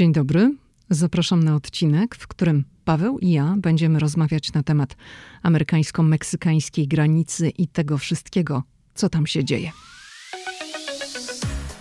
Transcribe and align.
Dzień 0.00 0.12
dobry. 0.12 0.54
Zapraszam 0.90 1.42
na 1.42 1.54
odcinek, 1.54 2.16
w 2.16 2.26
którym 2.26 2.64
Paweł 2.84 3.18
i 3.18 3.30
ja 3.30 3.54
będziemy 3.58 3.98
rozmawiać 3.98 4.52
na 4.52 4.62
temat 4.62 4.96
amerykańsko-meksykańskiej 5.42 6.88
granicy 6.88 7.48
i 7.48 7.68
tego 7.68 7.98
wszystkiego, 7.98 8.62
co 8.94 9.08
tam 9.08 9.26
się 9.26 9.44
dzieje. 9.44 9.72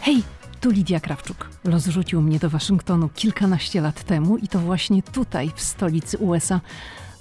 Hej, 0.01 0.23
tu 0.61 0.71
Lidia 0.71 0.99
Krawczuk. 0.99 1.49
Los 1.63 1.87
rzucił 1.87 2.21
mnie 2.21 2.39
do 2.39 2.49
Waszyngtonu 2.49 3.09
kilkanaście 3.09 3.81
lat 3.81 4.03
temu 4.03 4.37
i 4.37 4.47
to 4.47 4.59
właśnie 4.59 5.03
tutaj, 5.03 5.51
w 5.55 5.61
stolicy 5.61 6.17
USA, 6.17 6.61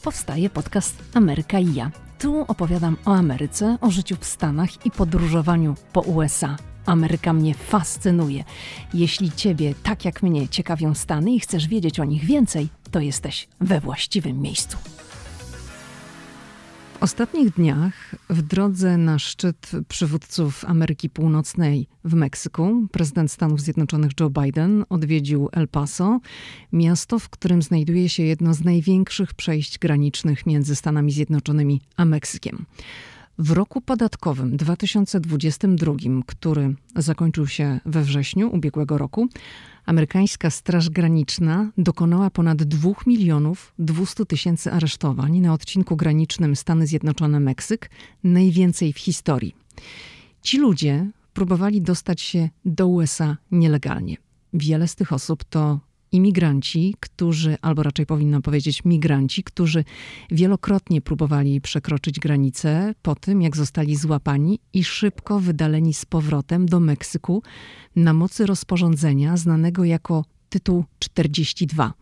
powstaje 0.03 0.51
podcast 0.51 1.03
Ameryka 1.15 1.59
i 1.59 1.75
ja. 1.75 1.91
Tu 2.19 2.45
opowiadam 2.49 2.97
o 3.05 3.15
Ameryce, 3.15 3.79
o 3.81 3.91
życiu 3.91 4.17
w 4.21 4.25
Stanach 4.25 4.87
i 4.87 4.91
podróżowaniu 4.91 5.75
po 5.93 6.01
USA. 6.01 6.57
Ameryka 6.89 7.33
mnie 7.33 7.55
fascynuje. 7.55 8.45
Jeśli 8.95 9.33
Ciebie, 9.33 9.75
tak 9.83 10.05
jak 10.05 10.23
mnie, 10.23 10.49
ciekawią 10.49 10.95
Stany 10.95 11.35
i 11.35 11.41
chcesz 11.41 11.69
wiedzieć 11.69 12.01
o 12.01 12.05
nich 12.05 12.25
więcej, 12.25 12.69
to 12.91 13.01
jesteś 13.01 13.49
we 13.61 13.81
właściwym 13.81 14.41
miejscu. 14.41 14.79
W 16.99 17.03
ostatnich 17.03 17.51
dniach 17.51 18.15
w 18.31 18.43
drodze 18.43 18.97
na 18.97 19.19
szczyt 19.19 19.71
przywódców 19.89 20.65
Ameryki 20.65 21.11
Północnej 21.11 21.87
w 22.05 22.15
Meksyku 22.15 22.87
prezydent 22.93 23.33
Stanów 23.33 23.61
Zjednoczonych 23.61 24.11
Joe 24.21 24.31
Biden 24.31 24.85
odwiedził 24.89 25.49
El 25.53 25.69
Paso, 25.69 26.21
miasto, 26.73 27.19
w 27.19 27.29
którym 27.29 27.63
znajduje 27.63 28.09
się 28.09 28.23
jedno 28.23 28.55
z 28.55 28.65
największych 28.65 29.35
przejść 29.35 29.79
granicznych 29.79 30.47
między 30.47 30.77
Stanami 30.77 31.13
Zjednoczonymi 31.13 31.81
a 31.97 32.05
Meksykiem. 32.05 32.67
W 33.39 33.51
roku 33.51 33.81
podatkowym 33.81 34.57
2022, 34.57 35.93
który 36.27 36.75
zakończył 36.97 37.47
się 37.47 37.81
we 37.87 38.03
wrześniu 38.03 38.55
ubiegłego 38.55 38.99
roku, 38.99 39.29
amerykańska 39.87 40.51
Straż 40.51 40.91
Graniczna 40.91 41.71
dokonała 41.79 42.31
ponad 42.31 42.63
2 42.63 42.91
milionów 43.07 43.73
200 43.79 44.27
tysięcy 44.27 44.73
aresztowań 44.73 45.41
na 45.41 45.53
odcinku 45.53 45.97
granicznym 45.97 46.57
Stany 46.57 46.87
Zjednoczone-Meksyk, 46.87 47.91
najwięcej 48.25 48.93
w 48.93 48.99
historii. 48.99 49.55
Ci 50.43 50.59
ludzie 50.59 51.11
próbowali 51.35 51.83
dostać 51.83 52.21
się 52.21 52.49
do 52.65 52.87
USA 52.87 53.37
nielegalnie. 53.51 54.17
Wiele 54.53 54.89
z 54.89 54.95
tych 54.95 55.13
osób 55.13 55.45
to 55.45 55.81
imigranci, 56.13 56.95
którzy, 57.01 57.57
albo 57.63 57.83
raczej 57.83 58.07
powinnam 58.07 58.43
powiedzieć 58.43 58.85
migranci, 58.85 59.43
którzy 59.43 59.85
wielokrotnie 60.31 61.01
próbowali 61.01 61.61
przekroczyć 61.61 62.21
granicę 62.21 62.95
po 63.03 63.15
tym, 63.15 63.43
jak 63.43 63.57
zostali 63.57 63.97
złapani 63.97 64.59
i 64.73 64.85
szybko 64.85 65.41
wydaleni 65.41 65.95
z 65.95 66.05
powrotem 66.05 66.67
do 66.67 66.81
Meksyku 66.81 67.43
na 67.97 68.13
mocy 68.13 68.47
rozporządzenia 68.47 69.37
znanego 69.37 69.85
jako 69.85 70.25
tytuł 70.49 70.85
42, 70.99 71.93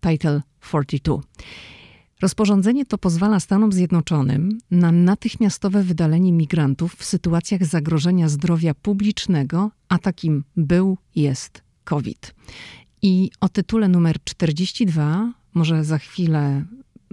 Title 0.00 0.42
42. 0.60 1.20
Rozporządzenie 2.20 2.86
to 2.86 2.98
pozwala 2.98 3.40
Stanom 3.40 3.72
Zjednoczonym 3.72 4.58
na 4.70 4.92
natychmiastowe 4.92 5.82
wydalenie 5.82 6.32
migrantów 6.32 6.94
w 6.94 7.04
sytuacjach 7.04 7.64
zagrożenia 7.64 8.28
zdrowia 8.28 8.74
publicznego, 8.74 9.70
a 9.88 9.98
takim 9.98 10.44
był, 10.56 10.98
jest 11.14 11.62
COVID. 11.84 12.34
I 13.06 13.30
o 13.40 13.48
tytule 13.48 13.88
numer 13.88 14.16
42 14.24 15.32
może 15.54 15.84
za 15.84 15.98
chwilę 15.98 16.64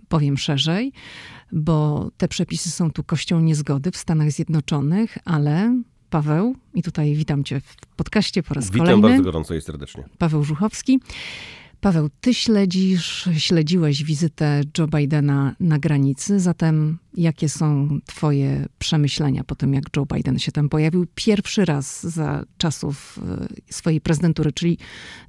powiem 0.08 0.38
szerzej, 0.38 0.92
bo 1.52 2.10
te 2.18 2.28
przepisy 2.28 2.72
są 2.72 2.92
tu 2.92 3.04
kością 3.04 3.40
niezgody 3.40 3.92
w 3.92 3.98
Stanach 3.98 4.32
Zjednoczonych, 4.32 5.18
ale 5.26 5.82
Paweł, 6.10 6.56
i 6.74 6.84
tutaj 6.84 7.16
witam 7.16 7.44
cię 7.44 7.60
w 7.60 7.76
podcaście 7.96 8.44
po 8.44 8.54
raz 8.54 8.66
Witam 8.66 8.80
kolejny. 8.80 9.02
bardzo 9.02 9.24
gorąco 9.24 9.56
i 9.56 9.62
serdecznie. 9.62 10.04
Paweł 10.18 10.44
Żuchowski. 10.44 11.00
Paweł, 11.82 12.10
ty 12.22 12.34
śledzisz, 12.34 13.30
śledziłeś 13.38 14.04
wizytę 14.04 14.62
Joe 14.78 14.88
Bidena 14.88 15.56
na 15.60 15.80
granicy, 15.80 16.40
zatem 16.40 16.98
jakie 17.14 17.50
są 17.50 18.00
twoje 18.06 18.66
przemyślenia 18.80 19.44
po 19.44 19.56
tym, 19.56 19.74
jak 19.74 19.84
Joe 19.98 20.06
Biden 20.06 20.40
się 20.40 20.52
tam 20.52 20.70
pojawił 20.70 21.06
pierwszy 21.16 21.66
raz 21.66 22.04
za 22.04 22.44
czasów 22.58 23.20
e, 23.70 23.74
swojej 23.74 24.02
prezydentury, 24.02 24.52
czyli 24.52 24.78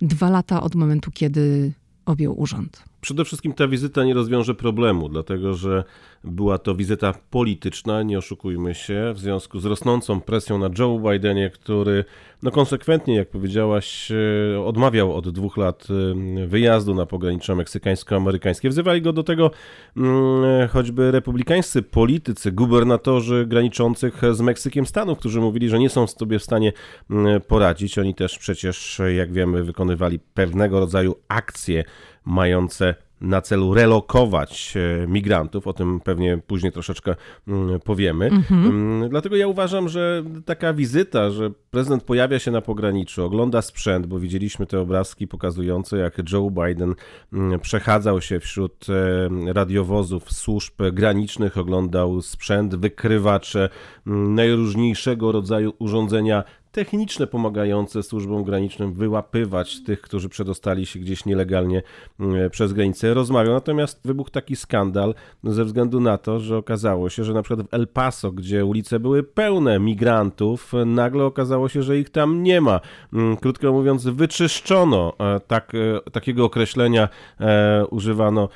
dwa 0.02 0.30
lata 0.30 0.62
od 0.62 0.74
momentu, 0.74 1.10
kiedy 1.10 1.72
objął 2.06 2.40
urząd? 2.40 2.91
Przede 3.02 3.24
wszystkim 3.24 3.52
ta 3.52 3.68
wizyta 3.68 4.04
nie 4.04 4.14
rozwiąże 4.14 4.54
problemu, 4.54 5.08
dlatego 5.08 5.54
że 5.54 5.84
była 6.24 6.58
to 6.58 6.74
wizyta 6.74 7.14
polityczna, 7.30 8.02
nie 8.02 8.18
oszukujmy 8.18 8.74
się, 8.74 9.12
w 9.14 9.18
związku 9.18 9.60
z 9.60 9.64
rosnącą 9.64 10.20
presją 10.20 10.58
na 10.58 10.70
Joe 10.78 10.98
Bidenie, 10.98 11.50
który 11.50 12.04
no 12.42 12.50
konsekwentnie, 12.50 13.16
jak 13.16 13.30
powiedziałaś, 13.30 14.12
e, 14.12 14.60
odmawiał 14.60 15.16
od 15.16 15.28
dwóch 15.28 15.56
lat 15.56 15.88
e, 15.90 16.46
wyjazdu 16.46 16.94
na 16.94 17.06
pogranicze 17.06 17.54
meksykańsko-amerykańskie. 17.54 18.68
Wzywali 18.68 19.02
go 19.02 19.12
do 19.12 19.22
tego 19.22 19.50
mm, 19.96 20.68
choćby 20.68 21.10
republikańscy 21.10 21.82
politycy, 21.82 22.52
gubernatorzy 22.52 23.46
graniczących 23.46 24.22
z 24.32 24.40
Meksykiem 24.40 24.86
Stanów, 24.86 25.18
którzy 25.18 25.40
mówili, 25.40 25.68
że 25.68 25.78
nie 25.78 25.90
są 25.90 26.06
sobie 26.06 26.38
w 26.38 26.42
stanie 26.42 26.72
mm, 27.10 27.40
poradzić. 27.40 27.98
Oni 27.98 28.14
też 28.14 28.38
przecież, 28.38 29.00
jak 29.16 29.32
wiemy, 29.32 29.64
wykonywali 29.64 30.18
pewnego 30.34 30.80
rodzaju 30.80 31.16
akcje 31.28 31.84
mające 32.24 32.94
na 33.22 33.40
celu 33.40 33.74
relokować 33.74 34.74
e, 34.76 35.06
migrantów. 35.06 35.66
O 35.66 35.72
tym 35.72 36.00
pewnie 36.00 36.38
później 36.46 36.72
troszeczkę 36.72 37.14
mm, 37.48 37.80
powiemy. 37.80 38.26
Mhm. 38.26 39.08
Dlatego 39.08 39.36
ja 39.36 39.46
uważam, 39.46 39.88
że 39.88 40.24
taka 40.44 40.74
wizyta, 40.74 41.30
że 41.30 41.50
prezydent 41.70 42.02
pojawia 42.02 42.38
się 42.38 42.50
na 42.50 42.60
pograniczu, 42.60 43.24
ogląda 43.24 43.62
sprzęt, 43.62 44.06
bo 44.06 44.18
widzieliśmy 44.18 44.66
te 44.66 44.80
obrazki 44.80 45.28
pokazujące, 45.28 45.98
jak 45.98 46.32
Joe 46.32 46.50
Biden 46.50 46.94
mm, 47.32 47.60
przechadzał 47.60 48.20
się 48.20 48.40
wśród 48.40 48.86
e, 48.88 49.52
radiowozów 49.52 50.32
służb 50.32 50.74
granicznych, 50.92 51.58
oglądał 51.58 52.22
sprzęt, 52.22 52.74
wykrywacze, 52.74 53.68
mm, 54.06 54.34
najróżniejszego 54.34 55.32
rodzaju 55.32 55.72
urządzenia 55.78 56.44
techniczne 56.72 57.26
pomagające 57.26 58.02
służbom 58.02 58.44
granicznym 58.44 58.92
wyłapywać 58.94 59.82
tych, 59.82 60.00
którzy 60.00 60.28
przedostali 60.28 60.86
się 60.86 60.98
gdzieś 60.98 61.24
nielegalnie 61.24 61.82
mm, 62.20 62.50
przez 62.50 62.72
granicę. 62.72 63.14
Rozmawiał. 63.14 63.54
Natomiast 63.54 64.00
wybuchł 64.04 64.30
taki 64.30 64.56
skandal 64.56 65.14
ze 65.44 65.64
względu 65.64 66.00
na 66.00 66.18
to, 66.18 66.40
że 66.40 66.56
okazało 66.56 67.10
się, 67.10 67.24
że 67.24 67.34
na 67.34 67.42
przykład 67.42 67.66
w 67.68 67.74
El 67.74 67.88
Paso, 67.88 68.32
gdzie 68.32 68.64
ulice 68.64 69.00
były 69.00 69.22
pełne 69.22 69.78
migrantów, 69.78 70.72
nagle 70.86 71.24
okazało 71.24 71.68
się, 71.68 71.82
że 71.82 71.98
ich 71.98 72.10
tam 72.10 72.42
nie 72.42 72.60
ma. 72.60 72.80
Mm, 73.12 73.36
krótko 73.36 73.72
mówiąc, 73.72 74.04
wyczyszczono, 74.04 75.12
e, 75.20 75.40
tak, 75.40 75.72
e, 75.74 76.10
takiego 76.10 76.44
określenia 76.44 77.08
e, 77.40 77.86
używano, 77.90 78.48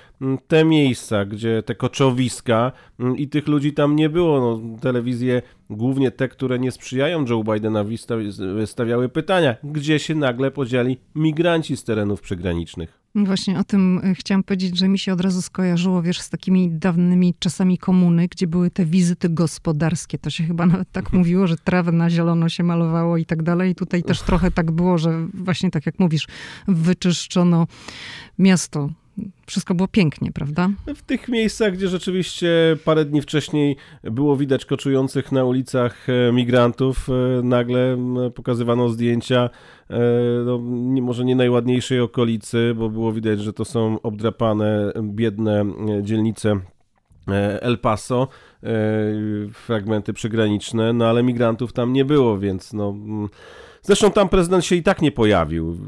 te 0.48 0.64
miejsca, 0.64 1.24
gdzie 1.24 1.62
te 1.62 1.74
koczowiska 1.74 2.72
i 3.16 3.28
tych 3.28 3.48
ludzi 3.48 3.72
tam 3.72 3.96
nie 3.96 4.08
było. 4.08 4.40
No, 4.40 4.78
telewizje 4.80 5.42
głównie 5.70 6.10
te, 6.10 6.28
które 6.28 6.58
nie 6.58 6.72
sprzyjają 6.72 7.24
Joe 7.24 7.44
Bidenowi, 7.44 7.98
stawiały 8.66 9.08
pytania, 9.08 9.56
gdzie 9.64 9.98
się 9.98 10.14
nagle 10.14 10.50
podzieli 10.50 10.98
migranci 11.14 11.76
z 11.76 11.84
terenów 11.84 12.20
przygranicznych. 12.20 13.06
Właśnie 13.24 13.58
o 13.58 13.64
tym 13.64 14.00
e, 14.04 14.14
chciałam 14.14 14.42
powiedzieć, 14.42 14.78
że 14.78 14.88
mi 14.88 14.98
się 14.98 15.12
od 15.12 15.20
razu 15.20 15.42
skojarzyło, 15.42 16.02
wiesz, 16.02 16.20
z 16.20 16.30
takimi 16.30 16.70
dawnymi 16.70 17.34
czasami 17.38 17.78
komuny, 17.78 18.28
gdzie 18.28 18.46
były 18.46 18.70
te 18.70 18.84
wizyty 18.84 19.28
gospodarskie. 19.28 20.18
To 20.18 20.30
się 20.30 20.44
chyba 20.44 20.66
nawet 20.66 20.92
tak 20.92 21.12
mówiło, 21.18 21.46
że 21.46 21.56
trawę 21.56 21.92
na 21.92 22.10
zielono 22.10 22.48
się 22.48 22.62
malowało 22.62 23.16
i 23.16 23.24
tak 23.24 23.42
dalej. 23.42 23.70
I 23.70 23.74
tutaj 23.74 24.02
też 24.02 24.22
trochę 24.22 24.50
tak 24.50 24.70
było, 24.70 24.98
że 24.98 25.26
właśnie 25.34 25.70
tak 25.70 25.86
jak 25.86 25.98
mówisz, 25.98 26.26
wyczyszczono 26.68 27.66
miasto 28.38 28.90
wszystko 29.46 29.74
było 29.74 29.88
pięknie, 29.88 30.32
prawda? 30.32 30.70
W 30.94 31.02
tych 31.02 31.28
miejscach, 31.28 31.72
gdzie 31.72 31.88
rzeczywiście 31.88 32.48
parę 32.84 33.04
dni 33.04 33.22
wcześniej 33.22 33.76
było 34.02 34.36
widać 34.36 34.64
koczujących 34.64 35.32
na 35.32 35.44
ulicach 35.44 36.06
e, 36.08 36.32
migrantów, 36.32 37.08
e, 37.08 37.42
nagle 37.42 37.96
pokazywano 38.34 38.88
zdjęcia, 38.88 39.50
e, 39.90 39.98
no, 40.44 40.58
może 41.02 41.24
nie 41.24 41.36
najładniejszej 41.36 42.00
okolicy, 42.00 42.74
bo 42.76 42.88
było 42.88 43.12
widać, 43.12 43.40
że 43.40 43.52
to 43.52 43.64
są 43.64 44.00
obdrapane, 44.02 44.92
biedne 45.02 45.64
dzielnice 46.02 46.60
El 47.60 47.78
Paso, 47.78 48.28
fragmenty 49.52 50.12
przygraniczne, 50.12 50.92
no 50.92 51.06
ale 51.06 51.22
migrantów 51.22 51.72
tam 51.72 51.92
nie 51.92 52.04
było, 52.04 52.38
więc 52.38 52.72
no 52.72 52.94
Zresztą 53.86 54.10
tam 54.10 54.28
prezydent 54.28 54.64
się 54.64 54.76
i 54.76 54.82
tak 54.82 55.02
nie 55.02 55.12
pojawił. 55.12 55.78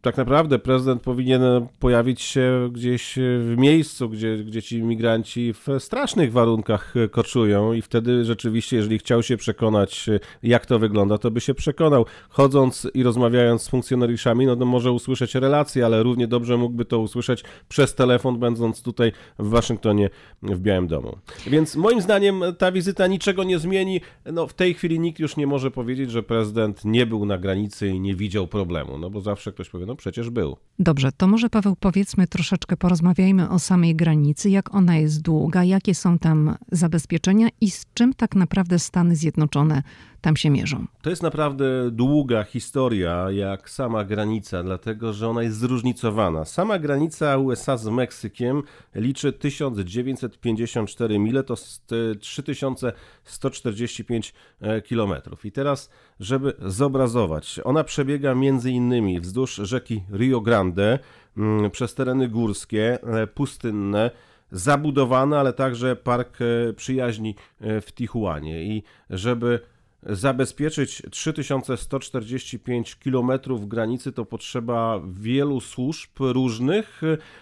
Tak 0.00 0.16
naprawdę 0.16 0.58
prezydent 0.58 1.02
powinien 1.02 1.42
pojawić 1.78 2.20
się 2.20 2.70
gdzieś 2.72 3.14
w 3.16 3.54
miejscu, 3.58 4.08
gdzie, 4.08 4.36
gdzie 4.38 4.62
ci 4.62 4.76
imigranci 4.76 5.52
w 5.52 5.66
strasznych 5.78 6.32
warunkach 6.32 6.94
koczują 7.10 7.72
i 7.72 7.82
wtedy 7.82 8.24
rzeczywiście, 8.24 8.76
jeżeli 8.76 8.98
chciał 8.98 9.22
się 9.22 9.36
przekonać, 9.36 10.10
jak 10.42 10.66
to 10.66 10.78
wygląda, 10.78 11.18
to 11.18 11.30
by 11.30 11.40
się 11.40 11.54
przekonał. 11.54 12.06
Chodząc 12.28 12.88
i 12.94 13.02
rozmawiając 13.02 13.62
z 13.62 13.68
funkcjonariuszami, 13.68 14.46
no 14.46 14.56
to 14.56 14.64
może 14.64 14.92
usłyszeć 14.92 15.34
relacje, 15.34 15.86
ale 15.86 16.02
równie 16.02 16.28
dobrze 16.28 16.56
mógłby 16.56 16.84
to 16.84 16.98
usłyszeć 16.98 17.44
przez 17.68 17.94
telefon, 17.94 18.38
będąc 18.38 18.82
tutaj 18.82 19.12
w 19.38 19.48
Waszyngtonie, 19.48 20.10
w 20.42 20.58
Białym 20.58 20.86
Domu. 20.86 21.16
Więc 21.46 21.76
moim 21.76 22.00
zdaniem 22.00 22.42
ta 22.58 22.72
wizyta 22.72 23.06
niczego 23.06 23.44
nie 23.44 23.58
zmieni. 23.58 24.00
No, 24.32 24.46
w 24.46 24.54
tej 24.54 24.74
chwili 24.74 25.00
nikt 25.00 25.20
już 25.20 25.36
nie 25.36 25.46
może 25.46 25.70
powiedzieć, 25.70 26.10
że 26.10 26.22
prezydent 26.22 26.84
nie 26.84 27.06
był 27.06 27.26
na 27.26 27.31
na 27.32 27.38
granicy 27.38 27.88
i 27.88 28.00
nie 28.00 28.14
widział 28.14 28.46
problemu, 28.46 28.98
no 28.98 29.10
bo 29.10 29.20
zawsze 29.20 29.52
ktoś 29.52 29.68
powie, 29.68 29.86
no 29.86 29.96
przecież 29.96 30.30
był. 30.30 30.56
Dobrze, 30.78 31.12
to 31.12 31.26
może 31.26 31.50
Paweł 31.50 31.76
powiedzmy 31.80 32.26
troszeczkę, 32.26 32.76
porozmawiajmy 32.76 33.50
o 33.50 33.58
samej 33.58 33.96
granicy, 33.96 34.50
jak 34.50 34.74
ona 34.74 34.96
jest 34.96 35.22
długa, 35.22 35.64
jakie 35.64 35.94
są 35.94 36.18
tam 36.18 36.56
zabezpieczenia 36.72 37.48
i 37.60 37.70
z 37.70 37.86
czym 37.94 38.14
tak 38.14 38.34
naprawdę 38.34 38.78
Stany 38.78 39.16
Zjednoczone 39.16 39.82
tam 40.22 40.36
się 40.36 40.50
mierzą. 40.50 40.86
To 41.02 41.10
jest 41.10 41.22
naprawdę 41.22 41.90
długa 41.90 42.44
historia, 42.44 43.26
jak 43.30 43.70
sama 43.70 44.04
granica, 44.04 44.62
dlatego 44.62 45.12
że 45.12 45.28
ona 45.28 45.42
jest 45.42 45.58
zróżnicowana. 45.58 46.44
Sama 46.44 46.78
granica 46.78 47.36
USA 47.36 47.76
z 47.76 47.88
Meksykiem 47.88 48.62
liczy 48.94 49.32
1954 49.32 51.18
mile, 51.18 51.42
to 51.42 51.54
3145 52.20 54.34
e, 54.60 54.82
kilometrów. 54.82 55.44
I 55.44 55.52
teraz, 55.52 55.90
żeby 56.20 56.52
zobrazować, 56.66 57.60
ona 57.64 57.84
przebiega 57.84 58.34
między 58.34 58.70
innymi 58.70 59.20
wzdłuż 59.20 59.54
rzeki 59.54 60.02
Rio 60.12 60.40
Grande, 60.40 60.98
mm, 61.36 61.70
przez 61.70 61.94
tereny 61.94 62.28
górskie, 62.28 62.98
e, 63.02 63.26
pustynne, 63.26 64.10
zabudowane, 64.52 65.38
ale 65.38 65.52
także 65.52 65.96
park 65.96 66.38
e, 66.40 66.72
przyjaźni 66.72 67.34
w 67.60 67.86
Tijuanie. 67.94 68.64
I 68.64 68.82
żeby 69.10 69.71
zabezpieczyć 70.06 71.02
3145 71.10 72.96
km 72.96 73.30
granicy 73.66 74.12
to 74.12 74.24
potrzeba 74.24 75.00
wielu 75.12 75.60
służb 75.60 76.10
różnych, 76.20 77.00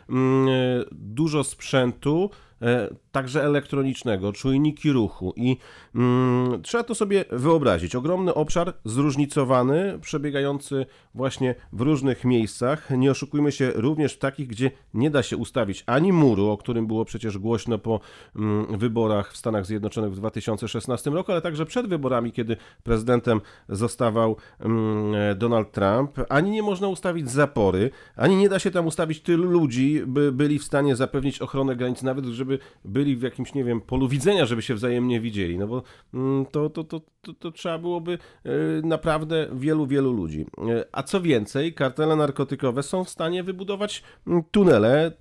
mm, 0.09 0.49
dużo 0.93 1.45
sprzętu, 1.45 2.31
E, 2.63 2.89
także 3.13 3.45
elektronicznego, 3.45 4.33
czujniki 4.33 4.93
ruchu 4.93 5.33
i 5.37 5.57
mm, 5.95 6.63
trzeba 6.63 6.85
to 6.85 6.95
sobie 6.95 7.25
wyobrazić. 7.31 7.95
Ogromny 7.95 8.35
obszar 8.35 8.75
zróżnicowany, 8.85 9.99
przebiegający 10.01 10.87
właśnie 11.15 11.55
w 11.73 11.81
różnych 11.81 12.25
miejscach. 12.25 12.91
Nie 12.91 13.11
oszukujmy 13.11 13.53
się 13.53 13.73
również 13.75 14.15
w 14.15 14.19
takich, 14.19 14.47
gdzie 14.47 14.71
nie 14.95 15.11
da 15.11 15.23
się 15.23 15.37
ustawić 15.37 15.85
ani 15.87 16.13
muru, 16.13 16.49
o 16.49 16.57
którym 16.57 16.87
było 16.87 17.05
przecież 17.05 17.39
głośno 17.39 17.79
po 17.79 18.01
mm, 18.37 18.79
wyborach 18.79 19.33
w 19.33 19.37
Stanach 19.37 19.67
Zjednoczonych 19.67 20.13
w 20.13 20.17
2016 20.17 21.11
roku, 21.11 21.33
ale 21.33 21.41
także 21.41 21.67
przed 21.67 21.87
wyborami, 21.87 22.33
kiedy 22.33 22.57
prezydentem 22.83 23.41
zostawał 23.69 24.37
mm, 24.61 25.39
Donald 25.39 25.73
Trump. 25.73 26.21
Ani 26.29 26.51
nie 26.51 26.63
można 26.63 26.89
ustawić 26.89 27.31
zapory, 27.31 27.91
ani 28.17 28.37
nie 28.37 28.49
da 28.49 28.59
się 28.59 28.71
tam 28.71 28.87
ustawić 28.87 29.21
tylu 29.21 29.51
ludzi, 29.51 30.03
by 30.07 30.33
byli 30.33 30.59
w 30.59 30.65
stanie 30.65 30.97
zapewnić 30.97 31.43
ochronę 31.43 31.77
granic, 31.77 32.03
nawet 32.03 32.25
żeby 32.25 32.51
żeby 32.51 32.59
byli 33.01 33.17
w 33.17 33.23
jakimś, 33.23 33.55
nie 33.55 33.65
wiem, 33.65 33.81
polu 33.81 34.09
widzenia, 34.09 34.47
żeby 34.47 34.63
się 34.63 34.75
wzajemnie 34.75 35.21
widzieli, 35.21 35.59
no 35.59 35.67
bo 35.67 35.83
mm, 36.15 36.47
to, 36.47 36.71
to, 36.71 36.85
to, 36.85 37.01
to, 37.23 37.33
to 37.33 37.51
trzeba 37.51 37.79
byłoby 37.79 38.19
e, 38.45 38.51
naprawdę 38.83 39.49
wielu, 39.53 39.87
wielu 39.87 40.13
ludzi. 40.13 40.47
E, 40.59 40.85
a 40.93 41.03
co 41.03 41.21
więcej, 41.21 41.75
kartele 41.75 42.17
narkotykowe 42.17 42.83
są 42.83 43.05
w 43.05 43.09
stanie 43.09 43.43
wybudować 43.43 44.03
mm, 44.27 44.43
tunele, 44.51 45.13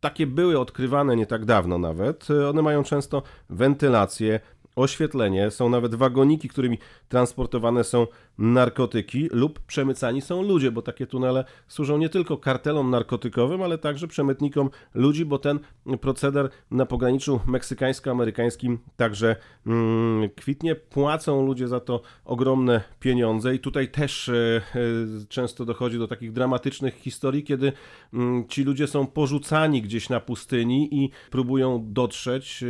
takie 0.00 0.26
były 0.26 0.58
odkrywane 0.58 1.16
nie 1.16 1.26
tak 1.26 1.44
dawno 1.44 1.78
nawet. 1.78 2.30
E, 2.30 2.48
one 2.48 2.62
mają 2.62 2.82
często 2.82 3.22
wentylację, 3.50 4.40
oświetlenie, 4.76 5.50
są 5.50 5.68
nawet 5.68 5.94
wagoniki, 5.94 6.48
którymi 6.48 6.78
transportowane 7.08 7.84
są 7.84 8.06
narkotyki 8.38 9.28
lub 9.32 9.60
przemycani 9.60 10.20
są 10.20 10.42
ludzie, 10.42 10.72
bo 10.72 10.82
takie 10.82 11.06
tunele 11.06 11.44
służą 11.68 11.98
nie 11.98 12.08
tylko 12.08 12.36
kartelom 12.36 12.90
narkotykowym, 12.90 13.62
ale 13.62 13.78
także 13.78 14.08
przemytnikom 14.08 14.70
ludzi, 14.94 15.24
bo 15.24 15.38
ten 15.38 15.58
proceder 16.00 16.48
na 16.70 16.86
pograniczu 16.86 17.40
meksykańsko-amerykańskim 17.46 18.78
także 18.96 19.36
mm, 19.66 20.30
kwitnie. 20.36 20.74
Płacą 20.74 21.46
ludzie 21.46 21.68
za 21.68 21.80
to 21.80 22.02
ogromne 22.24 22.80
pieniądze 23.00 23.54
i 23.54 23.58
tutaj 23.58 23.88
też 23.88 24.28
e, 24.28 24.34
e, 24.74 24.80
często 25.28 25.64
dochodzi 25.64 25.98
do 25.98 26.08
takich 26.08 26.32
dramatycznych 26.32 26.94
historii, 26.94 27.44
kiedy 27.44 27.72
mm, 28.14 28.48
ci 28.48 28.64
ludzie 28.64 28.86
są 28.86 29.06
porzucani 29.06 29.82
gdzieś 29.82 30.08
na 30.08 30.20
pustyni 30.20 31.04
i 31.04 31.10
próbują 31.30 31.84
dotrzeć. 31.86 32.62
E, 32.62 32.66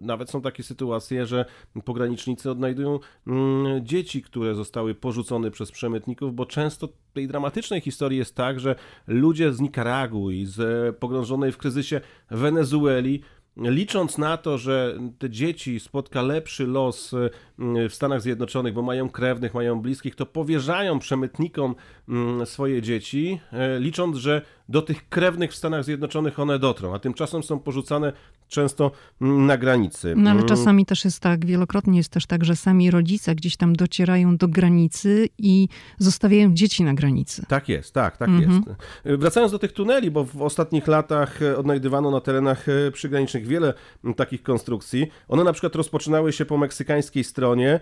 nawet 0.00 0.30
są 0.30 0.40
takie 0.40 0.62
sytuacje, 0.62 1.26
że 1.26 1.44
pogranicznicy 1.84 2.50
odnajdują 2.50 2.98
mm, 3.26 3.86
dzieci, 3.86 4.22
które 4.22 4.54
zostały 4.54 4.94
porzucone 4.94 5.07
przez 5.50 5.72
przemytników, 5.72 6.34
bo 6.34 6.46
często 6.46 6.88
tej 7.12 7.28
dramatycznej 7.28 7.80
historii 7.80 8.18
jest 8.18 8.34
tak, 8.34 8.60
że 8.60 8.74
ludzie 9.06 9.52
z 9.52 9.60
Nikaragui, 9.60 10.46
z 10.46 10.96
pogrążonej 10.96 11.52
w 11.52 11.58
kryzysie 11.58 12.00
Wenezueli, 12.30 13.22
licząc 13.56 14.18
na 14.18 14.36
to, 14.36 14.58
że 14.58 14.98
te 15.18 15.30
dzieci 15.30 15.80
spotka 15.80 16.22
lepszy 16.22 16.66
los 16.66 17.14
mm, 17.58 17.88
w 17.88 17.94
Stanach 17.94 18.22
Zjednoczonych, 18.22 18.74
bo 18.74 18.82
mają 18.82 19.10
krewnych, 19.10 19.54
mają 19.54 19.80
bliskich, 19.80 20.14
to 20.14 20.26
powierzają 20.26 20.98
przemytnikom 20.98 21.74
mm, 22.08 22.46
swoje 22.46 22.82
dzieci, 22.82 23.40
e, 23.52 23.80
licząc, 23.80 24.16
że 24.16 24.42
do 24.68 24.82
tych 24.82 25.08
krewnych 25.08 25.52
w 25.52 25.56
Stanach 25.56 25.84
Zjednoczonych 25.84 26.38
one 26.38 26.58
dotrą, 26.58 26.94
a 26.94 26.98
tymczasem 26.98 27.42
są 27.42 27.58
porzucane 27.58 28.12
często 28.48 28.90
mm, 29.20 29.46
na 29.46 29.56
granicy. 29.56 30.14
No 30.16 30.30
ale 30.30 30.42
czasami 30.42 30.86
też 30.86 31.04
jest 31.04 31.20
tak, 31.20 31.46
wielokrotnie 31.46 31.96
jest 31.96 32.08
też 32.08 32.26
tak, 32.26 32.44
że 32.44 32.56
sami 32.56 32.90
rodzice 32.90 33.34
gdzieś 33.34 33.56
tam 33.56 33.76
docierają 33.76 34.36
do 34.36 34.48
granicy 34.48 35.28
i 35.38 35.68
zostawiają 35.98 36.54
dzieci 36.54 36.84
na 36.84 36.94
granicy. 36.94 37.46
Tak 37.48 37.68
jest, 37.68 37.94
tak, 37.94 38.16
tak 38.16 38.28
mhm. 38.28 38.52
jest. 38.52 39.18
Wracając 39.20 39.52
do 39.52 39.58
tych 39.58 39.72
tuneli, 39.72 40.10
bo 40.10 40.24
w 40.24 40.42
ostatnich 40.42 40.86
latach 40.86 41.42
e, 41.42 41.56
odnajdywano 41.56 42.10
na 42.10 42.20
terenach 42.20 42.68
e, 42.68 42.90
przygranicznych 42.90 43.46
wiele 43.46 43.74
takich 44.16 44.42
konstrukcji. 44.42 45.06
One 45.28 45.44
na 45.44 45.52
przykład 45.52 45.74
rozpoczynały 45.74 46.32
się 46.32 46.44
po 46.44 46.58
meksykańskiej 46.58 47.24
stronie, 47.24 47.80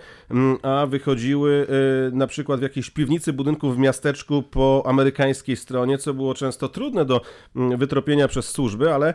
a 0.63 0.87
wychodziły 0.87 1.67
e, 1.69 2.17
na 2.17 2.27
przykład 2.27 2.61
w 2.61 2.63
jakiejś 2.63 2.91
piwnicy 2.91 3.33
budynku 3.33 3.73
w 3.73 3.79
miasteczku 3.79 4.43
po 4.43 4.83
amerykańskiej 4.87 5.57
stronie, 5.57 5.99
co 5.99 6.15
było 6.15 6.35
często 6.35 6.69
trudne 6.77 7.05
do 7.05 7.21
wytropienia 7.55 8.29
przez 8.29 8.49
służby, 8.49 8.95
ale 8.95 9.15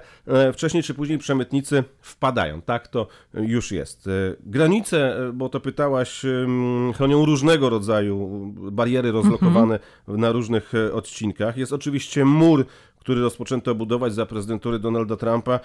wcześniej 0.53 0.83
czy 0.83 0.93
później 0.93 1.17
przemytnicy 1.17 1.83
wpadają. 2.01 2.61
Tak 2.61 2.87
to 2.87 3.07
już 3.33 3.71
jest. 3.71 4.09
Granice, 4.39 5.17
bo 5.33 5.49
to 5.49 5.59
pytałaś, 5.59 6.21
chronią 6.95 7.25
różnego 7.25 7.69
rodzaju 7.69 8.29
bariery 8.71 9.11
rozlokowane 9.11 9.79
mhm. 9.79 10.21
na 10.21 10.31
różnych 10.31 10.73
odcinkach. 10.93 11.57
Jest 11.57 11.73
oczywiście 11.73 12.25
mur 12.25 12.65
który 13.01 13.21
rozpoczęto 13.21 13.75
budować 13.75 14.13
za 14.13 14.25
prezydentury 14.25 14.79
Donalda 14.79 15.15
Trumpa, 15.15 15.59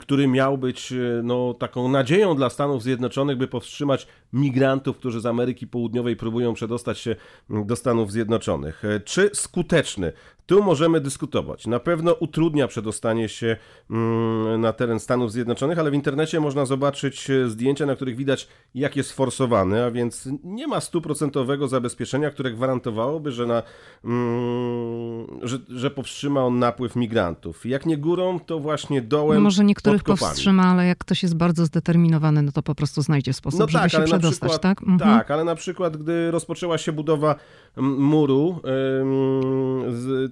który 0.00 0.28
miał 0.28 0.58
być 0.58 0.92
e, 0.92 0.96
no, 1.24 1.54
taką 1.54 1.88
nadzieją 1.88 2.36
dla 2.36 2.50
Stanów 2.50 2.82
Zjednoczonych, 2.82 3.38
by 3.38 3.48
powstrzymać 3.48 4.06
migrantów, 4.32 4.96
którzy 4.96 5.20
z 5.20 5.26
Ameryki 5.26 5.66
Południowej 5.66 6.16
próbują 6.16 6.54
przedostać 6.54 6.98
się 6.98 7.16
do 7.50 7.76
Stanów 7.76 8.12
Zjednoczonych. 8.12 8.84
E, 8.84 9.00
czy 9.00 9.30
skuteczny? 9.32 10.12
Tu 10.48 10.62
możemy 10.62 11.00
dyskutować. 11.00 11.66
Na 11.66 11.80
pewno 11.80 12.12
utrudnia 12.12 12.68
przedostanie 12.68 13.28
się 13.28 13.56
mm, 13.90 14.60
na 14.60 14.72
teren 14.72 15.00
Stanów 15.00 15.32
Zjednoczonych, 15.32 15.78
ale 15.78 15.90
w 15.90 15.94
internecie 15.94 16.40
można 16.40 16.66
zobaczyć 16.66 17.30
e, 17.30 17.48
zdjęcia, 17.48 17.86
na 17.86 17.96
których 17.96 18.16
widać, 18.16 18.48
jak 18.74 18.96
jest 18.96 19.12
forsowany, 19.12 19.84
a 19.84 19.90
więc 19.90 20.28
nie 20.44 20.66
ma 20.66 20.80
stuprocentowego 20.80 21.68
zabezpieczenia, 21.68 22.30
które 22.30 22.52
gwarantowałoby, 22.52 23.32
że, 23.32 23.46
na, 23.46 23.62
mm, 24.04 25.26
że, 25.42 25.58
że 25.68 25.90
powstrzyma 25.90 26.44
on 26.44 26.58
napływ 26.58 26.96
migrantów. 26.96 27.66
Jak 27.66 27.86
nie 27.86 27.96
górą, 27.96 28.40
to 28.40 28.58
właśnie 28.58 29.02
dołem. 29.02 29.38
No 29.38 29.44
może 29.44 29.64
niektórych 29.64 30.02
powstrzyma, 30.02 30.62
ale 30.62 30.86
jak 30.86 30.98
ktoś 30.98 31.22
jest 31.22 31.36
bardzo 31.36 31.66
zdeterminowany, 31.66 32.42
no 32.42 32.52
to 32.52 32.62
po 32.62 32.74
prostu 32.74 33.02
znajdzie 33.02 33.32
sposób, 33.32 33.60
no 33.60 33.68
żeby 33.68 33.82
tak, 33.82 33.92
się 33.92 34.02
przedostać, 34.02 34.50
przykład, 34.50 34.62
tak? 34.62 34.82
Mhm. 34.82 34.98
Tak, 34.98 35.30
ale 35.30 35.44
na 35.44 35.54
przykład, 35.54 35.96
gdy 35.96 36.30
rozpoczęła 36.30 36.78
się 36.78 36.92
budowa 36.92 37.34
muru, 37.80 38.60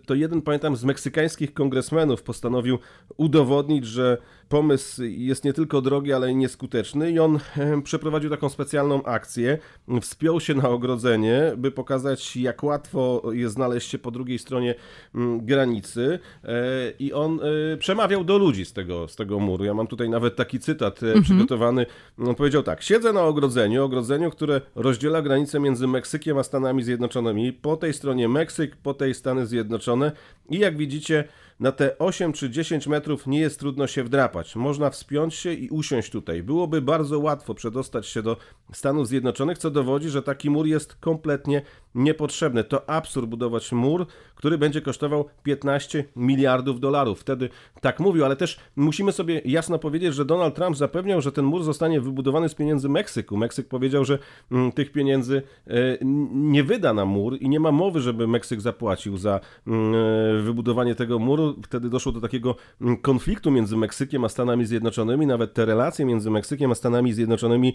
to 0.07 0.15
jeden, 0.15 0.43
pamiętam, 0.43 0.77
z 0.77 0.85
meksykańskich 0.85 1.55
kongresmenów 1.55 2.23
postanowił 2.23 2.79
udowodnić, 3.17 3.87
że 3.87 4.19
pomysł 4.49 5.03
jest 5.03 5.45
nie 5.45 5.53
tylko 5.53 5.81
drogi, 5.81 6.13
ale 6.13 6.31
i 6.31 6.37
nieskuteczny 6.37 7.11
i 7.11 7.19
on 7.19 7.39
przeprowadził 7.85 8.31
taką 8.31 8.49
specjalną 8.49 9.03
akcję. 9.03 9.59
Wspiął 10.01 10.41
się 10.41 10.55
na 10.55 10.69
ogrodzenie, 10.69 11.53
by 11.57 11.71
pokazać, 11.71 12.37
jak 12.37 12.63
łatwo 12.63 13.23
jest 13.33 13.55
znaleźć 13.55 13.91
się 13.91 13.99
po 13.99 14.11
drugiej 14.11 14.39
stronie 14.39 14.75
granicy 15.39 16.19
e, 16.45 16.49
i 16.99 17.13
on 17.13 17.41
e, 17.73 17.77
przemawiał 17.77 18.25
do 18.25 18.39
ludzi 18.39 18.65
z 18.65 18.73
tego, 18.73 19.09
z 19.09 19.17
tego 19.17 19.41
muru. 19.41 19.65
Ja 19.65 19.75
mam 19.75 19.87
tutaj 19.87 20.09
nawet 20.09 20.37
taki 20.37 20.61
cytat 20.61 21.03
e, 21.03 21.07
mhm. 21.07 21.23
przygotowany. 21.23 21.87
On 22.19 22.35
powiedział 22.35 22.63
tak, 22.63 22.83
siedzę 22.83 23.13
na 23.13 23.23
ogrodzeniu, 23.23 23.85
ogrodzeniu, 23.85 24.31
które 24.31 24.61
rozdziela 24.75 25.23
granicę 25.23 25.61
między 25.61 25.87
Meksykiem 25.87 26.39
a 26.39 26.43
Stanami 26.43 26.83
Zjednoczonymi. 26.83 27.36
Po 27.63 27.77
tej 27.77 27.93
stronie 27.93 28.29
Meksyk, 28.29 28.77
po 28.77 28.95
tej 28.95 29.15
Stany 29.15 29.47
Zjednoczone 29.47 30.13
i 30.51 30.59
jak 30.59 30.77
widzicie 30.77 31.25
na 31.61 31.73
te 31.73 31.99
8 31.99 32.33
czy 32.33 32.51
10 32.51 32.87
metrów 32.87 33.27
nie 33.27 33.41
jest 33.41 33.61
trudno 33.61 33.87
się 33.87 34.05
wdrapać. 34.05 34.57
Można 34.57 34.91
wspiąć 34.91 35.35
się 35.35 35.53
i 35.53 35.69
usiąść 35.69 36.11
tutaj. 36.11 36.43
Byłoby 36.43 36.83
bardzo 36.83 37.19
łatwo 37.19 37.55
przedostać 37.55 38.07
się 38.07 38.23
do 38.23 38.37
Stanów 38.73 39.09
Zjednoczonych, 39.09 39.59
co 39.59 39.71
dowodzi, 39.71 40.09
że 40.09 40.23
taki 40.23 40.51
mur 40.51 40.67
jest 40.67 40.95
kompletnie 40.95 41.63
niepotrzebne. 41.97 42.65
To 42.65 42.91
absurd 42.91 43.27
budować 43.27 43.73
mur, 43.73 44.07
który 44.35 44.59
będzie 44.59 44.81
kosztował 44.81 45.25
15 45.43 46.05
miliardów 46.17 46.81
dolarów. 46.81 47.21
Wtedy 47.21 47.49
tak 47.81 48.01
mówił, 48.01 48.25
ale 48.25 48.37
też 48.37 48.59
musimy 48.77 49.13
sobie 49.13 49.41
jasno 49.45 49.79
powiedzieć, 49.79 50.15
że 50.15 50.25
Donald 50.25 50.55
Trump 50.55 50.77
zapewniał, 50.77 51.21
że 51.21 51.33
ten 51.33 51.45
mur 51.45 51.63
zostanie 51.63 52.01
wybudowany 52.01 52.49
z 52.49 52.55
pieniędzy 52.55 52.89
Meksyku. 52.89 53.37
Meksyk 53.37 53.69
powiedział, 53.69 54.05
że 54.05 54.19
mm, 54.53 54.73
tych 54.73 54.93
pieniędzy 54.93 55.43
e, 55.67 55.73
nie 56.33 56.65
wyda 56.65 56.95
na 56.95 57.05
mur 57.05 57.37
i 57.41 57.49
nie 57.49 57.61
ma 57.61 57.73
mowy, 57.73 58.01
żeby 58.01 58.27
Meksyk 58.27 58.61
zapłacił 58.61 59.17
za 59.17 59.41
mm, 59.67 59.95
e, 59.95 60.43
wybudowanie 60.43 60.95
tego 60.95 61.19
muru. 61.19 61.55
Wtedy 61.63 61.91
doszło 61.91 62.13
do 62.13 62.21
takiego 62.21 62.57
mm, 62.81 62.97
konfliktu 62.97 63.51
między 63.51 63.77
Meksykiem 63.77 64.25
a 64.25 64.29
Stanami 64.29 64.67
Zjednoczonymi. 64.67 65.27
Nawet 65.27 65.55
te 65.55 65.65
relacje 65.65 66.05
między 66.05 66.31
Meksykiem 66.31 66.71
a 66.71 66.75
Stanami 66.75 67.13
Zjednoczonymi 67.13 67.75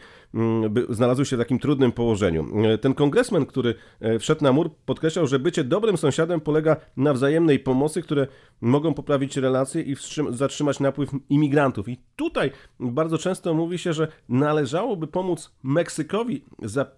znalazły 0.89 1.25
się 1.25 1.35
w 1.35 1.39
takim 1.39 1.59
trudnym 1.59 1.91
położeniu. 1.91 2.65
E, 2.65 2.77
ten 2.77 2.93
kongresmen, 2.93 3.45
który 3.45 3.75
wszedł 4.19 4.43
na 4.43 4.51
mur, 4.51 4.69
podkreślał, 4.85 5.27
że 5.27 5.39
bycie 5.39 5.63
dobrym 5.63 5.97
sąsiadem 5.97 6.41
polega 6.41 6.75
na 6.97 7.13
wzajemnej 7.13 7.59
pomocy, 7.59 8.01
które 8.01 8.27
mogą 8.61 8.93
poprawić 8.93 9.37
relacje 9.37 9.81
i 9.81 9.95
zatrzymać 10.29 10.79
napływ 10.79 11.09
imigrantów. 11.29 11.89
I 11.89 11.97
tutaj 12.15 12.51
bardzo 12.79 13.17
często 13.17 13.53
mówi 13.53 13.77
się, 13.77 13.93
że 13.93 14.07
należałoby 14.29 15.07
pomóc 15.07 15.51
Meksykowi, 15.63 16.45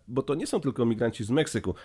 bo 0.07 0.21
to 0.21 0.35
nie 0.35 0.47
są 0.47 0.59
tylko 0.59 0.85
migranci 0.85 1.23
z 1.23 1.29
Meksyku, 1.29 1.75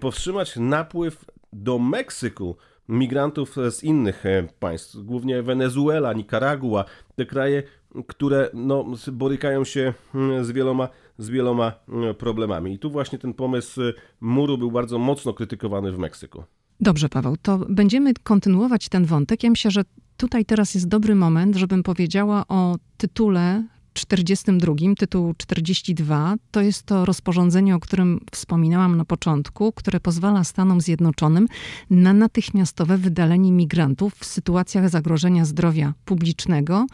powstrzymać 0.00 0.56
napływ 0.56 1.24
do 1.52 1.78
Meksyku 1.78 2.56
migrantów 2.88 3.56
z 3.70 3.84
innych 3.84 4.26
e, 4.26 4.48
państw, 4.60 4.96
głównie 4.96 5.42
Wenezuela, 5.42 6.12
Nikaragua, 6.12 6.84
te 7.16 7.26
kraje, 7.26 7.62
które 8.06 8.50
no, 8.54 8.84
borykają 9.12 9.64
się 9.64 9.94
mm, 10.14 10.44
z 10.44 10.50
wieloma, 10.50 10.88
z 11.18 11.30
wieloma 11.30 11.72
mm, 11.88 12.14
problemami. 12.14 12.74
I 12.74 12.78
tu 12.78 12.90
właśnie 12.90 13.18
ten 13.18 13.34
pomysł 13.34 13.80
muru 14.20 14.58
był 14.58 14.70
bardzo 14.70 14.98
mocno 14.98 15.34
krytykowany 15.34 15.92
w 15.92 15.98
Meksyku. 15.98 16.44
Dobrze, 16.80 17.08
Paweł, 17.08 17.36
to 17.42 17.58
będziemy 17.68 18.14
kontynuować 18.22 18.88
ten 18.88 19.04
wątek. 19.04 19.42
Ja 19.42 19.50
myślę, 19.50 19.70
że 19.70 19.82
tutaj 20.16 20.44
teraz 20.44 20.74
jest 20.74 20.88
dobry 20.88 21.14
moment, 21.14 21.56
żebym 21.56 21.82
powiedziała 21.82 22.44
o 22.48 22.76
tytule 22.96 23.64
42, 23.94 24.74
tytuł 24.98 25.34
42, 25.36 26.34
to 26.50 26.60
jest 26.60 26.82
to 26.82 27.04
rozporządzenie, 27.04 27.74
o 27.76 27.80
którym 27.80 28.20
wspominałam 28.32 28.96
na 28.96 29.04
początku, 29.04 29.72
które 29.72 30.00
pozwala 30.00 30.44
Stanom 30.44 30.80
Zjednoczonym 30.80 31.48
na 31.90 32.12
natychmiastowe 32.12 32.98
wydalenie 32.98 33.52
migrantów 33.52 34.14
w 34.14 34.24
sytuacjach 34.24 34.88
zagrożenia 34.88 35.44
zdrowia 35.44 35.94
publicznego. 36.04 36.86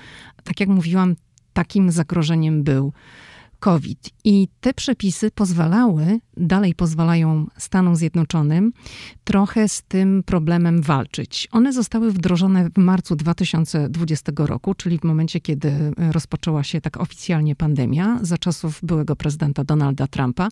Tak 0.44 0.60
jak 0.60 0.68
mówiłam, 0.68 1.16
takim 1.52 1.90
zagrożeniem 1.90 2.62
był 2.62 2.92
COVID. 3.60 4.10
I 4.24 4.48
te 4.60 4.74
przepisy 4.74 5.30
pozwalały, 5.30 6.20
dalej 6.36 6.74
pozwalają 6.74 7.46
Stanom 7.56 7.96
Zjednoczonym 7.96 8.72
trochę 9.24 9.68
z 9.68 9.82
tym 9.82 10.22
problemem 10.22 10.82
walczyć. 10.82 11.48
One 11.52 11.72
zostały 11.72 12.12
wdrożone 12.12 12.70
w 12.70 12.78
marcu 12.78 13.16
2020 13.16 14.32
roku, 14.36 14.74
czyli 14.74 14.98
w 14.98 15.04
momencie, 15.04 15.40
kiedy 15.40 15.92
rozpoczęła 16.12 16.62
się 16.62 16.80
tak 16.80 17.00
oficjalnie 17.00 17.56
pandemia, 17.56 18.18
za 18.22 18.38
czasów 18.38 18.80
byłego 18.82 19.16
prezydenta 19.16 19.64
Donalda 19.64 20.06
Trumpa. 20.06 20.48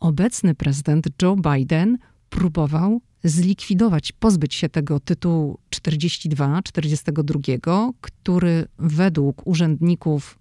Obecny 0.00 0.54
prezydent 0.54 1.06
Joe 1.22 1.36
Biden 1.36 1.98
próbował 2.30 3.00
zlikwidować, 3.24 4.12
pozbyć 4.12 4.54
się 4.54 4.68
tego 4.68 5.00
tytułu 5.00 5.58
42, 5.70 6.62
42, 6.62 7.90
który 8.00 8.66
według 8.78 9.46
urzędników 9.46 10.38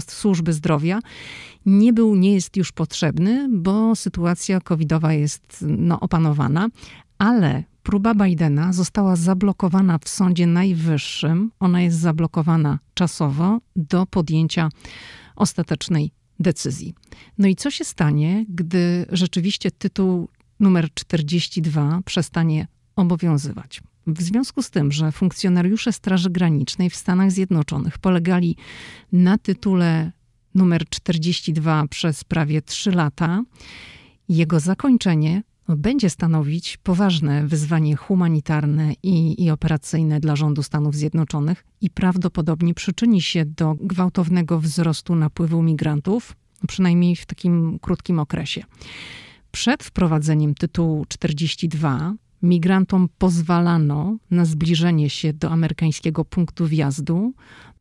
służby 0.00 0.52
zdrowia 0.52 1.00
nie 1.66 1.92
był, 1.92 2.14
nie 2.14 2.34
jest 2.34 2.56
już 2.56 2.72
potrzebny, 2.72 3.48
bo 3.50 3.96
sytuacja 3.96 4.60
covidowa 4.60 5.12
jest 5.12 5.64
no, 5.68 6.00
opanowana, 6.00 6.68
ale 7.18 7.64
próba 7.82 8.14
Bidena 8.14 8.72
została 8.72 9.16
zablokowana 9.16 9.98
w 9.98 10.08
Sądzie 10.08 10.46
Najwyższym. 10.46 11.50
Ona 11.60 11.80
jest 11.80 11.98
zablokowana 11.98 12.78
czasowo 12.94 13.60
do 13.76 14.06
podjęcia 14.06 14.68
ostatecznej 15.36 16.12
decyzji. 16.40 16.94
No 17.38 17.48
i 17.48 17.56
co 17.56 17.70
się 17.70 17.84
stanie, 17.84 18.44
gdy 18.48 19.06
rzeczywiście 19.12 19.70
tytuł 19.70 20.28
numer 20.60 20.94
42 20.94 22.00
przestanie 22.04 22.66
obowiązywać? 22.96 23.82
W 24.06 24.22
związku 24.22 24.62
z 24.62 24.70
tym, 24.70 24.92
że 24.92 25.12
funkcjonariusze 25.12 25.92
Straży 25.92 26.30
Granicznej 26.30 26.90
w 26.90 26.96
Stanach 26.96 27.30
Zjednoczonych 27.30 27.98
polegali 27.98 28.56
na 29.12 29.38
tytule 29.38 30.12
numer 30.54 30.88
42 30.88 31.86
przez 31.88 32.24
prawie 32.24 32.62
3 32.62 32.90
lata, 32.90 33.42
jego 34.28 34.60
zakończenie 34.60 35.42
będzie 35.68 36.10
stanowić 36.10 36.76
poważne 36.76 37.46
wyzwanie 37.46 37.96
humanitarne 37.96 38.92
i, 39.02 39.44
i, 39.44 39.50
operacyjne 39.50 40.20
dla 40.20 40.36
rządu 40.36 40.62
Stanów 40.62 40.94
Zjednoczonych 40.94 41.64
i 41.80 41.90
prawdopodobnie 41.90 42.74
przyczyni 42.74 43.22
się 43.22 43.44
do 43.44 43.74
gwałtownego 43.80 44.60
wzrostu 44.60 45.14
napływu 45.14 45.62
migrantów, 45.62 46.36
przynajmniej 46.68 47.16
w 47.16 47.26
takim 47.26 47.78
krótkim 47.78 48.18
okresie. 48.18 48.64
Przed 49.50 49.84
wprowadzeniem 49.84 50.54
tytułu 50.54 51.04
42 51.08 52.14
migrantom 52.42 53.08
pozwalano 53.18 54.16
na 54.30 54.44
zbliżenie 54.44 55.10
się 55.10 55.32
do 55.32 55.50
amerykańskiego 55.50 56.24
punktu 56.24 56.66
wjazdu. 56.66 57.32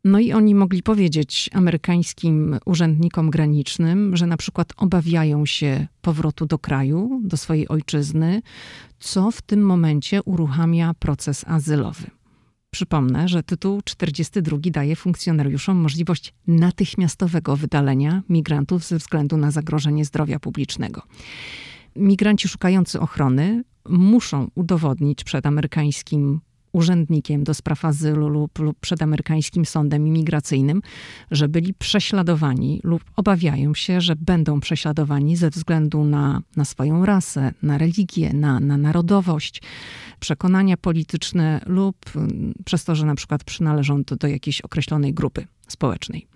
No 0.03 0.19
i 0.19 0.33
oni 0.33 0.55
mogli 0.55 0.83
powiedzieć 0.83 1.49
amerykańskim 1.53 2.59
urzędnikom 2.65 3.29
granicznym, 3.29 4.17
że 4.17 4.27
na 4.27 4.37
przykład 4.37 4.73
obawiają 4.77 5.45
się 5.45 5.87
powrotu 6.01 6.45
do 6.45 6.59
kraju, 6.59 7.21
do 7.23 7.37
swojej 7.37 7.67
ojczyzny, 7.67 8.41
co 8.99 9.31
w 9.31 9.41
tym 9.41 9.65
momencie 9.65 10.23
uruchamia 10.23 10.93
proces 10.93 11.45
azylowy. 11.47 12.11
Przypomnę, 12.71 13.27
że 13.27 13.43
tytuł 13.43 13.81
42 13.81 14.57
daje 14.63 14.95
funkcjonariuszom 14.95 15.77
możliwość 15.77 16.33
natychmiastowego 16.47 17.55
wydalenia 17.55 18.23
migrantów 18.29 18.85
ze 18.85 18.97
względu 18.97 19.37
na 19.37 19.51
zagrożenie 19.51 20.05
zdrowia 20.05 20.39
publicznego. 20.39 21.01
Migranci 21.95 22.47
szukający 22.47 22.99
ochrony 22.99 23.63
muszą 23.89 24.47
udowodnić 24.55 25.23
przed 25.23 25.45
amerykańskim 25.45 26.41
urzędnikiem 26.71 27.43
do 27.43 27.53
spraw 27.53 27.85
azylu 27.85 28.27
lub, 28.29 28.59
lub 28.59 28.79
przed 28.79 29.01
amerykańskim 29.01 29.65
sądem 29.65 30.07
imigracyjnym, 30.07 30.81
że 31.31 31.49
byli 31.49 31.73
prześladowani 31.73 32.81
lub 32.83 33.03
obawiają 33.15 33.73
się, 33.73 34.01
że 34.01 34.15
będą 34.15 34.59
prześladowani 34.59 35.35
ze 35.35 35.49
względu 35.49 36.03
na, 36.03 36.41
na 36.55 36.65
swoją 36.65 37.05
rasę, 37.05 37.53
na 37.61 37.77
religię, 37.77 38.33
na, 38.33 38.59
na 38.59 38.77
narodowość, 38.77 39.61
przekonania 40.19 40.77
polityczne 40.77 41.61
lub 41.65 41.95
mm, 42.15 42.53
przez 42.65 42.83
to, 42.83 42.95
że 42.95 43.05
na 43.05 43.15
przykład 43.15 43.43
przynależą 43.43 44.03
do, 44.03 44.15
do 44.15 44.27
jakiejś 44.27 44.61
określonej 44.61 45.13
grupy 45.13 45.47
społecznej. 45.67 46.27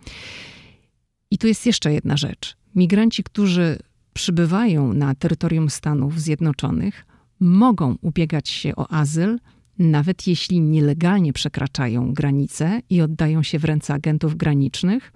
I 1.32 1.38
tu 1.38 1.48
jest 1.48 1.66
jeszcze 1.66 1.94
jedna 1.94 2.18
rzecz. 2.18 2.58
Migranci, 2.76 3.24
którzy 3.24 3.80
przybywają 4.14 4.94
na 4.94 5.16
terytorium 5.16 5.70
Stanów 5.70 6.22
Zjednoczonych, 6.22 7.06
mogą 7.40 7.96
ubiegać 8.02 8.50
się 8.50 8.76
o 8.76 8.92
azyl, 8.92 9.40
nawet 9.80 10.28
jeśli 10.28 10.62
nielegalnie 10.62 11.34
przekraczają 11.34 12.14
granice 12.14 12.82
i 12.90 13.02
oddają 13.02 13.44
się 13.44 13.60
w 13.60 13.66
ręce 13.66 13.94
agentów 13.94 14.38
granicznych, 14.38 15.12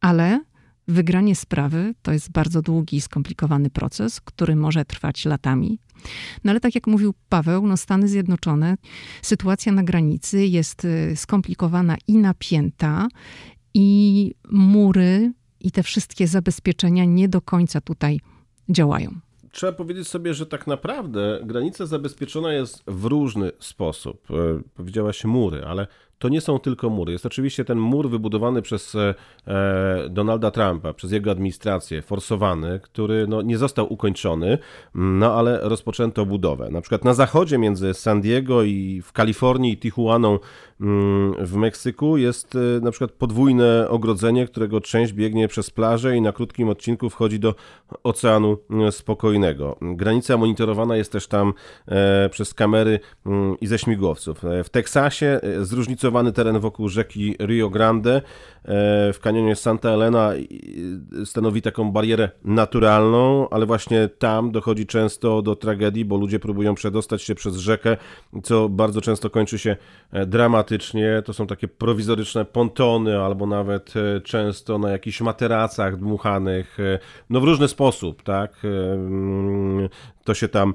ale 0.00 0.44
wygranie 0.88 1.36
sprawy 1.36 1.94
to 2.02 2.12
jest 2.12 2.30
bardzo 2.32 2.62
długi 2.62 2.96
i 2.96 3.00
skomplikowany 3.00 3.70
proces, 3.70 4.20
który 4.20 4.56
może 4.56 4.84
trwać 4.84 5.24
latami. 5.24 5.78
No 6.44 6.50
ale 6.50 6.60
tak 6.60 6.74
jak 6.74 6.86
mówił 6.86 7.14
Paweł, 7.28 7.66
no 7.66 7.76
Stany 7.76 8.08
Zjednoczone, 8.08 8.76
sytuacja 9.22 9.72
na 9.72 9.82
granicy 9.82 10.46
jest 10.46 10.84
y, 10.84 11.16
skomplikowana 11.16 11.96
i 12.06 12.18
napięta, 12.18 13.08
i 13.74 14.34
mury 14.50 15.32
i 15.60 15.70
te 15.70 15.82
wszystkie 15.82 16.26
zabezpieczenia 16.28 17.04
nie 17.04 17.28
do 17.28 17.40
końca 17.40 17.80
tutaj 17.80 18.20
działają 18.68 19.14
trzeba 19.54 19.72
powiedzieć 19.72 20.08
sobie, 20.08 20.34
że 20.34 20.46
tak 20.46 20.66
naprawdę 20.66 21.40
granica 21.42 21.86
zabezpieczona 21.86 22.52
jest 22.52 22.82
w 22.86 23.04
różny 23.04 23.52
sposób. 23.58 24.30
E, 24.30 24.34
powiedziałaś 24.74 25.24
mury, 25.24 25.64
ale 25.64 25.86
to 26.18 26.28
nie 26.28 26.40
są 26.40 26.58
tylko 26.58 26.90
mury. 26.90 27.12
Jest 27.12 27.26
oczywiście 27.26 27.64
ten 27.64 27.78
mur 27.78 28.10
wybudowany 28.10 28.62
przez 28.62 28.94
e, 28.94 29.14
e, 29.46 30.08
Donalda 30.10 30.50
Trumpa, 30.50 30.92
przez 30.92 31.12
jego 31.12 31.30
administrację, 31.30 32.02
forsowany, 32.02 32.80
który 32.82 33.26
no, 33.26 33.42
nie 33.42 33.58
został 33.58 33.92
ukończony, 33.92 34.58
no 34.94 35.34
ale 35.34 35.60
rozpoczęto 35.62 36.26
budowę. 36.26 36.68
Na 36.70 36.80
przykład 36.80 37.04
na 37.04 37.14
zachodzie 37.14 37.58
między 37.58 37.94
San 37.94 38.20
Diego 38.20 38.62
i 38.62 39.02
w 39.04 39.12
Kalifornii 39.12 39.72
i 39.72 39.78
Tijuaną 39.78 40.38
mm, 40.80 41.46
w 41.46 41.54
Meksyku 41.54 42.16
jest 42.16 42.56
e, 42.56 42.80
na 42.80 42.90
przykład 42.90 43.12
podwójne 43.12 43.88
ogrodzenie, 43.88 44.46
którego 44.46 44.80
część 44.80 45.12
biegnie 45.12 45.48
przez 45.48 45.70
plażę 45.70 46.16
i 46.16 46.20
na 46.20 46.32
krótkim 46.32 46.68
odcinku 46.68 47.10
wchodzi 47.10 47.40
do 47.40 47.54
Oceanu 48.02 48.58
Spokojnego. 48.90 49.76
Granica 49.82 50.36
monitorowana 50.36 50.96
jest 50.96 51.12
też 51.12 51.26
tam 51.26 51.52
przez 52.30 52.54
kamery 52.54 53.00
mm, 53.26 53.56
i 53.60 53.66
ze 53.66 53.78
śmigłowców. 53.78 54.42
W 54.64 54.68
Teksasie 54.68 55.40
zróżnicowana 55.60 56.03
zróżnicowany 56.04 56.32
teren 56.32 56.58
wokół 56.58 56.88
rzeki 56.88 57.36
Rio 57.40 57.70
Grande 57.70 58.22
w 59.12 59.18
kanionie 59.22 59.56
Santa 59.56 59.90
Elena 59.90 60.32
stanowi 61.24 61.62
taką 61.62 61.92
barierę 61.92 62.30
naturalną, 62.44 63.48
ale 63.50 63.66
właśnie 63.66 64.08
tam 64.08 64.50
dochodzi 64.52 64.86
często 64.86 65.42
do 65.42 65.56
tragedii, 65.56 66.04
bo 66.04 66.16
ludzie 66.16 66.38
próbują 66.38 66.74
przedostać 66.74 67.22
się 67.22 67.34
przez 67.34 67.56
rzekę, 67.56 67.96
co 68.42 68.68
bardzo 68.68 69.00
często 69.00 69.30
kończy 69.30 69.58
się 69.58 69.76
dramatycznie. 70.26 71.22
To 71.24 71.32
są 71.32 71.46
takie 71.46 71.68
prowizoryczne 71.68 72.44
pontony 72.44 73.20
albo 73.20 73.46
nawet 73.46 73.94
często 74.24 74.78
na 74.78 74.90
jakichś 74.90 75.20
materacach 75.20 75.96
dmuchanych, 75.96 76.78
no 77.30 77.40
w 77.40 77.44
różny 77.44 77.68
sposób, 77.68 78.22
tak? 78.22 78.62
To 80.24 80.34
się 80.34 80.48
tam 80.48 80.74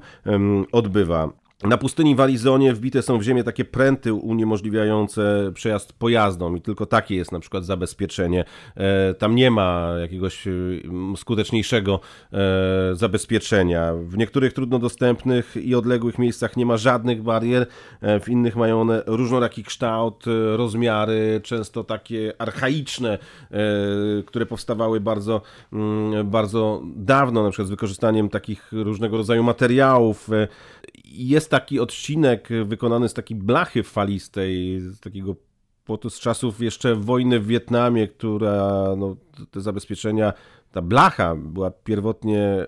odbywa. 0.71 1.29
Na 1.63 1.77
pustyni 1.77 2.15
w 2.15 2.21
Arizonie 2.21 2.73
wbite 2.73 3.01
są 3.01 3.17
w 3.17 3.23
ziemię 3.23 3.43
takie 3.43 3.65
pręty 3.65 4.13
uniemożliwiające 4.13 5.51
przejazd 5.53 5.93
pojazdom 5.93 6.57
i 6.57 6.61
tylko 6.61 6.85
takie 6.85 7.15
jest 7.15 7.31
na 7.31 7.39
przykład 7.39 7.65
zabezpieczenie. 7.65 8.45
E, 8.77 9.13
tam 9.13 9.35
nie 9.35 9.51
ma 9.51 9.93
jakiegoś 10.01 10.47
mm, 10.47 11.17
skuteczniejszego 11.17 11.99
e, 12.33 12.37
zabezpieczenia. 12.95 13.93
W 13.93 14.17
niektórych 14.17 14.53
trudno 14.53 14.79
dostępnych 14.79 15.55
i 15.55 15.75
odległych 15.75 16.19
miejscach 16.19 16.57
nie 16.57 16.65
ma 16.65 16.77
żadnych 16.77 17.23
barier, 17.23 17.67
e, 18.01 18.19
w 18.19 18.29
innych 18.29 18.55
mają 18.55 18.81
one 18.81 19.03
różnoraki 19.05 19.63
kształt, 19.63 20.25
rozmiary, 20.55 21.41
często 21.43 21.83
takie 21.83 22.33
archaiczne, 22.37 23.17
które 24.25 24.45
powstawały 24.45 24.99
bardzo, 24.99 25.41
mm, 25.73 26.29
bardzo 26.29 26.81
dawno, 26.95 27.43
na 27.43 27.49
przykład 27.49 27.67
z 27.67 27.71
wykorzystaniem 27.71 28.29
takich 28.29 28.71
różnego 28.71 29.17
rodzaju 29.17 29.43
materiałów. 29.43 30.29
Jest 31.05 31.49
taki 31.49 31.79
odcinek 31.79 32.49
wykonany 32.65 33.09
z 33.09 33.13
takiej 33.13 33.37
blachy 33.37 33.83
falistej, 33.83 34.79
z 34.79 34.99
takiego 34.99 35.35
płotu 35.85 36.09
z 36.09 36.19
czasów 36.19 36.61
jeszcze 36.61 36.95
wojny 36.95 37.39
w 37.39 37.47
Wietnamie, 37.47 38.07
która 38.07 38.85
no, 38.97 39.15
te 39.51 39.61
zabezpieczenia, 39.61 40.33
ta 40.71 40.81
blacha 40.81 41.35
była 41.35 41.71
pierwotnie 41.71 42.65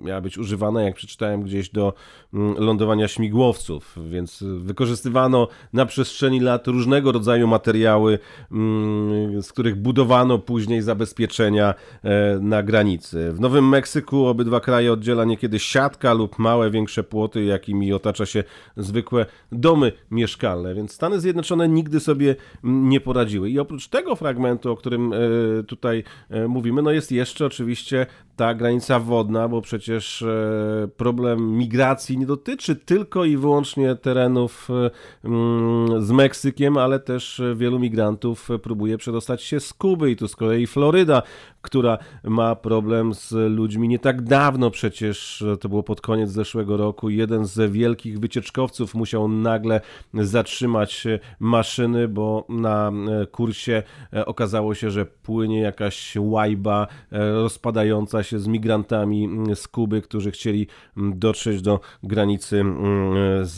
miała 0.00 0.20
być 0.20 0.38
używana, 0.38 0.82
jak 0.82 0.94
przeczytałem 0.94 1.42
gdzieś, 1.42 1.70
do 1.70 1.94
mm, 2.34 2.54
lądowania 2.58 3.08
śmigłowców, 3.08 3.98
więc 4.10 4.44
wykorzystywano 4.58 5.48
na 5.72 5.86
przestrzeni 5.86 6.40
lat 6.40 6.66
różnego 6.66 7.12
rodzaju 7.12 7.46
materiały, 7.46 8.18
mm, 8.52 9.42
z 9.42 9.52
których 9.52 9.76
budowano 9.76 10.38
później 10.38 10.82
zabezpieczenia 10.82 11.74
e, 12.02 12.38
na 12.40 12.62
granicy. 12.62 13.32
W 13.32 13.40
Nowym 13.40 13.68
Meksyku 13.68 14.26
obydwa 14.26 14.60
kraje 14.60 14.92
oddziela 14.92 15.24
niekiedy 15.24 15.58
siatka 15.58 16.12
lub 16.12 16.38
małe, 16.38 16.70
większe 16.70 17.04
płoty, 17.04 17.44
jakimi 17.44 17.92
otacza 17.92 18.26
się 18.26 18.44
zwykłe 18.76 19.26
domy 19.52 19.92
mieszkalne, 20.10 20.74
więc 20.74 20.92
Stany 20.92 21.20
Zjednoczone 21.20 21.68
nigdy 21.68 22.00
sobie 22.00 22.36
mm, 22.64 22.88
nie 22.88 23.00
poradziły. 23.00 23.50
I 23.50 23.58
oprócz 23.58 23.88
tego 23.88 24.16
fragmentu, 24.16 24.72
o 24.72 24.76
którym 24.76 25.12
e, 25.12 25.16
tutaj 25.62 26.04
e, 26.30 26.48
mówimy, 26.48 26.82
no 26.82 26.90
jest 26.90 27.12
jeszcze 27.12 27.46
oczywiście 27.46 28.06
ta 28.36 28.54
granica 28.54 29.00
wodna, 29.00 29.48
bo 29.48 29.60
przecież 29.60 29.85
e, 29.88 30.88
problem 30.96 31.56
migracji 31.58 32.18
nie 32.18 32.26
dotyczy 32.26 32.76
tylko 32.76 33.24
i 33.24 33.36
wyłącznie 33.36 33.94
terenów 33.94 34.68
e, 34.70 34.90
mm, 35.24 36.02
z 36.02 36.10
Meksykiem, 36.10 36.76
ale 36.76 37.00
też 37.00 37.42
wielu 37.54 37.78
migrantów 37.78 38.48
próbuje 38.62 38.98
przedostać 38.98 39.42
się 39.42 39.60
z 39.60 39.72
Kuby 39.72 40.10
i 40.10 40.16
tu 40.16 40.28
z 40.28 40.36
kolei 40.36 40.66
Floryda, 40.66 41.22
która 41.62 41.98
ma 42.24 42.54
problem 42.54 43.14
z 43.14 43.32
ludźmi 43.32 43.88
nie 43.88 43.98
tak 43.98 44.22
dawno 44.22 44.70
przecież, 44.70 45.44
to 45.60 45.68
było 45.68 45.82
pod 45.82 46.00
koniec 46.00 46.30
zeszłego 46.30 46.76
roku, 46.76 47.10
jeden 47.10 47.44
z 47.44 47.72
wielkich 47.72 48.20
wycieczkowców 48.20 48.94
musiał 48.94 49.28
nagle 49.28 49.80
zatrzymać 50.14 51.06
maszyny, 51.40 52.08
bo 52.08 52.46
na 52.48 52.92
e, 53.22 53.26
kursie 53.26 53.82
okazało 54.26 54.74
się, 54.74 54.90
że 54.90 55.06
płynie 55.06 55.60
jakaś 55.60 56.16
łajba 56.18 56.86
rozpadająca 57.10 58.22
się 58.22 58.38
z 58.38 58.46
migrantami 58.46 59.24
mm, 59.24 59.56
z 59.56 59.68
Kuby, 59.76 60.02
którzy 60.02 60.30
chcieli 60.30 60.66
mm, 60.96 61.18
dotrzeć 61.18 61.62
do 61.62 61.80
granicy 62.02 62.60
mm, 62.60 63.14
z 63.46 63.56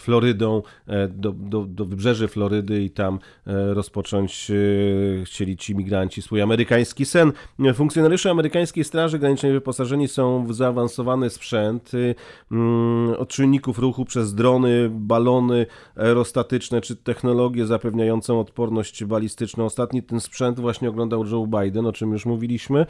Florydą, 0.00 0.62
e, 0.86 1.08
do, 1.08 1.32
do, 1.32 1.64
do 1.66 1.84
wybrzeży 1.84 2.28
Florydy 2.28 2.82
i 2.82 2.90
tam 2.90 3.18
e, 3.46 3.74
rozpocząć 3.74 4.50
e, 4.50 5.24
chcieli 5.24 5.56
ci 5.56 5.76
migranci 5.76 6.22
swój 6.22 6.42
amerykański 6.42 7.04
sen. 7.04 7.32
Funkcjonariusze 7.74 8.30
amerykańskiej 8.30 8.84
Straży 8.84 9.18
Granicznej 9.18 9.52
wyposażeni 9.52 10.08
są 10.08 10.46
w 10.46 10.54
zaawansowany 10.54 11.30
sprzęt 11.30 11.92
od 13.18 13.28
czynników 13.28 13.78
ruchu 13.78 14.04
przez 14.04 14.34
drony, 14.34 14.90
balony 14.90 15.66
aerostatyczne 15.96 16.80
czy 16.80 16.96
technologię 16.96 17.66
zapewniającą 17.66 18.40
odporność 18.40 19.04
balistyczną. 19.04 19.64
Ostatni 19.64 20.02
ten 20.02 20.20
sprzęt 20.20 20.60
właśnie 20.60 20.88
oglądał 20.88 21.26
Joe 21.26 21.46
Biden, 21.46 21.86
o 21.86 21.92
czym 21.92 22.12
już 22.12 22.26
mówiliśmy. 22.26 22.86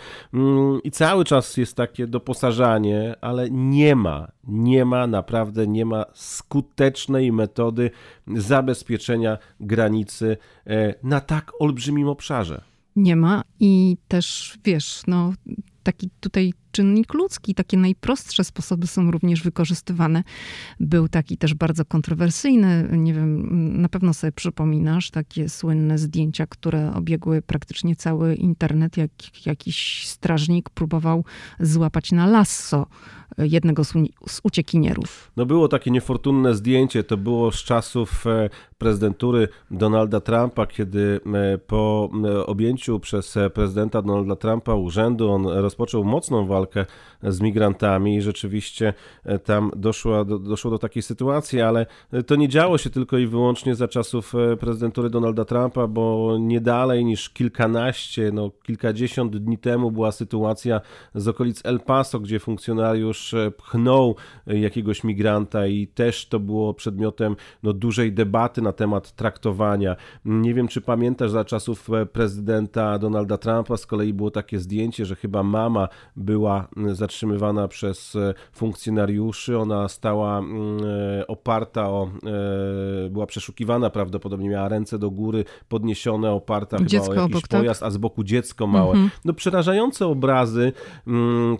I 0.85 0.91
cały 0.91 1.25
czas 1.25 1.57
jest 1.57 1.77
takie 1.77 2.07
doposażanie, 2.33 3.15
ale 3.21 3.51
nie 3.51 3.97
ma, 3.97 4.33
nie 4.45 4.85
ma, 4.85 5.07
naprawdę 5.07 5.67
nie 5.67 5.85
ma 5.85 6.05
skutecznej 6.15 7.33
metody 7.33 7.91
zabezpieczenia 8.37 9.39
granicy 9.61 10.37
e, 10.67 10.95
na 11.03 11.21
tak 11.21 11.53
olbrzymim 11.59 12.09
obszarze. 12.09 12.61
Nie 12.97 13.17
ma 13.17 13.43
i 13.61 13.97
też 14.09 14.59
wiesz, 14.65 15.03
no 15.07 15.33
taki 15.83 16.11
tutaj 16.21 16.53
czynnik 16.73 17.15
ludzki. 17.15 17.55
Takie 17.55 17.77
najprostsze 17.77 18.45
sposoby 18.45 18.87
są 18.87 19.11
również 19.11 19.43
wykorzystywane. 19.43 20.23
Był 20.81 21.09
taki 21.09 21.37
też 21.37 21.55
bardzo 21.55 21.85
kontrowersyjny, 21.85 22.89
nie 22.93 23.15
wiem, 23.15 23.49
na 23.81 23.89
pewno 23.89 24.15
sobie 24.15 24.33
przypominasz, 24.33 25.11
takie 25.11 25.49
słynne 25.49 25.99
zdjęcia, 25.99 26.47
które 26.47 26.95
obiegły 26.95 27.43
praktycznie 27.43 27.97
cały 27.97 28.35
internet, 28.35 28.97
jak 28.97 29.11
jakiś 29.47 30.07
strażnik 30.09 30.71
próbował 30.71 31.25
złapać 31.61 32.13
na 32.13 32.27
lasso 32.27 32.87
jednego 33.39 33.85
z, 33.85 33.95
uciekinierów. 34.43 35.33
No 35.37 35.47
było 35.47 35.69
takie 35.69 35.91
niefortunne 35.91 36.55
zdjęcie, 36.55 37.05
to 37.05 37.17
było 37.17 37.53
z 37.53 37.57
czasów 37.57 38.27
e, 38.27 38.51
prezydentury 38.83 39.49
Donalda 39.71 40.21
Trumpa, 40.21 40.67
kiedy 40.67 41.21
e, 41.35 41.59
po 41.59 42.11
e, 42.25 42.47
objęciu 42.47 43.01
przez 43.01 43.39
prezydenta 43.55 44.03
Donalda 44.03 44.37
Trumpa 44.37 44.75
urzędu 44.75 45.31
on 45.31 45.47
rozpoczął 45.47 46.05
mocną 46.05 46.47
walkę 46.47 46.87
z 47.23 47.41
migrantami 47.41 48.17
i 48.17 48.23
rzeczywiście 48.23 48.95
e, 49.25 49.39
tam 49.39 49.71
doszło 49.77 50.25
do, 50.25 50.39
doszło 50.39 50.71
do 50.71 50.79
takiej 50.79 51.03
sytuacji, 51.03 51.61
ale 51.61 51.87
e, 52.13 52.23
to 52.23 52.37
nie 52.37 52.49
działo 52.49 52.79
się 52.79 52.91
tylko 52.91 53.19
i 53.19 53.27
wyłącznie 53.27 53.75
za 53.75 53.89
czasów 53.89 54.35
e, 54.35 54.57
prezydentury 54.57 55.11
Donalda 55.11 55.45
Trumpa, 55.45 55.87
bo 55.87 56.37
nie 56.41 56.61
dalej 56.61 57.05
niż 57.05 57.31
kilkanaście, 57.31 58.31
no 58.33 58.51
kilkadziesiąt 58.63 59.37
dni 59.37 59.59
temu 59.59 59.91
była 59.91 60.13
sytuacja 60.13 60.81
z 61.15 61.29
okolic 61.29 61.61
El 61.65 61.81
Paso, 61.81 62.21
gdzie 62.21 62.41
funkcjonariusz 62.41 63.35
pchnął 63.57 64.17
jakiegoś 64.47 65.05
migranta 65.05 65.67
i 65.67 65.87
też 65.87 66.27
to 66.27 66.41
było 66.41 66.75
przedmiotem 66.75 67.37
no, 67.63 67.73
dużej 67.73 68.13
debaty 68.13 68.63
na 68.63 68.72
temat 68.73 69.13
traktowania. 69.13 69.97
Nie 70.25 70.55
wiem, 70.55 70.69
czy 70.69 70.81
pamiętasz 70.81 71.31
za 71.31 71.45
czasów 71.45 71.89
prezydenta 72.13 72.99
Donalda 72.99 73.39
Trumpa 73.39 73.77
z 73.77 73.87
kolei 73.87 74.13
było 74.13 74.31
takie 74.31 74.59
zdjęcie, 74.59 75.05
że 75.07 75.17
chyba 75.17 75.43
mama 75.43 75.89
była 76.17 76.69
zatrzymywana 76.93 77.69
przez 77.69 78.17
e, 78.17 78.35
funkcjonariuszy. 78.53 79.59
Ona 79.59 79.89
stała 79.89 80.41
e, 80.41 81.27
oparta 81.27 81.91
o, 81.91 82.11
e, 83.07 83.11
była 83.11 83.27
przeszukiwana 83.27 83.91
prawdopodobnie, 83.91 84.49
miała 84.49 84.69
ręce 84.69 84.99
do 84.99 85.11
góry, 85.11 85.45
podniesione, 85.69 86.31
oparta 86.31 86.77
dziecko 86.85 87.11
chyba 87.11 87.23
o 87.23 87.25
jakiś 87.25 87.37
obok, 87.37 87.49
tak? 87.49 87.61
pojazd, 87.61 87.81
tak? 87.81 87.87
a 87.87 87.91
z 87.91 87.97
boku 87.97 88.25
dziecko 88.25 88.67
małe. 88.67 88.91
Mhm. 88.91 89.11
No 89.25 89.33
przerażające 89.33 90.07
obrazy, 90.07 90.73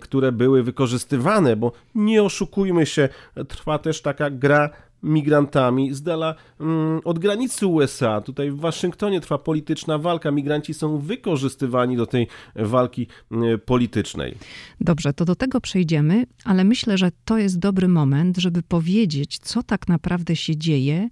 które 0.01 0.31
były 0.31 0.63
wykorzystywane, 0.63 1.55
bo 1.55 1.71
nie 1.95 2.23
oszukujmy 2.23 2.85
się, 2.85 3.09
trwa 3.47 3.79
też 3.79 4.01
taka 4.01 4.29
gra 4.29 4.69
migrantami 5.03 5.93
z 5.93 6.01
dala 6.01 6.35
mm, 6.59 7.01
od 7.03 7.19
granicy 7.19 7.67
USA. 7.67 8.21
Tutaj 8.21 8.51
w 8.51 8.59
Waszyngtonie 8.59 9.21
trwa 9.21 9.37
polityczna 9.37 9.97
walka. 9.97 10.31
Migranci 10.31 10.73
są 10.73 10.97
wykorzystywani 10.97 11.97
do 11.97 12.05
tej 12.05 12.27
walki 12.55 13.07
mm, 13.31 13.59
politycznej. 13.59 14.37
Dobrze, 14.81 15.13
to 15.13 15.25
do 15.25 15.35
tego 15.35 15.61
przejdziemy, 15.61 16.25
ale 16.45 16.63
myślę, 16.63 16.97
że 16.97 17.11
to 17.25 17.37
jest 17.37 17.59
dobry 17.59 17.87
moment, 17.87 18.37
żeby 18.37 18.61
powiedzieć, 18.63 19.39
co 19.39 19.63
tak 19.63 19.87
naprawdę 19.87 20.35
się 20.35 20.55
dzieje 20.57 21.09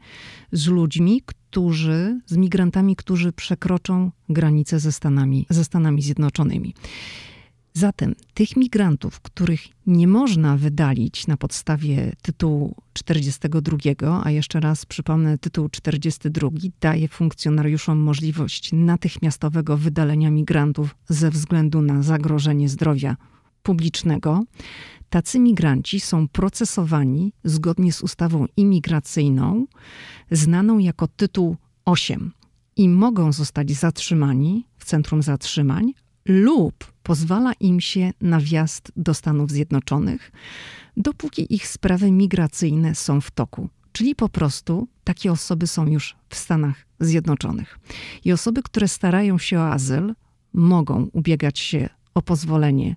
z 0.51 0.67
ludźmi, 0.67 1.21
którzy, 1.25 2.19
z 2.25 2.37
migrantami, 2.37 2.95
którzy 2.95 3.31
przekroczą 3.31 4.11
granicę 4.29 4.79
ze 4.79 4.91
Stanami, 4.91 5.45
ze 5.49 5.63
Stanami 5.63 6.01
Zjednoczonymi. 6.01 6.73
Zatem 7.73 8.15
tych 8.33 8.57
migrantów, 8.57 9.19
których 9.19 9.61
nie 9.87 10.07
można 10.07 10.57
wydalić 10.57 11.27
na 11.27 11.37
podstawie 11.37 12.13
tytułu 12.21 12.75
42, 12.93 14.21
a 14.23 14.31
jeszcze 14.31 14.59
raz 14.59 14.85
przypomnę, 14.85 15.37
tytuł 15.37 15.69
42 15.69 16.49
daje 16.81 17.07
funkcjonariuszom 17.07 17.97
możliwość 17.97 18.69
natychmiastowego 18.73 19.77
wydalenia 19.77 20.31
migrantów 20.31 20.95
ze 21.07 21.31
względu 21.31 21.81
na 21.81 22.03
zagrożenie 22.03 22.69
zdrowia 22.69 23.17
publicznego. 23.63 24.43
Tacy 25.09 25.39
migranci 25.39 25.99
są 25.99 26.27
procesowani 26.27 27.33
zgodnie 27.43 27.93
z 27.93 28.01
ustawą 28.01 28.45
imigracyjną, 28.57 29.65
znaną 30.31 30.79
jako 30.79 31.07
tytuł 31.07 31.55
8 31.85 32.31
i 32.75 32.89
mogą 32.89 33.31
zostać 33.31 33.71
zatrzymani 33.71 34.67
w 34.77 34.85
centrum 34.85 35.21
zatrzymań 35.21 35.93
lub 36.25 36.93
pozwala 37.03 37.53
im 37.59 37.81
się 37.81 38.13
na 38.21 38.39
wjazd 38.39 38.91
do 38.95 39.13
Stanów 39.13 39.51
Zjednoczonych, 39.51 40.31
dopóki 40.97 41.55
ich 41.55 41.67
sprawy 41.67 42.11
migracyjne 42.11 42.95
są 42.95 43.21
w 43.21 43.31
toku. 43.31 43.69
Czyli 43.91 44.15
po 44.15 44.29
prostu 44.29 44.87
takie 45.03 45.31
osoby 45.31 45.67
są 45.67 45.87
już 45.87 46.15
w 46.29 46.35
Stanach 46.35 46.85
Zjednoczonych. 46.99 47.79
I 48.25 48.31
osoby, 48.31 48.63
które 48.63 48.87
starają 48.87 49.37
się 49.37 49.59
o 49.59 49.71
azyl, 49.71 50.13
mogą 50.53 51.09
ubiegać 51.13 51.59
się 51.59 51.89
o 52.13 52.21
pozwolenie 52.21 52.95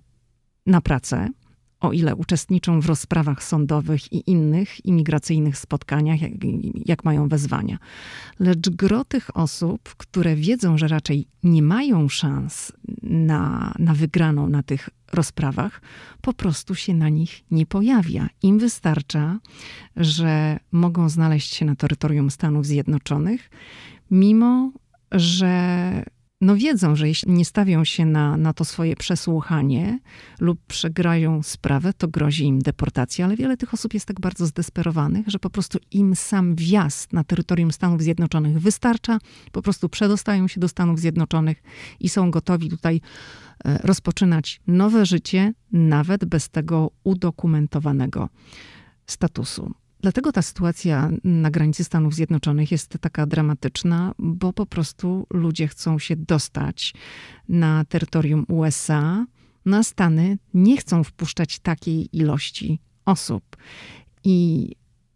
na 0.65 0.81
pracę, 0.81 1.29
o 1.79 1.91
ile 1.91 2.15
uczestniczą 2.15 2.79
w 2.81 2.85
rozprawach 2.85 3.43
sądowych 3.43 4.13
i 4.13 4.31
innych 4.31 4.85
imigracyjnych 4.85 5.57
spotkaniach, 5.57 6.21
jak, 6.21 6.31
jak, 6.85 7.03
mają 7.03 7.27
wezwania. 7.27 7.77
Lecz 8.39 8.69
gro 8.69 9.05
tych 9.05 9.37
osób, 9.37 9.95
które 9.97 10.35
wiedzą, 10.35 10.77
że 10.77 10.87
raczej 10.87 11.27
nie 11.43 11.61
mają 11.61 12.09
szans 12.09 12.71
na, 13.03 13.73
na 13.79 13.93
wygraną 13.93 14.49
na 14.49 14.63
tych 14.63 14.89
rozprawach, 15.13 15.81
po 16.21 16.33
prostu 16.33 16.75
się 16.75 16.93
na 16.93 17.09
nich 17.09 17.43
nie 17.51 17.65
pojawia. 17.65 18.29
Im 18.41 18.59
wystarcza, 18.59 19.39
że 19.95 20.59
mogą 20.71 21.09
znaleźć 21.09 21.55
się 21.55 21.65
na 21.65 21.75
terytorium 21.75 22.31
Stanów 22.31 22.65
Zjednoczonych, 22.65 23.49
mimo 24.11 24.71
że 25.11 26.03
no 26.41 26.55
wiedzą, 26.55 26.95
że 26.95 27.07
jeśli 27.07 27.31
nie 27.31 27.45
stawią 27.45 27.83
się 27.83 28.05
na, 28.05 28.37
na 28.37 28.53
to 28.53 28.65
swoje 28.65 28.95
przesłuchanie 28.95 29.99
lub 30.39 30.59
przegrają 30.67 31.43
sprawę, 31.43 31.93
to 31.93 32.07
grozi 32.07 32.45
im 32.45 32.59
deportacja, 32.59 33.25
ale 33.25 33.35
wiele 33.35 33.57
tych 33.57 33.73
osób 33.73 33.93
jest 33.93 34.05
tak 34.05 34.19
bardzo 34.19 34.45
zdesperowanych, 34.45 35.27
że 35.27 35.39
po 35.39 35.49
prostu 35.49 35.79
im 35.91 36.15
sam 36.15 36.55
wjazd 36.55 37.13
na 37.13 37.23
terytorium 37.23 37.71
Stanów 37.71 38.01
Zjednoczonych 38.01 38.59
wystarcza, 38.59 39.17
po 39.51 39.61
prostu 39.61 39.89
przedostają 39.89 40.47
się 40.47 40.59
do 40.59 40.67
Stanów 40.67 40.99
Zjednoczonych 40.99 41.63
i 41.99 42.09
są 42.09 42.31
gotowi 42.31 42.69
tutaj 42.69 43.01
e, 43.65 43.77
rozpoczynać 43.77 44.61
nowe 44.67 45.05
życie, 45.05 45.53
nawet 45.71 46.25
bez 46.25 46.49
tego 46.49 46.91
udokumentowanego 47.03 48.29
statusu. 49.07 49.84
Dlatego 50.05 50.31
ta 50.31 50.41
sytuacja 50.41 51.09
na 51.23 51.51
granicy 51.51 51.83
Stanów 51.83 52.13
Zjednoczonych 52.13 52.71
jest 52.71 52.97
taka 53.01 53.25
dramatyczna, 53.25 54.13
bo 54.19 54.53
po 54.53 54.65
prostu 54.65 55.27
ludzie 55.29 55.67
chcą 55.67 55.99
się 55.99 56.15
dostać 56.15 56.93
na 57.49 57.85
terytorium 57.85 58.45
USA, 58.47 59.25
no 59.65 59.77
a 59.77 59.83
Stany 59.83 60.37
nie 60.53 60.77
chcą 60.77 61.03
wpuszczać 61.03 61.59
takiej 61.59 62.17
ilości 62.17 62.79
osób. 63.05 63.57
I 64.23 64.69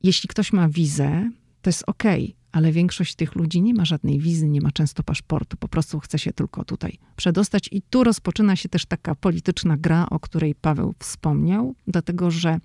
jeśli 0.04 0.30
ktoś 0.30 0.54
ma 0.54 0.69
wizę, 0.69 1.30
to 1.62 1.69
jest 1.69 1.84
ok, 1.88 2.04
ale 2.52 2.71
większość 2.71 3.15
tych 3.15 3.36
ludzi 3.36 3.62
nie 3.62 3.73
ma 3.73 3.86
żadnej 3.86 4.19
wizy, 4.19 4.47
nie 4.47 4.62
ma 4.62 4.71
często 4.71 5.04
paszportu, 5.04 5.58
po 5.58 5.67
prostu 5.67 5.99
chce 5.99 6.19
się 6.19 6.34
tylko 6.34 6.65
tutaj 6.65 6.97
przedostać. 7.15 7.69
I 7.71 7.82
tu 7.82 8.04
rozpoczyna 8.04 8.56
się 8.56 8.69
też 8.69 8.86
taka 8.86 9.15
polityczna 9.15 9.78
gra, 9.78 10.08
o 10.10 10.19
której 10.19 10.56
Paweł 10.56 10.93
wspomniał, 10.99 11.75
dlatego 11.88 12.32
że 12.32 12.60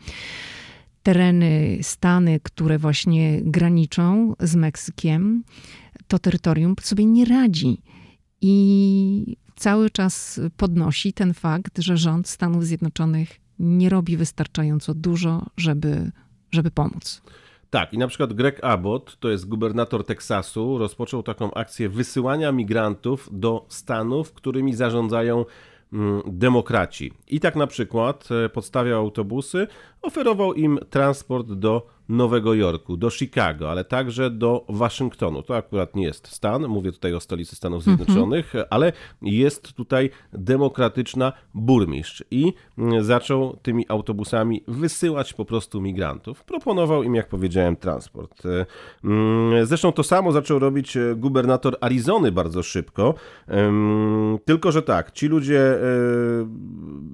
tereny, 1.04 1.78
stany, 1.82 2.40
które 2.42 2.78
właśnie 2.78 3.40
graniczą 3.42 4.34
z 4.40 4.56
Meksykiem, 4.56 5.44
to 6.08 6.18
terytorium 6.18 6.74
sobie 6.80 7.04
nie 7.04 7.24
radzi. 7.24 7.82
I 8.40 9.36
cały 9.56 9.90
czas 9.90 10.40
podnosi 10.56 11.12
ten 11.12 11.34
fakt, 11.34 11.78
że 11.78 11.96
rząd 11.96 12.28
Stanów 12.28 12.64
Zjednoczonych 12.64 13.40
nie 13.58 13.88
robi 13.88 14.16
wystarczająco 14.16 14.94
dużo, 14.94 15.46
żeby, 15.56 16.10
żeby 16.52 16.70
pomóc. 16.70 17.22
Tak, 17.70 17.92
i 17.92 17.98
na 17.98 18.08
przykład 18.08 18.32
Greg 18.32 18.64
Abbott, 18.64 19.16
to 19.20 19.28
jest 19.30 19.48
gubernator 19.48 20.06
Teksasu, 20.06 20.78
rozpoczął 20.78 21.22
taką 21.22 21.54
akcję 21.54 21.88
wysyłania 21.88 22.52
migrantów 22.52 23.28
do 23.32 23.66
stanów, 23.68 24.32
którymi 24.32 24.74
zarządzają 24.74 25.44
demokraci. 26.26 27.12
I 27.26 27.40
tak 27.40 27.56
na 27.56 27.66
przykład 27.66 28.28
e, 28.30 28.48
podstawiał 28.48 29.00
autobusy, 29.00 29.66
oferował 30.02 30.54
im 30.54 30.78
transport 30.90 31.46
do 31.52 31.86
Nowego 32.08 32.54
Jorku, 32.54 32.96
do 32.96 33.10
Chicago, 33.10 33.70
ale 33.70 33.84
także 33.84 34.30
do 34.30 34.64
Waszyngtonu. 34.68 35.42
To 35.42 35.56
akurat 35.56 35.96
nie 35.96 36.04
jest 36.04 36.28
stan, 36.28 36.68
mówię 36.68 36.92
tutaj 36.92 37.14
o 37.14 37.20
stolicy 37.20 37.56
Stanów 37.56 37.88
mhm. 37.88 37.96
Zjednoczonych, 37.96 38.54
mm 38.54 38.64
-hmm. 38.64 38.68
ale 38.70 38.92
jest 39.22 39.72
tutaj 39.72 40.10
demokratyczna 40.32 41.32
burmistrz 41.54 42.24
i 42.30 42.52
mm, 42.78 43.04
zaczął 43.04 43.56
tymi 43.62 43.84
autobusami 43.88 44.64
wysyłać 44.68 45.32
po 45.32 45.44
prostu 45.44 45.80
migrantów. 45.80 46.44
Proponował 46.44 47.02
im, 47.02 47.14
jak 47.14 47.28
powiedziałem, 47.28 47.76
transport. 47.76 48.42
Mm, 49.04 49.66
zresztą 49.66 49.92
to 49.92 50.02
samo 50.02 50.32
zaczął 50.32 50.58
robić 50.58 50.96
e, 50.96 51.14
gubernator 51.16 51.76
Arizony 51.80 52.32
bardzo 52.32 52.62
szybko, 52.62 53.14
tylko 54.44 54.72
że 54.72 54.82
tak, 54.82 55.10
ci 55.10 55.26
ludzie 55.26 55.78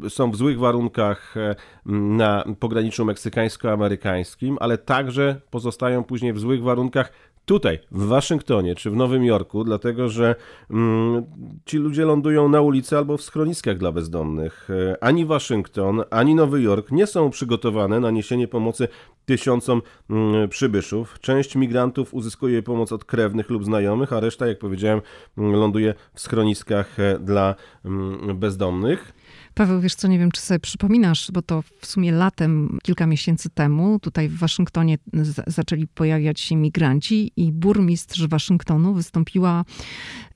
e, 0.07 0.11
są 0.11 0.31
w 0.31 0.37
złych 0.37 0.59
warunkach 0.59 1.37
e, 1.37 1.55
na 1.87 2.45
pograniczu 2.59 3.05
meksykańsko-amerykańskim, 3.05 4.57
ale 4.61 4.79
także 4.81 5.41
pozostają 5.51 6.05
później 6.05 6.33
w 6.33 6.39
złych 6.39 6.63
warunkach 6.63 7.13
tutaj, 7.51 7.79
w 7.91 8.07
Waszyngtonie 8.07 8.75
czy 8.75 8.91
w 8.91 8.97
Nowym 8.97 9.25
Jorku, 9.25 9.65
dlatego 9.65 10.09
że 10.09 10.35
mm, 10.71 11.25
ci 11.65 11.79
ludzie 11.79 12.05
lądują 12.05 12.49
na 12.49 12.61
ulicy 12.61 12.97
albo 12.97 13.17
w 13.17 13.23
schroniskach 13.23 13.79
dla 13.79 13.93
bezdomnych. 13.93 14.69
E, 14.71 15.05
ani 15.05 15.27
Waszyngton, 15.27 16.03
ani 16.11 16.35
Nowy 16.35 16.63
Jork 16.63 16.91
nie 16.91 17.07
są 17.07 17.31
przygotowane 17.31 18.01
na 18.01 18.11
niesienie 18.11 18.49
pomocy 18.49 18.89
tysiącom 19.27 19.83
mm, 20.11 20.49
przybyszów. 20.49 21.21
Część 21.21 21.57
migrantów 21.57 22.15
uzyskuje 22.15 22.63
pomoc 22.63 22.93
od 22.93 23.05
krewnych 23.05 23.51
lub 23.51 23.65
znajomych, 23.65 24.13
a 24.13 24.21
reszta, 24.21 24.47
jak 24.47 24.59
powiedziałem, 24.59 25.01
mm, 25.39 25.53
ląduje 25.53 25.95
w 26.15 26.21
schroniskach 26.21 27.01
e, 27.01 27.19
dla 27.19 27.55
mm, 27.85 28.39
bezdomnych. 28.39 29.13
Paweł, 29.61 29.81
wiesz 29.81 29.95
co, 29.95 30.09
nie 30.09 30.19
wiem, 30.19 30.31
czy 30.31 30.41
sobie 30.41 30.61
przypominasz, 30.61 31.31
bo 31.33 31.43
to 31.43 31.63
w 31.81 31.87
sumie 31.87 32.13
latem, 32.13 32.79
kilka 32.83 33.07
miesięcy 33.07 33.51
temu, 33.51 33.99
tutaj 33.99 34.29
w 34.29 34.39
Waszyngtonie 34.39 34.99
zaczęli 35.47 35.87
pojawiać 35.87 36.41
się 36.41 36.57
migranci 36.57 37.33
i 37.37 37.53
burmistrz 37.53 38.27
Waszyngtonu 38.27 38.95
wystąpiła 38.95 39.65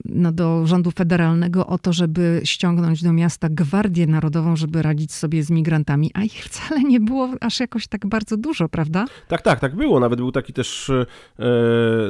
no, 0.05 0.33
do 0.33 0.67
rządu 0.67 0.91
federalnego 0.91 1.67
o 1.67 1.79
to, 1.79 1.93
żeby 1.93 2.41
ściągnąć 2.45 3.03
do 3.03 3.13
miasta 3.13 3.49
Gwardię 3.51 4.07
Narodową, 4.07 4.57
żeby 4.57 4.83
radzić 4.83 5.13
sobie 5.13 5.43
z 5.43 5.51
migrantami, 5.51 6.11
a 6.15 6.23
ich 6.23 6.45
wcale 6.45 6.81
nie 6.83 7.01
było 7.01 7.29
aż 7.41 7.61
jakoś 7.61 7.87
tak 7.87 8.07
bardzo 8.07 8.37
dużo, 8.37 8.69
prawda? 8.69 9.05
Tak, 9.29 9.43
tak, 9.43 9.61
tak 9.61 9.77
było. 9.77 10.01
Nawet 10.01 10.19
był 10.19 10.33
taki 10.33 10.53
też 10.53 10.91
e, 10.91 11.07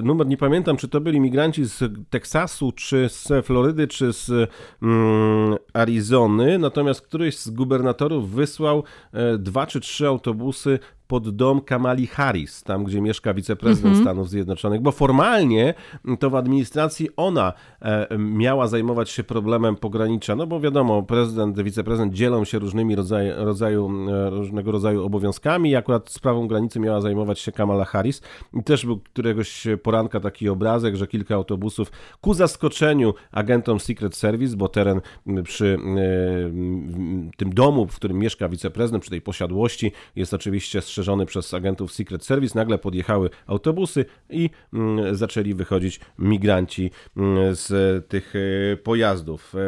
numer, 0.02 0.26
nie 0.26 0.36
pamiętam, 0.36 0.76
czy 0.76 0.88
to 0.88 1.00
byli 1.00 1.20
migranci 1.20 1.64
z 1.64 1.92
Teksasu, 2.10 2.72
czy 2.72 3.08
z 3.08 3.46
Florydy, 3.46 3.88
czy 3.88 4.12
z 4.12 4.50
mm, 4.82 5.56
Arizony, 5.72 6.58
natomiast 6.58 7.03
któryś 7.04 7.38
z 7.38 7.50
gubernatorów 7.50 8.30
wysłał 8.30 8.82
e, 9.12 9.38
dwa 9.38 9.66
czy 9.66 9.80
trzy 9.80 10.06
autobusy 10.06 10.78
pod 11.06 11.36
dom 11.36 11.60
Kamali 11.60 12.06
Harris, 12.06 12.62
tam 12.62 12.84
gdzie 12.84 13.00
mieszka 13.00 13.34
wiceprezydent 13.34 13.94
mhm. 13.96 14.04
Stanów 14.04 14.28
Zjednoczonych, 14.30 14.80
bo 14.80 14.92
formalnie 14.92 15.74
to 16.18 16.30
w 16.30 16.34
administracji 16.34 17.08
ona 17.16 17.52
e, 17.82 18.18
miała 18.18 18.66
zajmować 18.66 19.10
się 19.10 19.24
problemem 19.24 19.76
pogranicza, 19.76 20.36
no 20.36 20.46
bo 20.46 20.60
wiadomo, 20.60 21.02
prezydent, 21.02 21.62
wiceprezydent 21.62 22.14
dzielą 22.14 22.44
się 22.44 22.58
różnymi 22.58 22.96
rodzaj, 22.96 23.30
rodzaju, 23.36 23.90
e, 24.08 24.30
różnego 24.30 24.72
rodzaju 24.72 25.04
obowiązkami 25.04 25.70
i 25.70 25.76
akurat 25.76 26.10
sprawą 26.10 26.48
granicy 26.48 26.80
miała 26.80 27.00
zajmować 27.00 27.38
się 27.38 27.52
Kamala 27.52 27.84
Harris. 27.84 28.22
I 28.54 28.62
też 28.62 28.86
był 28.86 28.98
któregoś 28.98 29.66
poranka 29.82 30.20
taki 30.20 30.48
obrazek, 30.48 30.96
że 30.96 31.06
kilka 31.06 31.34
autobusów 31.34 31.92
ku 32.20 32.34
zaskoczeniu 32.34 33.14
agentom 33.32 33.80
Secret 33.80 34.16
Service, 34.16 34.56
bo 34.56 34.68
teren 34.68 35.00
przy 35.44 35.78
e, 35.96 37.36
tym 37.36 37.54
domu, 37.54 37.86
w 37.86 37.96
którym 37.96 38.18
mieszka 38.18 38.48
wiceprezydent, 38.48 39.02
przy 39.02 39.10
tej 39.10 39.20
posiadłości 39.20 39.92
jest 40.16 40.34
oczywiście 40.34 40.82
strzeżony 40.94 41.26
przez 41.26 41.54
agentów 41.54 41.92
Secret 41.92 42.24
Service. 42.24 42.58
Nagle 42.58 42.78
podjechały 42.78 43.30
autobusy 43.46 44.04
i 44.30 44.50
mm, 44.72 45.16
zaczęli 45.16 45.54
wychodzić 45.54 46.00
migranci 46.18 46.90
mm, 47.16 47.54
z 47.54 47.68
tych 48.08 48.34
e, 48.36 48.76
pojazdów. 48.76 49.54
E, 49.54 49.58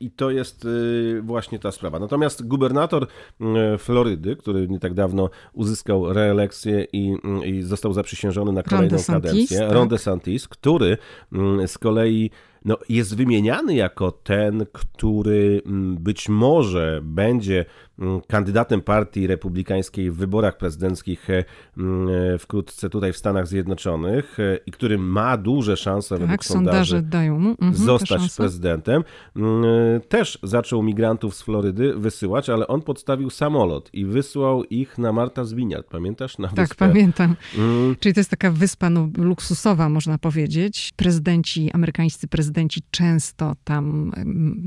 I 0.00 0.10
to 0.10 0.30
jest 0.30 0.64
e, 0.64 0.68
właśnie 1.22 1.58
ta 1.58 1.72
sprawa. 1.72 1.98
Natomiast 1.98 2.46
gubernator 2.46 3.06
mm, 3.40 3.78
Florydy, 3.78 4.36
który 4.36 4.68
nie 4.68 4.78
tak 4.78 4.94
dawno 4.94 5.30
uzyskał 5.52 6.12
reelekcję 6.12 6.86
i, 6.92 7.16
i 7.44 7.62
został 7.62 7.92
zaprzysiężony 7.92 8.52
na 8.52 8.62
kolejną 8.62 8.98
kadencję, 9.06 9.58
tak. 9.58 9.72
Ron 9.72 9.88
DeSantis, 9.88 10.48
który 10.48 10.98
z 11.66 11.78
kolei 11.78 12.30
no, 12.64 12.78
jest 12.88 13.16
wymieniany 13.16 13.74
jako 13.74 14.12
ten, 14.12 14.66
który 14.72 15.62
być 15.98 16.28
może 16.28 17.00
będzie 17.04 17.64
kandydatem 18.26 18.80
partii 18.80 19.26
republikańskiej 19.26 20.10
w 20.10 20.16
wyborach 20.16 20.56
prezydenckich 20.56 21.30
e, 21.30 21.44
mm, 21.78 22.38
wkrótce 22.38 22.90
tutaj 22.90 23.12
w 23.12 23.16
Stanach 23.16 23.46
Zjednoczonych 23.46 24.40
e, 24.40 24.58
i 24.66 24.70
który 24.70 24.98
ma 24.98 25.36
duże 25.36 25.76
szanse 25.76 26.14
tak, 26.14 26.20
według 26.20 26.44
sondaży, 26.44 27.02
dają 27.02 27.38
mu 27.38 27.50
mhm, 27.50 27.74
zostać 27.74 28.32
prezydentem, 28.36 29.04
też 30.08 30.38
zaczął 30.42 30.82
migrantów 30.82 31.34
z 31.34 31.42
Florydy 31.42 31.94
wysyłać, 31.94 32.50
ale 32.50 32.66
on 32.66 32.82
podstawił 32.82 33.30
samolot 33.30 33.90
i 33.92 34.04
wysłał 34.04 34.64
ich 34.64 34.98
na 34.98 35.12
Marta 35.12 35.44
Zwiniard. 35.44 35.86
Pamiętasz? 35.88 36.38
Na 36.38 36.48
tak, 36.48 36.68
wyspę? 36.68 36.88
pamiętam. 36.88 37.36
Mm. 37.58 37.96
Czyli 38.00 38.14
to 38.14 38.20
jest 38.20 38.30
taka 38.30 38.50
wyspa 38.50 38.90
no, 38.90 39.08
luksusowa, 39.18 39.88
można 39.88 40.18
powiedzieć. 40.18 40.92
Prezydenci, 40.96 41.70
amerykańscy 41.72 42.28
prezydenci 42.28 42.82
często 42.90 43.56
tam 43.64 44.12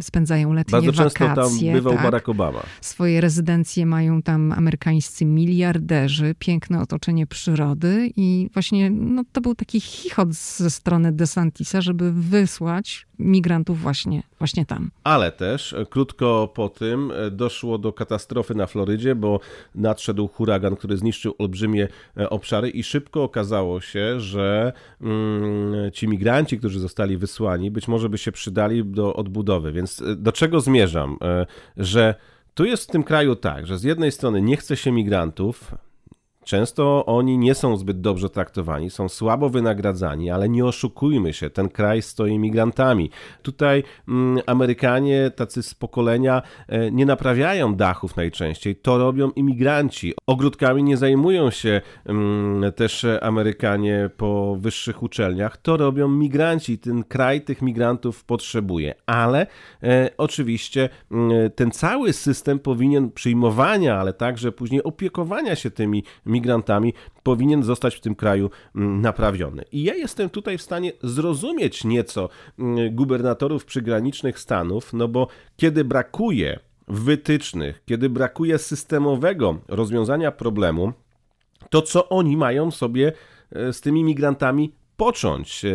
spędzają 0.01 0.53
letnie 0.53 0.71
Bardzo 0.71 0.91
wakacje. 0.91 1.27
Bardzo 1.27 1.41
często 1.41 1.61
tam 1.61 1.73
bywał 1.73 1.93
tak. 1.93 2.03
Barack 2.03 2.29
Obama. 2.29 2.63
Swoje 2.81 3.21
rezydencje 3.25 3.85
mają 3.85 4.21
tam 4.21 4.51
amerykańscy 4.51 5.25
miliarderzy, 5.25 6.35
piękne 6.39 6.81
otoczenie 6.81 7.27
przyrody 7.27 8.11
i 8.15 8.49
właśnie 8.53 8.89
no, 8.89 9.23
to 9.31 9.41
był 9.41 9.55
taki 9.55 9.81
chichot 9.81 10.33
ze 10.33 10.69
strony 10.69 11.11
DeSantisa, 11.11 11.81
żeby 11.81 12.11
wysłać 12.11 13.07
migrantów 13.19 13.81
właśnie, 13.81 14.23
właśnie 14.39 14.65
tam. 14.65 14.91
Ale 15.03 15.31
też 15.31 15.73
e, 15.73 15.85
krótko 15.85 16.51
po 16.55 16.69
tym 16.69 17.11
e, 17.11 17.31
doszło 17.31 17.77
do 17.77 17.93
katastrofy 17.93 18.55
na 18.55 18.67
Florydzie, 18.67 19.15
bo 19.15 19.39
nadszedł 19.75 20.27
huragan, 20.27 20.75
który 20.75 20.97
zniszczył 20.97 21.35
olbrzymie 21.37 21.87
e, 22.17 22.29
obszary 22.29 22.69
i 22.69 22.83
szybko 22.83 23.23
okazało 23.23 23.81
się, 23.81 24.19
że 24.19 24.73
mm, 25.01 25.91
ci 25.91 26.07
migranci, 26.07 26.59
którzy 26.59 26.79
zostali 26.79 27.17
wysłani, 27.17 27.71
być 27.71 27.87
może 27.87 28.09
by 28.09 28.17
się 28.17 28.31
przydali 28.31 28.85
do 28.85 29.15
odbudowy. 29.15 29.71
Więc 29.71 30.03
do 30.15 30.31
czego 30.31 30.61
zmierzam? 30.61 31.17
Że 31.77 32.15
tu 32.55 32.65
jest 32.65 32.83
w 32.83 32.91
tym 32.91 33.03
kraju 33.03 33.35
tak, 33.35 33.67
że 33.67 33.77
z 33.77 33.83
jednej 33.83 34.11
strony 34.11 34.41
nie 34.41 34.57
chce 34.57 34.77
się 34.77 34.91
migrantów, 34.91 35.75
Często 36.45 37.05
oni 37.05 37.37
nie 37.37 37.55
są 37.55 37.77
zbyt 37.77 38.01
dobrze 38.01 38.29
traktowani, 38.29 38.89
są 38.89 39.09
słabo 39.09 39.49
wynagradzani, 39.49 40.31
ale 40.31 40.49
nie 40.49 40.65
oszukujmy 40.65 41.33
się, 41.33 41.49
ten 41.49 41.69
kraj 41.69 42.01
stoi 42.01 42.39
migrantami. 42.39 43.09
Tutaj 43.41 43.83
mm, 44.07 44.43
Amerykanie, 44.45 45.31
tacy 45.35 45.63
z 45.63 45.73
pokolenia, 45.73 46.41
e, 46.67 46.91
nie 46.91 47.05
naprawiają 47.05 47.75
dachów 47.75 48.15
najczęściej, 48.15 48.75
to 48.75 48.97
robią 48.97 49.31
imigranci. 49.31 50.13
Ogródkami 50.27 50.83
nie 50.83 50.97
zajmują 50.97 51.49
się 51.49 51.81
mm, 52.05 52.73
też 52.73 53.05
Amerykanie 53.21 54.09
po 54.17 54.55
wyższych 54.59 55.03
uczelniach, 55.03 55.57
to 55.57 55.77
robią 55.77 56.07
migranci. 56.07 56.77
Ten 56.77 57.03
kraj 57.03 57.41
tych 57.41 57.61
migrantów 57.61 58.23
potrzebuje, 58.23 58.95
ale 59.05 59.47
e, 59.83 60.09
oczywiście 60.17 60.89
mm, 61.11 61.51
ten 61.51 61.71
cały 61.71 62.13
system 62.13 62.59
powinien 62.59 63.11
przyjmowania, 63.11 63.97
ale 63.97 64.13
także 64.13 64.51
później 64.51 64.83
opiekowania 64.83 65.55
się 65.55 65.71
tymi 65.71 66.03
migrantami 66.25 66.34
migrantami 66.35 66.93
powinien 67.23 67.63
zostać 67.63 67.95
w 67.95 67.99
tym 67.99 68.15
kraju 68.15 68.49
mm, 68.75 69.01
naprawiony. 69.01 69.63
I 69.71 69.83
ja 69.83 69.95
jestem 69.95 70.29
tutaj 70.29 70.57
w 70.57 70.61
stanie 70.61 70.91
zrozumieć 71.03 71.83
nieco 71.83 72.29
mm, 72.59 72.95
gubernatorów 72.95 73.65
przygranicznych 73.65 74.39
Stanów, 74.39 74.93
no 74.93 75.07
bo 75.07 75.27
kiedy 75.57 75.83
brakuje 75.83 76.59
wytycznych, 76.87 77.81
kiedy 77.85 78.09
brakuje 78.09 78.57
systemowego 78.57 79.57
rozwiązania 79.67 80.31
problemu, 80.31 80.93
to 81.69 81.81
co 81.81 82.09
oni 82.09 82.37
mają 82.37 82.71
sobie 82.71 83.13
e, 83.51 83.73
z 83.73 83.81
tymi 83.81 84.03
migrantami 84.03 84.73
począć, 84.97 85.65
e, 85.65 85.69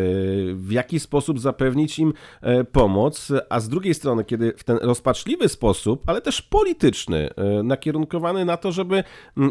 w 0.53 0.71
jaki 0.71 0.99
sposób 0.99 1.39
zapewnić 1.39 1.99
im 1.99 2.13
e, 2.41 2.63
pomoc, 2.63 3.31
a 3.49 3.59
z 3.59 3.69
drugiej 3.69 3.93
strony, 3.93 4.23
kiedy 4.23 4.53
w 4.57 4.63
ten 4.63 4.77
rozpaczliwy 4.81 5.49
sposób, 5.49 6.03
ale 6.05 6.21
też 6.21 6.41
polityczny, 6.41 7.29
e, 7.35 7.63
nakierunkowany 7.63 8.45
na 8.45 8.57
to, 8.57 8.71
żeby 8.71 9.03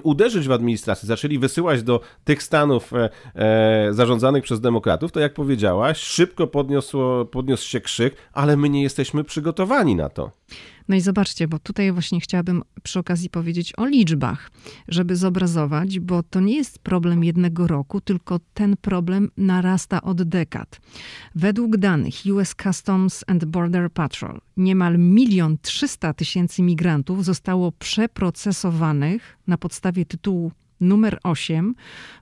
uderzyć 0.03 0.49
w 0.49 0.53
administrację, 0.53 1.07
zaczęli 1.07 1.39
wysyłać 1.39 1.83
do 1.83 2.01
tych 2.25 2.43
stanów 2.43 2.93
zarządzanych 3.91 4.45
przez 4.45 4.61
demokratów, 4.61 5.13
to 5.13 5.21
jak 5.21 5.35
powiedziałaś, 5.35 5.99
szybko 5.99 6.47
podniosło, 6.47 7.25
podniósł 7.25 7.69
się 7.69 7.81
krzyk, 7.81 8.17
ale 8.33 8.57
my 8.57 8.69
nie 8.69 8.83
jesteśmy 8.83 9.25
przygotowani 9.25 9.97
na 9.97 10.09
to. 10.09 10.31
No 10.91 10.97
i 10.97 11.01
zobaczcie, 11.01 11.49
bo 11.49 11.59
tutaj 11.59 11.93
właśnie 11.93 12.21
chciałabym 12.21 12.63
przy 12.83 12.99
okazji 12.99 13.31
powiedzieć 13.31 13.73
o 13.77 13.87
liczbach, 13.87 14.51
żeby 14.89 15.17
zobrazować, 15.17 16.01
bo 16.01 16.23
to 16.23 16.41
nie 16.41 16.57
jest 16.57 16.79
problem 16.79 17.25
jednego 17.25 17.67
roku, 17.67 18.01
tylko 18.01 18.41
ten 18.55 18.77
problem 18.77 19.31
narasta 19.37 20.03
od 20.03 20.23
dekad. 20.23 20.81
Według 21.35 21.77
danych 21.77 22.15
US 22.35 22.55
Customs 22.63 23.25
and 23.27 23.45
Border 23.45 23.91
Patrol 23.93 24.41
niemal 24.57 24.99
milion 24.99 25.59
trzysta 25.63 26.15
tysięcy 26.15 26.63
migrantów 26.63 27.25
zostało 27.25 27.73
przeprocesowanych 27.73 29.39
na 29.47 29.59
podstawie 29.59 30.07
tytułu 30.07 30.53
numer 30.81 31.19
8 31.23 31.75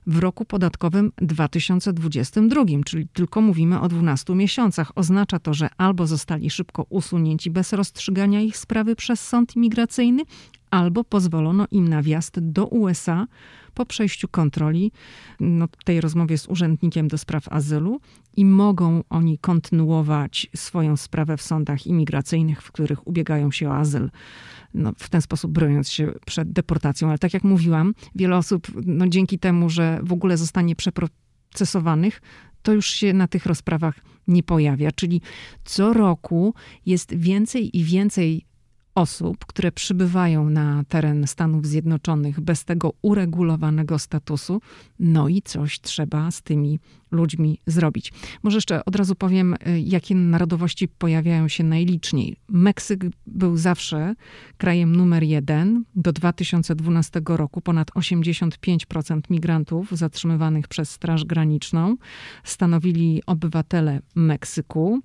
w 0.07 0.17
roku 0.17 0.45
podatkowym 0.45 1.11
2022, 1.17 2.65
czyli 2.85 3.07
tylko 3.07 3.41
mówimy 3.41 3.81
o 3.81 3.87
12 3.87 4.35
miesiącach. 4.35 4.91
Oznacza 4.95 5.39
to, 5.39 5.53
że 5.53 5.69
albo 5.77 6.07
zostali 6.07 6.49
szybko 6.49 6.85
usunięci 6.89 7.49
bez 7.51 7.73
rozstrzygania 7.73 8.41
ich 8.41 8.57
sprawy 8.57 8.95
przez 8.95 9.27
sąd 9.27 9.55
imigracyjny, 9.55 10.23
albo 10.71 11.03
pozwolono 11.03 11.65
im 11.71 11.87
na 11.87 12.01
wjazd 12.01 12.39
do 12.39 12.65
USA 12.65 13.27
po 13.73 13.85
przejściu 13.85 14.27
kontroli, 14.27 14.91
no, 15.39 15.67
tej 15.85 16.01
rozmowie 16.01 16.37
z 16.37 16.47
urzędnikiem 16.47 17.07
do 17.07 17.17
spraw 17.17 17.47
azylu 17.47 17.99
i 18.37 18.45
mogą 18.45 19.03
oni 19.09 19.37
kontynuować 19.37 20.47
swoją 20.55 20.97
sprawę 20.97 21.37
w 21.37 21.41
sądach 21.41 21.87
imigracyjnych, 21.87 22.61
w 22.61 22.71
których 22.71 23.07
ubiegają 23.07 23.51
się 23.51 23.69
o 23.69 23.75
azyl 23.75 24.09
no, 24.73 24.93
w 24.97 25.09
ten 25.09 25.21
sposób 25.21 25.51
broniąc 25.51 25.89
się 25.89 26.11
przed 26.25 26.51
deportacją. 26.51 27.09
Ale 27.09 27.17
tak 27.17 27.33
jak 27.33 27.43
mówiłam, 27.43 27.93
wiele 28.15 28.37
osób 28.37 28.67
no, 28.85 29.07
dzięki 29.07 29.39
temu, 29.39 29.69
że 29.69 29.99
w 30.03 30.13
ogóle 30.13 30.37
zostanie 30.37 30.75
przeprocesowanych, 30.75 32.21
to 32.61 32.73
już 32.73 32.89
się 32.89 33.13
na 33.13 33.27
tych 33.27 33.45
rozprawach 33.45 33.95
nie 34.27 34.43
pojawia. 34.43 34.91
Czyli 34.91 35.21
co 35.65 35.93
roku 35.93 36.53
jest 36.85 37.15
więcej 37.15 37.77
i 37.77 37.83
więcej 37.83 38.45
osób, 38.95 39.45
które 39.45 39.71
przybywają 39.71 40.49
na 40.49 40.83
teren 40.87 41.27
Stanów 41.27 41.65
Zjednoczonych 41.65 42.39
bez 42.39 42.65
tego 42.65 42.93
uregulowanego 43.01 43.99
statusu, 43.99 44.61
no 44.99 45.27
i 45.27 45.41
coś 45.41 45.81
trzeba 45.81 46.31
z 46.31 46.41
tymi 46.41 46.79
ludźmi 47.11 47.59
zrobić. 47.67 48.13
Może 48.43 48.57
jeszcze 48.57 48.85
od 48.85 48.95
razu 48.95 49.15
powiem, 49.15 49.53
y, 49.67 49.79
jakie 49.79 50.15
narodowości 50.15 50.87
pojawiają 50.87 51.47
się 51.47 51.63
najliczniej. 51.63 52.35
Meksyk 52.49 53.05
był 53.27 53.57
zawsze 53.57 54.15
krajem 54.57 54.95
numer 54.95 55.23
jeden. 55.23 55.83
Do 55.95 56.13
2012 56.13 57.21
roku 57.25 57.61
ponad 57.61 57.91
85% 57.91 59.21
migrantów 59.29 59.91
zatrzymywanych 59.91 60.67
przez 60.67 60.91
Straż 60.91 61.25
Graniczną 61.25 61.95
stanowili 62.43 63.21
obywatele 63.25 64.01
Meksyku. 64.15 64.99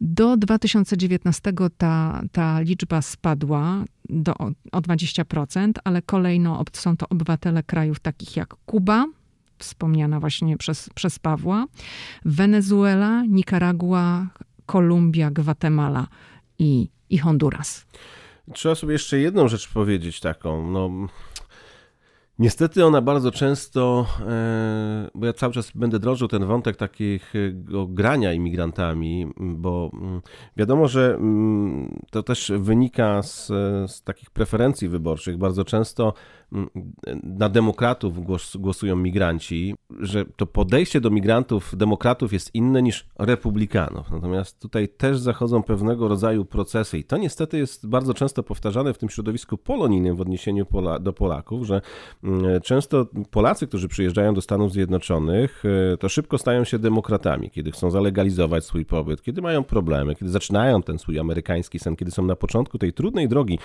Do 0.00 0.36
2019 0.36 1.52
ta, 1.78 2.22
ta 2.32 2.60
liczba 2.60 3.02
spadła 3.14 3.84
do, 4.08 4.34
o 4.72 4.80
20%, 4.80 5.72
ale 5.84 6.02
kolejno 6.02 6.64
są 6.72 6.96
to 6.96 7.08
obywatele 7.08 7.62
krajów 7.62 8.00
takich 8.00 8.36
jak 8.36 8.54
Kuba, 8.66 9.06
wspomniana 9.58 10.20
właśnie 10.20 10.56
przez, 10.56 10.90
przez 10.94 11.18
Pawła, 11.18 11.66
Wenezuela, 12.24 13.24
Nikaragua, 13.24 14.26
Kolumbia, 14.66 15.30
Gwatemala 15.30 16.06
i, 16.58 16.88
i 17.10 17.18
Honduras. 17.18 17.86
Trzeba 18.52 18.74
sobie 18.74 18.92
jeszcze 18.92 19.18
jedną 19.18 19.48
rzecz 19.48 19.68
powiedzieć 19.68 20.20
taką. 20.20 20.70
No, 20.70 20.90
Niestety 22.38 22.84
ona 22.84 23.00
bardzo 23.00 23.30
często, 23.30 24.06
e, 24.20 25.10
bo 25.14 25.26
ja 25.26 25.32
cały 25.32 25.52
czas 25.52 25.70
będę 25.74 25.98
drążył 25.98 26.28
ten 26.28 26.44
wątek 26.44 26.76
takiego 26.76 27.86
grania 27.86 28.32
imigrantami, 28.32 29.26
bo 29.36 29.90
mm, 29.94 30.20
wiadomo, 30.56 30.88
że 30.88 31.14
mm, 31.14 32.00
to 32.10 32.22
też 32.22 32.52
wynika 32.58 33.22
z, 33.22 33.46
z 33.90 34.02
takich 34.02 34.30
preferencji 34.30 34.88
wyborczych. 34.88 35.36
Bardzo 35.36 35.64
często 35.64 36.14
na 37.22 37.48
demokratów 37.48 38.24
głos, 38.24 38.56
głosują 38.56 38.96
migranci, 38.96 39.74
że 40.00 40.24
to 40.36 40.46
podejście 40.46 41.00
do 41.00 41.10
migrantów 41.10 41.76
demokratów 41.76 42.32
jest 42.32 42.54
inne 42.54 42.82
niż 42.82 43.06
republikanów. 43.18 44.10
Natomiast 44.10 44.60
tutaj 44.60 44.88
też 44.88 45.18
zachodzą 45.18 45.62
pewnego 45.62 46.08
rodzaju 46.08 46.44
procesy 46.44 46.98
i 46.98 47.04
to 47.04 47.16
niestety 47.16 47.58
jest 47.58 47.88
bardzo 47.88 48.14
często 48.14 48.42
powtarzane 48.42 48.94
w 48.94 48.98
tym 48.98 49.08
środowisku 49.08 49.58
polonijnym 49.58 50.16
w 50.16 50.20
odniesieniu 50.20 50.66
Pola, 50.66 50.98
do 50.98 51.12
Polaków, 51.12 51.66
że 51.66 51.80
często 52.62 53.06
Polacy, 53.30 53.66
którzy 53.66 53.88
przyjeżdżają 53.88 54.34
do 54.34 54.40
Stanów 54.40 54.72
Zjednoczonych, 54.72 55.62
e, 55.92 55.96
to 55.96 56.08
szybko 56.08 56.38
stają 56.38 56.64
się 56.64 56.78
demokratami, 56.78 57.50
kiedy 57.50 57.70
chcą 57.70 57.90
zalegalizować 57.90 58.64
swój 58.64 58.84
pobyt, 58.84 59.22
kiedy 59.22 59.42
mają 59.42 59.64
problemy, 59.64 60.14
kiedy 60.14 60.30
zaczynają 60.30 60.82
ten 60.82 60.98
swój 60.98 61.18
amerykański 61.18 61.78
sen, 61.78 61.96
kiedy 61.96 62.10
są 62.10 62.26
na 62.26 62.36
początku 62.36 62.78
tej 62.78 62.92
trudnej 62.92 63.28
drogi 63.28 63.58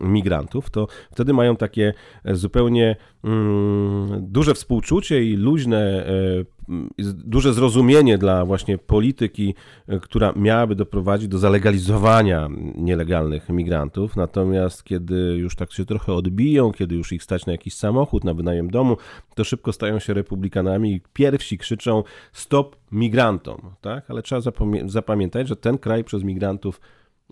migrantów, 0.00 0.70
to 0.70 0.86
wtedy 1.12 1.32
mają 1.32 1.56
takie 1.56 1.94
zupełnie 2.24 2.96
mm, 3.24 4.26
duże 4.26 4.54
współczucie 4.54 5.24
i 5.24 5.36
luźne, 5.36 6.06
duże 7.24 7.54
zrozumienie 7.54 8.18
dla 8.18 8.44
właśnie 8.44 8.78
polityki, 8.78 9.54
która 10.02 10.32
miałaby 10.36 10.74
doprowadzić 10.74 11.28
do 11.28 11.38
zalegalizowania 11.38 12.48
nielegalnych 12.74 13.48
migrantów. 13.48 14.16
Natomiast 14.16 14.84
kiedy 14.84 15.16
już 15.16 15.56
tak 15.56 15.72
się 15.72 15.84
trochę 15.84 16.12
odbiją, 16.12 16.72
kiedy 16.72 16.94
już 16.94 17.12
ich 17.12 17.22
stać 17.22 17.46
na 17.46 17.52
jakiś 17.52 17.74
samochód, 17.74 18.24
na 18.24 18.34
wynajem 18.34 18.70
domu, 18.70 18.96
to 19.34 19.44
szybko 19.44 19.72
stają 19.72 19.98
się 19.98 20.14
republikanami 20.14 20.92
i 20.92 21.00
pierwsi 21.12 21.58
krzyczą 21.58 22.02
stop 22.32 22.76
migrantom, 22.92 23.60
tak? 23.80 24.10
Ale 24.10 24.22
trzeba 24.22 24.40
zapamiętać, 24.86 25.48
że 25.48 25.56
ten 25.56 25.78
kraj 25.78 26.04
przez 26.04 26.24
migrantów 26.24 26.80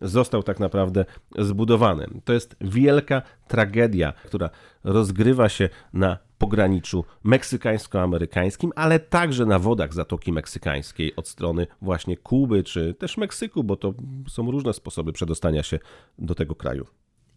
został 0.01 0.43
tak 0.43 0.61
naprawdę 0.61 1.05
zbudowany. 1.39 2.07
To 2.25 2.33
jest 2.33 2.57
wielka 2.61 3.23
tragedia, 3.49 4.13
która 4.13 4.51
rozgrywa 4.85 5.49
się 5.49 5.69
na 5.93 6.19
pograniczu 6.39 7.05
meksykańsko-amerykańskim, 7.25 8.71
ale 8.77 9.01
także 9.01 9.47
na 9.47 9.59
wodach 9.59 9.95
Zatoki 9.95 10.33
Meksykańskiej 10.33 11.17
od 11.17 11.29
strony 11.29 11.67
właśnie 11.83 12.17
Kuby 12.17 12.65
czy 12.65 12.95
też 12.95 13.17
Meksyku, 13.17 13.65
bo 13.65 13.77
to 13.77 13.95
są 14.29 14.51
różne 14.51 14.73
sposoby 14.73 15.13
przedostania 15.13 15.63
się 15.63 15.79
do 16.19 16.35
tego 16.35 16.55
kraju. 16.55 16.87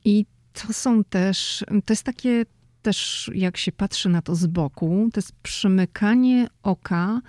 I 0.06 0.26
to 0.54 0.73
są 0.73 1.04
też, 1.04 1.63
to 1.86 1.93
jest 1.93 2.04
takie 2.04 2.45
też, 2.82 3.32
jak 3.36 3.58
się 3.58 3.71
patrzy 3.71 4.10
na 4.10 4.21
to 4.21 4.36
z 4.36 4.47
boku, 4.47 5.10
to 5.13 5.17
jest 5.17 5.32
przymykanie 5.32 6.47
oka 6.63 7.21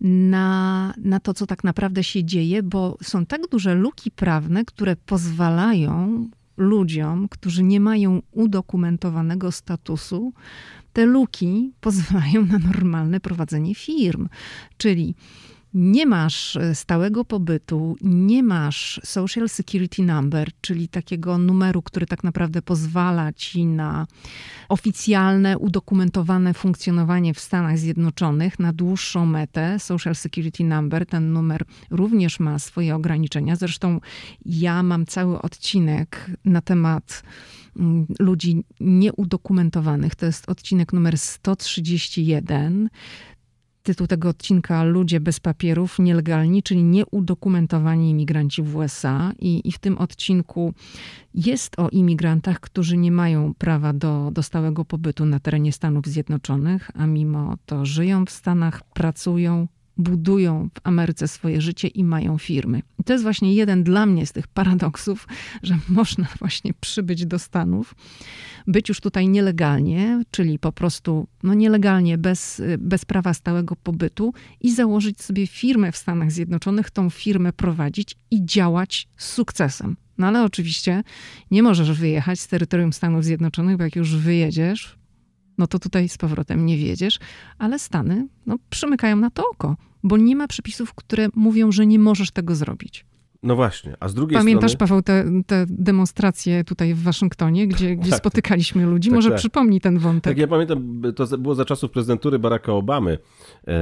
na, 0.00 0.94
na 0.98 1.20
to, 1.20 1.34
co 1.34 1.46
tak 1.46 1.64
naprawdę 1.64 2.04
się 2.04 2.24
dzieje, 2.24 2.62
bo 2.62 2.98
są 3.02 3.26
tak 3.26 3.48
duże 3.50 3.74
luki 3.74 4.10
prawne, 4.10 4.64
które 4.64 4.96
pozwalają 4.96 6.28
ludziom, 6.56 7.28
którzy 7.28 7.62
nie 7.62 7.80
mają 7.80 8.22
udokumentowanego 8.32 9.52
statusu, 9.52 10.32
te 10.92 11.06
luki 11.06 11.72
pozwalają 11.80 12.46
na 12.46 12.58
normalne 12.58 13.20
prowadzenie 13.20 13.74
firm. 13.74 14.28
Czyli 14.76 15.14
nie 15.74 16.06
masz 16.06 16.56
e, 16.56 16.74
stałego 16.74 17.24
pobytu, 17.24 17.96
nie 18.02 18.42
masz 18.42 19.00
Social 19.04 19.48
Security 19.48 20.02
Number, 20.02 20.50
czyli 20.60 20.88
takiego 20.88 21.38
numeru, 21.38 21.82
który 21.82 22.06
tak 22.06 22.24
naprawdę 22.24 22.62
pozwala 22.62 23.32
ci 23.32 23.66
na 23.66 24.06
oficjalne, 24.68 25.58
udokumentowane 25.58 26.54
funkcjonowanie 26.54 27.34
w 27.34 27.40
Stanach 27.40 27.78
Zjednoczonych 27.78 28.58
na 28.58 28.72
dłuższą 28.72 29.26
metę. 29.26 29.78
Social 29.78 30.14
Security 30.14 30.64
Number, 30.64 31.06
ten 31.06 31.32
numer 31.32 31.64
również 31.90 32.40
ma 32.40 32.58
swoje 32.58 32.94
ograniczenia. 32.94 33.56
Zresztą 33.56 34.00
ja 34.46 34.82
mam 34.82 35.06
cały 35.06 35.42
odcinek 35.42 36.30
na 36.44 36.60
temat 36.60 37.22
mm, 37.76 38.06
ludzi 38.18 38.64
nieudokumentowanych. 38.80 40.14
To 40.14 40.26
jest 40.26 40.48
odcinek 40.48 40.92
numer 40.92 41.18
131 41.18 42.88
tytuł 43.82 44.06
tego 44.06 44.28
odcinka 44.28 44.84
Ludzie 44.84 45.20
bez 45.20 45.40
papierów, 45.40 45.98
nielegalni, 45.98 46.62
czyli 46.62 46.82
nieudokumentowani 46.82 48.10
imigranci 48.10 48.62
w 48.62 48.76
USA. 48.76 49.32
I, 49.38 49.68
I, 49.68 49.72
w 49.72 49.78
tym 49.78 49.98
odcinku 49.98 50.74
jest 51.34 51.78
o 51.78 51.88
imigrantach, 51.88 52.60
którzy 52.60 52.96
nie 52.96 53.12
mają 53.12 53.54
prawa 53.54 53.92
do, 53.92 54.30
do 54.32 54.42
stałego 54.42 54.84
pobytu 54.84 55.24
na 55.24 55.40
terenie 55.40 55.72
Stanów 55.72 56.06
Zjednoczonych, 56.06 56.90
a 56.94 57.06
mimo 57.06 57.56
to 57.66 57.86
żyją 57.86 58.24
w 58.26 58.30
Stanach, 58.30 58.82
pracują, 58.82 59.68
budują 60.00 60.68
w 60.74 60.80
Ameryce 60.86 61.28
swoje 61.28 61.60
życie 61.60 61.88
i 61.88 62.04
mają 62.04 62.38
firmy. 62.38 62.82
I 62.98 63.04
to 63.04 63.12
jest 63.12 63.24
właśnie 63.24 63.54
jeden 63.54 63.84
dla 63.84 64.06
mnie 64.06 64.26
z 64.26 64.32
tych 64.32 64.48
paradoksów, 64.48 65.28
że 65.62 65.78
można 65.88 66.26
właśnie 66.38 66.74
przybyć 66.80 67.26
do 67.26 67.38
Stanów, 67.38 67.94
być 68.66 68.88
już 68.88 69.00
tutaj 69.00 69.28
nielegalnie, 69.28 70.22
czyli 70.30 70.58
po 70.58 70.72
prostu 70.72 71.26
no 71.42 71.54
nielegalnie, 71.54 72.18
bez, 72.18 72.62
bez 72.78 73.04
prawa 73.04 73.34
stałego 73.34 73.76
pobytu 73.76 74.34
i 74.60 74.74
założyć 74.74 75.22
sobie 75.22 75.46
firmę 75.46 75.92
w 75.92 75.96
Stanach 75.96 76.32
Zjednoczonych, 76.32 76.90
tą 76.90 77.10
firmę 77.10 77.52
prowadzić 77.52 78.16
i 78.30 78.44
działać 78.44 79.08
z 79.16 79.32
sukcesem. 79.32 79.96
No 80.18 80.26
ale 80.26 80.44
oczywiście 80.44 81.02
nie 81.50 81.62
możesz 81.62 81.92
wyjechać 81.92 82.40
z 82.40 82.48
terytorium 82.48 82.92
Stanów 82.92 83.24
Zjednoczonych, 83.24 83.76
bo 83.76 83.84
jak 83.84 83.96
już 83.96 84.16
wyjedziesz, 84.16 84.99
no 85.60 85.66
to 85.66 85.78
tutaj 85.78 86.08
z 86.08 86.18
powrotem 86.18 86.66
nie 86.66 86.76
wiedziesz, 86.76 87.18
ale 87.58 87.78
Stany 87.78 88.28
no, 88.46 88.56
przymykają 88.70 89.16
na 89.16 89.30
to 89.30 89.42
oko, 89.52 89.76
bo 90.02 90.16
nie 90.16 90.36
ma 90.36 90.48
przepisów, 90.48 90.94
które 90.94 91.28
mówią, 91.34 91.72
że 91.72 91.86
nie 91.86 91.98
możesz 91.98 92.30
tego 92.30 92.54
zrobić. 92.54 93.04
No 93.42 93.56
właśnie, 93.56 93.96
a 94.00 94.08
z 94.08 94.14
drugiej 94.14 94.38
Pamiętasz, 94.38 94.72
strony... 94.72 94.88
Paweł, 94.88 95.02
te, 95.02 95.24
te 95.46 95.66
demonstracje 95.68 96.64
tutaj 96.64 96.94
w 96.94 97.02
Waszyngtonie, 97.02 97.68
gdzie, 97.68 97.96
gdzie 98.00 98.10
tak. 98.10 98.18
spotykaliśmy 98.18 98.86
ludzi? 98.86 99.08
Tak, 99.08 99.14
Może 99.14 99.28
tak. 99.28 99.38
przypomnij 99.38 99.80
ten 99.80 99.98
wątek. 99.98 100.34
Tak, 100.34 100.38
ja 100.38 100.48
pamiętam, 100.48 101.02
to 101.16 101.38
było 101.38 101.54
za 101.54 101.64
czasów 101.64 101.90
prezydentury 101.90 102.38
Baracka 102.38 102.72
Obamy. 102.72 103.18
E, 103.66 103.74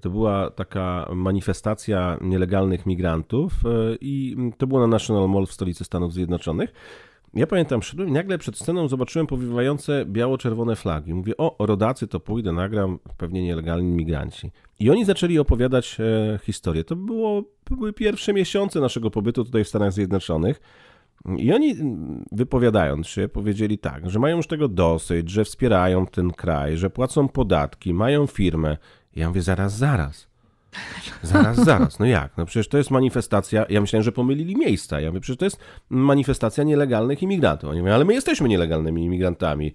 to 0.00 0.10
była 0.10 0.50
taka 0.50 1.08
manifestacja 1.14 2.18
nielegalnych 2.20 2.86
migrantów 2.86 3.52
e, 3.52 3.96
i 4.00 4.36
to 4.58 4.66
było 4.66 4.80
na 4.80 4.86
National 4.86 5.28
Mall 5.28 5.46
w 5.46 5.52
stolicy 5.52 5.84
Stanów 5.84 6.12
Zjednoczonych. 6.12 6.72
Ja 7.36 7.46
pamiętam, 7.46 7.82
szedłem 7.82 8.12
nagle 8.12 8.38
przed 8.38 8.58
sceną 8.58 8.88
zobaczyłem 8.88 9.26
powiewające 9.26 10.04
biało-czerwone 10.06 10.76
flagi. 10.76 11.14
Mówię, 11.14 11.36
o, 11.36 11.66
rodacy, 11.66 12.06
to 12.06 12.20
pójdę, 12.20 12.52
nagram, 12.52 12.98
pewnie 13.16 13.42
nielegalni 13.42 13.92
migranci. 13.92 14.52
I 14.80 14.90
oni 14.90 15.04
zaczęli 15.04 15.38
opowiadać 15.38 15.96
e, 16.00 16.38
historię. 16.42 16.84
To, 16.84 16.96
było, 16.96 17.42
to 17.64 17.76
były 17.76 17.92
pierwsze 17.92 18.32
miesiące 18.32 18.80
naszego 18.80 19.10
pobytu 19.10 19.44
tutaj 19.44 19.64
w 19.64 19.68
Stanach 19.68 19.92
Zjednoczonych. 19.92 20.60
I 21.38 21.52
oni 21.52 21.74
wypowiadając 22.32 23.06
się, 23.06 23.28
powiedzieli 23.28 23.78
tak, 23.78 24.10
że 24.10 24.18
mają 24.18 24.36
już 24.36 24.46
tego 24.46 24.68
dosyć, 24.68 25.30
że 25.30 25.44
wspierają 25.44 26.06
ten 26.06 26.30
kraj, 26.30 26.76
że 26.76 26.90
płacą 26.90 27.28
podatki, 27.28 27.94
mają 27.94 28.26
firmę. 28.26 28.76
Ja 29.16 29.28
mówię, 29.28 29.42
zaraz, 29.42 29.76
zaraz. 29.76 30.28
Zaraz, 31.22 31.56
zaraz, 31.64 31.98
no 31.98 32.06
jak? 32.06 32.36
No 32.36 32.46
przecież 32.46 32.68
to 32.68 32.78
jest 32.78 32.90
manifestacja, 32.90 33.66
ja 33.68 33.80
myślałem, 33.80 34.02
że 34.02 34.12
pomylili 34.12 34.56
miejsca. 34.56 35.00
Ja 35.00 35.08
mówię, 35.08 35.20
przecież 35.20 35.38
to 35.38 35.44
jest 35.44 35.58
manifestacja 35.90 36.64
nielegalnych 36.64 37.22
imigrantów. 37.22 37.70
Oni 37.70 37.80
mówią, 37.80 37.94
ale 37.94 38.04
my 38.04 38.14
jesteśmy 38.14 38.48
nielegalnymi 38.48 39.04
imigrantami. 39.04 39.72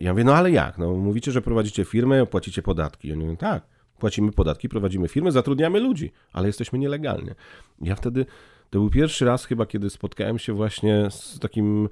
Ja 0.00 0.12
mówię, 0.12 0.24
no 0.24 0.34
ale 0.34 0.50
jak? 0.50 0.78
No 0.78 0.94
mówicie, 0.94 1.32
że 1.32 1.42
prowadzicie 1.42 1.84
firmę, 1.84 2.26
płacicie 2.26 2.62
podatki. 2.62 3.12
Oni 3.12 3.20
mówią, 3.22 3.36
tak, 3.36 3.62
płacimy 3.98 4.32
podatki, 4.32 4.68
prowadzimy 4.68 5.08
firmę, 5.08 5.32
zatrudniamy 5.32 5.80
ludzi, 5.80 6.12
ale 6.32 6.46
jesteśmy 6.46 6.78
nielegalnie. 6.78 7.34
Ja 7.80 7.94
wtedy, 7.94 8.26
to 8.70 8.78
był 8.78 8.90
pierwszy 8.90 9.24
raz 9.24 9.44
chyba, 9.44 9.66
kiedy 9.66 9.90
spotkałem 9.90 10.38
się 10.38 10.52
właśnie 10.52 11.10
z 11.10 11.38
takim 11.38 11.66
Mm, 11.76 11.88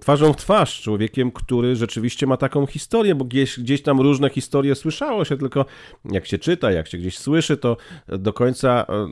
twarzą 0.00 0.32
w 0.32 0.36
twarz 0.36 0.80
człowiekiem, 0.82 1.30
który 1.30 1.76
rzeczywiście 1.76 2.26
ma 2.26 2.36
taką 2.36 2.66
historię, 2.66 3.14
bo 3.14 3.24
gdzieś, 3.24 3.60
gdzieś 3.60 3.82
tam 3.82 4.00
różne 4.00 4.30
historie 4.30 4.74
słyszało 4.74 5.24
się, 5.24 5.36
tylko 5.36 5.64
jak 6.04 6.26
się 6.26 6.38
czyta, 6.38 6.70
jak 6.70 6.88
się 6.88 6.98
gdzieś 6.98 7.18
słyszy, 7.18 7.56
to 7.56 7.76
do 8.08 8.32
końca 8.32 8.86
e, 8.88 9.08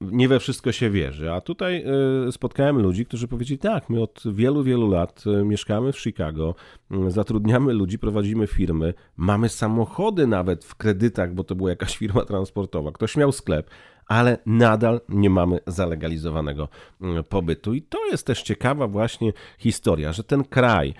nie 0.00 0.28
we 0.28 0.40
wszystko 0.40 0.72
się 0.72 0.90
wierzy. 0.90 1.32
A 1.32 1.40
tutaj 1.40 1.84
e, 2.28 2.32
spotkałem 2.32 2.78
ludzi, 2.78 3.06
którzy 3.06 3.28
powiedzieli 3.28 3.58
tak, 3.58 3.90
my 3.90 4.02
od 4.02 4.22
wielu, 4.32 4.62
wielu 4.62 4.90
lat 4.90 5.24
e, 5.26 5.44
mieszkamy 5.44 5.92
w 5.92 6.00
Chicago, 6.00 6.54
zatrudniamy 7.08 7.72
ludzi, 7.72 7.98
prowadzimy 7.98 8.46
firmy, 8.46 8.94
mamy 9.16 9.48
samochody 9.48 10.26
nawet 10.26 10.64
w 10.64 10.74
kredytach, 10.74 11.34
bo 11.34 11.44
to 11.44 11.54
była 11.54 11.70
jakaś 11.70 11.96
firma 11.98 12.24
transportowa, 12.24 12.92
ktoś 12.92 13.16
miał 13.16 13.32
sklep, 13.32 13.70
ale 14.08 14.38
nadal 14.46 15.00
nie 15.08 15.30
mamy 15.30 15.60
zalegalizowanego 15.66 16.68
mm, 17.00 17.24
pobytu. 17.24 17.74
I 17.74 17.82
to 17.82 18.06
jest 18.06 18.26
też 18.26 18.42
ciekawa 18.42 18.86
właśnie 18.86 19.32
historia, 19.58 20.12
że 20.12 20.24
ten 20.24 20.44
kraj 20.44 20.94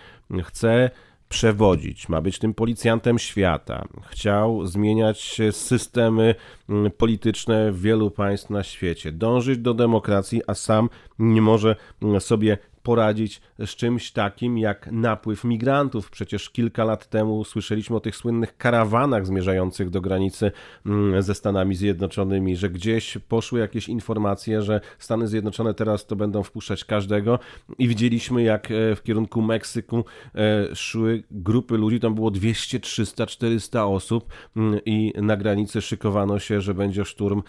chce 0.45 0.91
przewodzić, 1.29 2.09
ma 2.09 2.21
być 2.21 2.39
tym 2.39 2.55
policjantem 2.55 3.19
świata. 3.19 3.85
Chciał 4.11 4.67
zmieniać 4.67 5.41
systemy 5.51 6.35
mm, 6.69 6.91
polityczne 6.91 7.73
wielu 7.73 8.11
państw 8.11 8.51
na 8.51 8.63
świecie, 8.63 9.13
dążyć 9.13 9.59
do 9.59 9.75
demokracji, 9.75 10.43
a 10.47 10.55
sam 10.55 10.89
nie 11.19 11.43
może 11.43 11.77
mm, 12.03 12.21
sobie 12.21 12.59
poradzić 12.83 13.41
z 13.59 13.71
czymś 13.71 14.13
takim 14.13 14.59
jak 14.59 14.89
napływ 14.93 15.45
migrantów. 15.45 16.11
Przecież 16.11 16.51
kilka 16.51 16.85
lat 16.85 17.07
temu 17.07 17.45
słyszeliśmy 17.45 17.97
o 17.97 18.01
tych 18.01 18.17
słynnych 18.17 18.57
karawanach 18.57 19.27
zmierzających 19.27 19.91
do 19.91 20.01
granicy 20.01 20.53
mm, 20.87 21.23
ze 21.23 21.35
Stanami 21.35 21.75
Zjednoczonymi, 21.75 22.57
że 22.57 22.71
gdzieś 22.71 23.19
poszły 23.29 23.61
jakieś 23.61 23.89
informacje, 23.89 24.63
że 24.63 24.81
Stany 24.99 25.29
Zjednoczone 25.29 25.75
teraz 25.75 26.07
to 26.07 26.17
będą 26.17 26.43
wpuszczać 26.43 26.85
każdego 26.85 27.39
i 27.79 27.89
widzieliśmy 27.89 28.43
jak 28.43 28.71
e, 28.71 28.97
w 28.97 29.03
kierunku 29.03 29.43
Meksyku 29.43 30.05
e, 30.35 30.77
szły 30.77 31.23
grupy 31.31 31.77
ludzi, 31.77 32.01
tam 32.01 32.15
było 32.15 32.31
200, 32.31 32.81
300, 32.81 33.27
400 33.27 33.87
osób 33.87 34.33
mm, 34.57 34.81
i 34.87 35.13
na 35.17 35.37
granicy 35.37 35.83
szykowano 35.83 36.39
się, 36.39 36.61
że 36.61 36.75
będzie 36.75 37.05
szturm 37.05 37.43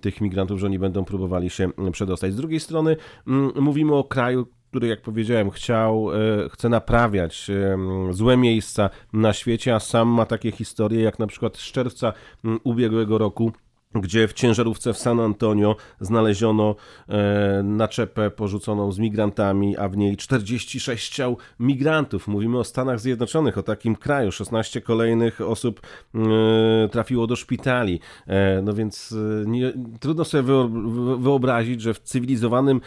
tych 0.00 0.20
migrantów, 0.20 0.60
że 0.60 0.66
oni 0.66 0.78
będą 0.78 1.04
próbowali 1.04 1.50
się 1.50 1.70
mm, 1.78 1.92
przedostać. 1.92 2.32
Z 2.32 2.36
drugiej 2.36 2.60
strony 2.60 2.96
mówimy 3.54 3.94
o 3.94 4.04
kraju, 4.04 4.46
który, 4.78 4.88
jak 4.88 5.02
powiedziałem, 5.02 5.50
chciał, 5.50 6.10
e, 6.14 6.48
chce 6.48 6.68
naprawiać 6.68 7.50
złe 8.10 8.36
miejsca 8.36 8.90
na 9.12 9.32
świecie, 9.32 9.74
a 9.74 9.80
sam 9.80 10.08
ma 10.08 10.26
takie 10.26 10.52
historie, 10.52 11.02
jak 11.02 11.18
na 11.18 11.26
przykład 11.26 11.56
z 11.56 11.72
czerwca 11.72 12.12
ubiegłego 12.64 13.18
roku 13.18 13.52
gdzie 13.94 14.28
w 14.28 14.32
ciężarówce 14.32 14.92
w 14.92 14.98
San 14.98 15.20
Antonio 15.20 15.76
znaleziono 16.00 16.76
e, 17.08 17.62
naczepę 17.64 18.30
porzuconą 18.30 18.92
z 18.92 18.98
migrantami, 18.98 19.76
a 19.76 19.88
w 19.88 19.96
niej 19.96 20.16
46 20.16 21.14
ciał 21.14 21.36
migrantów. 21.60 22.28
Mówimy 22.28 22.58
o 22.58 22.64
Stanach 22.64 23.00
Zjednoczonych, 23.00 23.58
o 23.58 23.62
takim 23.62 23.96
kraju. 23.96 24.32
16 24.32 24.80
kolejnych 24.80 25.40
osób 25.40 25.80
e, 26.14 26.88
trafiło 26.88 27.26
do 27.26 27.36
szpitali. 27.36 28.00
E, 28.26 28.62
no 28.62 28.72
więc 28.72 29.14
e, 29.42 29.46
nie, 29.46 29.72
trudno 30.00 30.24
sobie 30.24 30.42
wyobrazić, 31.18 31.80
że 31.80 31.94
w 31.94 31.98
cywilizowanym, 31.98 32.80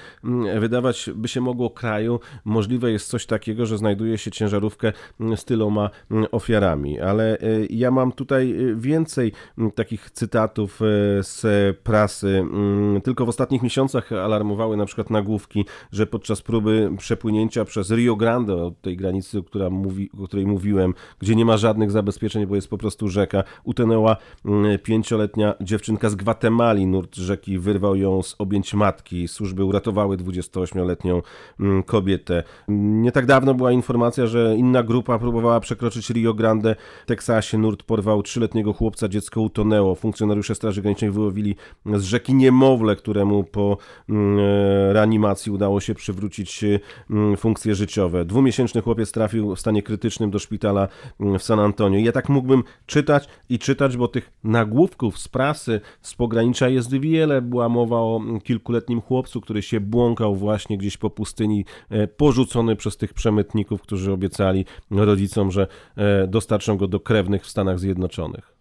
wydawać 0.59 1.09
by 1.15 1.27
się 1.27 1.41
mogło 1.41 1.69
kraju, 1.69 2.19
możliwe 2.45 2.91
jest 2.91 3.07
coś 3.07 3.25
takiego, 3.25 3.65
że 3.65 3.77
znajduje 3.77 4.17
się 4.17 4.31
ciężarówkę 4.31 4.93
z 5.35 5.45
tyloma 5.45 5.89
ofiarami. 6.31 6.99
Ale 6.99 7.37
e, 7.39 7.65
ja 7.69 7.91
mam 7.91 8.11
tutaj 8.11 8.55
więcej 8.75 9.31
takich 9.75 10.11
cytatów 10.11 10.81
e, 10.81 10.90
z 11.21 11.41
prasy. 11.77 12.27
Mm, 12.27 13.01
tylko 13.01 13.25
w 13.25 13.29
ostatnich 13.29 13.63
miesiącach 13.63 14.11
alarmowały 14.11 14.77
na 14.77 14.85
przykład 14.85 15.09
nagłówki, 15.09 15.65
że 15.91 16.07
podczas 16.07 16.41
próby 16.41 16.91
przepłynięcia 16.97 17.65
przez 17.65 17.91
Rio 17.91 18.15
Grande, 18.15 18.55
od 18.55 18.81
tej 18.81 18.97
granicy, 18.97 19.43
która 19.43 19.69
mówi, 19.69 20.09
o 20.23 20.27
której 20.27 20.45
mówiłem, 20.45 20.93
gdzie 21.19 21.35
nie 21.35 21.45
ma 21.45 21.57
żadnych 21.57 21.91
zabezpieczeń, 21.91 22.45
bo 22.45 22.55
jest 22.55 22.67
po 22.67 22.77
prostu 22.77 23.07
rzeka, 23.07 23.43
utonęła 23.63 24.17
mm, 24.45 24.79
pięcioletnia 24.79 25.53
dziewczynka 25.61 26.09
z 26.09 26.15
Gwatemali. 26.15 26.87
Nurt 26.87 27.15
rzeki 27.15 27.59
wyrwał 27.59 27.95
ją 27.95 28.21
z 28.23 28.35
objęć 28.39 28.73
matki. 28.73 29.27
Służby 29.27 29.63
uratowały 29.63 30.17
28-letnią 30.17 31.21
mm, 31.59 31.83
kobietę. 31.83 32.43
Nie 32.67 33.11
tak 33.11 33.25
dawno 33.25 33.53
była 33.53 33.71
informacja, 33.71 34.27
że 34.27 34.55
inna 34.57 34.83
grupa 34.83 35.19
próbowała 35.19 35.59
przekroczyć 35.59 36.09
Rio 36.09 36.33
Grande. 36.33 36.75
W 37.03 37.05
Teksasie 37.05 37.57
nurt 37.57 37.83
porwał 37.83 38.23
trzyletniego 38.23 38.73
chłopca, 38.73 39.07
dziecko 39.07 39.41
utonęło. 39.41 39.95
Funkcjonariusze 39.95 40.55
Straży 40.55 40.80
Granicznej 40.81 41.11
wyłowili 41.11 41.55
z 41.85 42.03
rzeki 42.03 42.33
niemowlę, 42.33 42.95
któremu 42.95 43.43
po 43.43 43.77
mm, 44.09 44.39
e, 44.39 44.93
reanimacji 44.93 45.51
udało 45.51 45.79
się 45.79 45.95
przywrócić 45.95 46.65
mm, 47.09 47.37
funkcje 47.37 47.75
życiowe. 47.75 48.25
Dwumiesięczny 48.25 48.81
chłopiec 48.81 49.11
trafił 49.11 49.55
w 49.55 49.59
stanie 49.59 49.83
krytycznym 49.83 50.31
do 50.31 50.39
szpitala 50.39 50.87
mm, 51.19 51.39
w 51.39 51.43
San 51.43 51.59
Antonio. 51.59 51.99
I 51.99 52.03
ja 52.03 52.11
tak 52.11 52.29
mógłbym 52.29 52.63
czytać 52.85 53.27
i 53.49 53.59
czytać, 53.59 53.97
bo 53.97 54.07
tych 54.07 54.31
nagłówków 54.43 55.19
z 55.19 55.27
prasy, 55.27 55.81
z 56.01 56.15
pogranicza 56.15 56.69
jest 56.69 56.99
wiele. 56.99 57.41
Była 57.41 57.69
mowa 57.69 57.97
o 57.97 58.21
kilkuletnim 58.43 59.01
chłopcu, 59.01 59.41
który 59.41 59.61
się 59.61 59.79
błąkał 59.79 60.35
właśnie 60.35 60.77
gdzieś 60.77 60.97
po 60.97 61.09
pustyni, 61.09 61.65
e, 61.89 62.07
porzucony 62.07 62.75
przez 62.75 62.97
tych 62.97 63.13
przemytników, 63.13 63.81
którzy 63.81 64.11
obiecali 64.11 64.65
rodzicom, 64.91 65.51
że 65.51 65.67
e, 65.95 66.27
dostarczą 66.27 66.77
go 66.77 66.87
do 66.87 66.99
krewnych 66.99 67.43
w 67.43 67.49
Stanach 67.49 67.79
Zjednoczonych. 67.79 68.53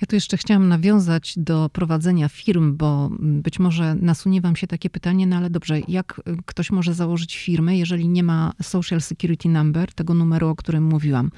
Ja 0.00 0.06
tu 0.06 0.16
jeszcze 0.16 0.36
chciałam 0.36 0.68
nawiązać 0.68 1.34
do 1.36 1.70
prowadzenia 1.72 2.28
firm, 2.28 2.76
bo 2.76 3.10
być 3.20 3.58
może 3.58 3.94
nasunie 3.94 4.40
wam 4.40 4.56
się 4.56 4.66
takie 4.66 4.90
pytanie, 4.90 5.26
no 5.26 5.36
ale 5.36 5.50
dobrze, 5.50 5.80
jak 5.88 6.20
ktoś 6.46 6.70
może 6.70 6.94
założyć 6.94 7.36
firmę, 7.36 7.78
jeżeli 7.78 8.08
nie 8.08 8.22
ma 8.22 8.52
Social 8.62 9.00
Security 9.00 9.48
Number, 9.48 9.92
tego 9.92 10.14
numeru, 10.14 10.48
o 10.48 10.56
którym 10.56 10.84
mówiłam. 10.84 11.30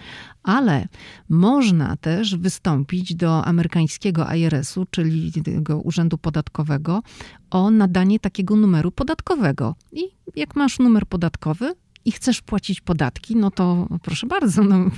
Ale 0.42 0.88
można 1.28 1.96
też 1.96 2.36
wystąpić 2.36 3.14
do 3.14 3.44
amerykańskiego 3.44 4.26
IRS-u, 4.34 4.86
czyli 4.90 5.32
tego 5.32 5.80
Urzędu 5.80 6.18
Podatkowego, 6.18 7.02
o 7.50 7.70
nadanie 7.70 8.20
takiego 8.20 8.56
numeru 8.56 8.92
podatkowego. 8.92 9.74
I 9.92 10.02
jak 10.36 10.56
masz 10.56 10.78
numer 10.78 11.06
podatkowy, 11.06 11.74
i 12.04 12.12
chcesz 12.12 12.42
płacić 12.42 12.80
podatki, 12.80 13.36
no 13.36 13.50
to 13.50 13.88
proszę 14.02 14.26
bardzo, 14.26 14.64
no, 14.64 14.90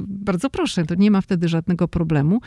bardzo 0.00 0.50
proszę, 0.50 0.84
to 0.84 0.94
nie 0.94 1.10
ma 1.10 1.20
wtedy 1.20 1.48
żadnego 1.48 1.88
problemu. 1.88 2.40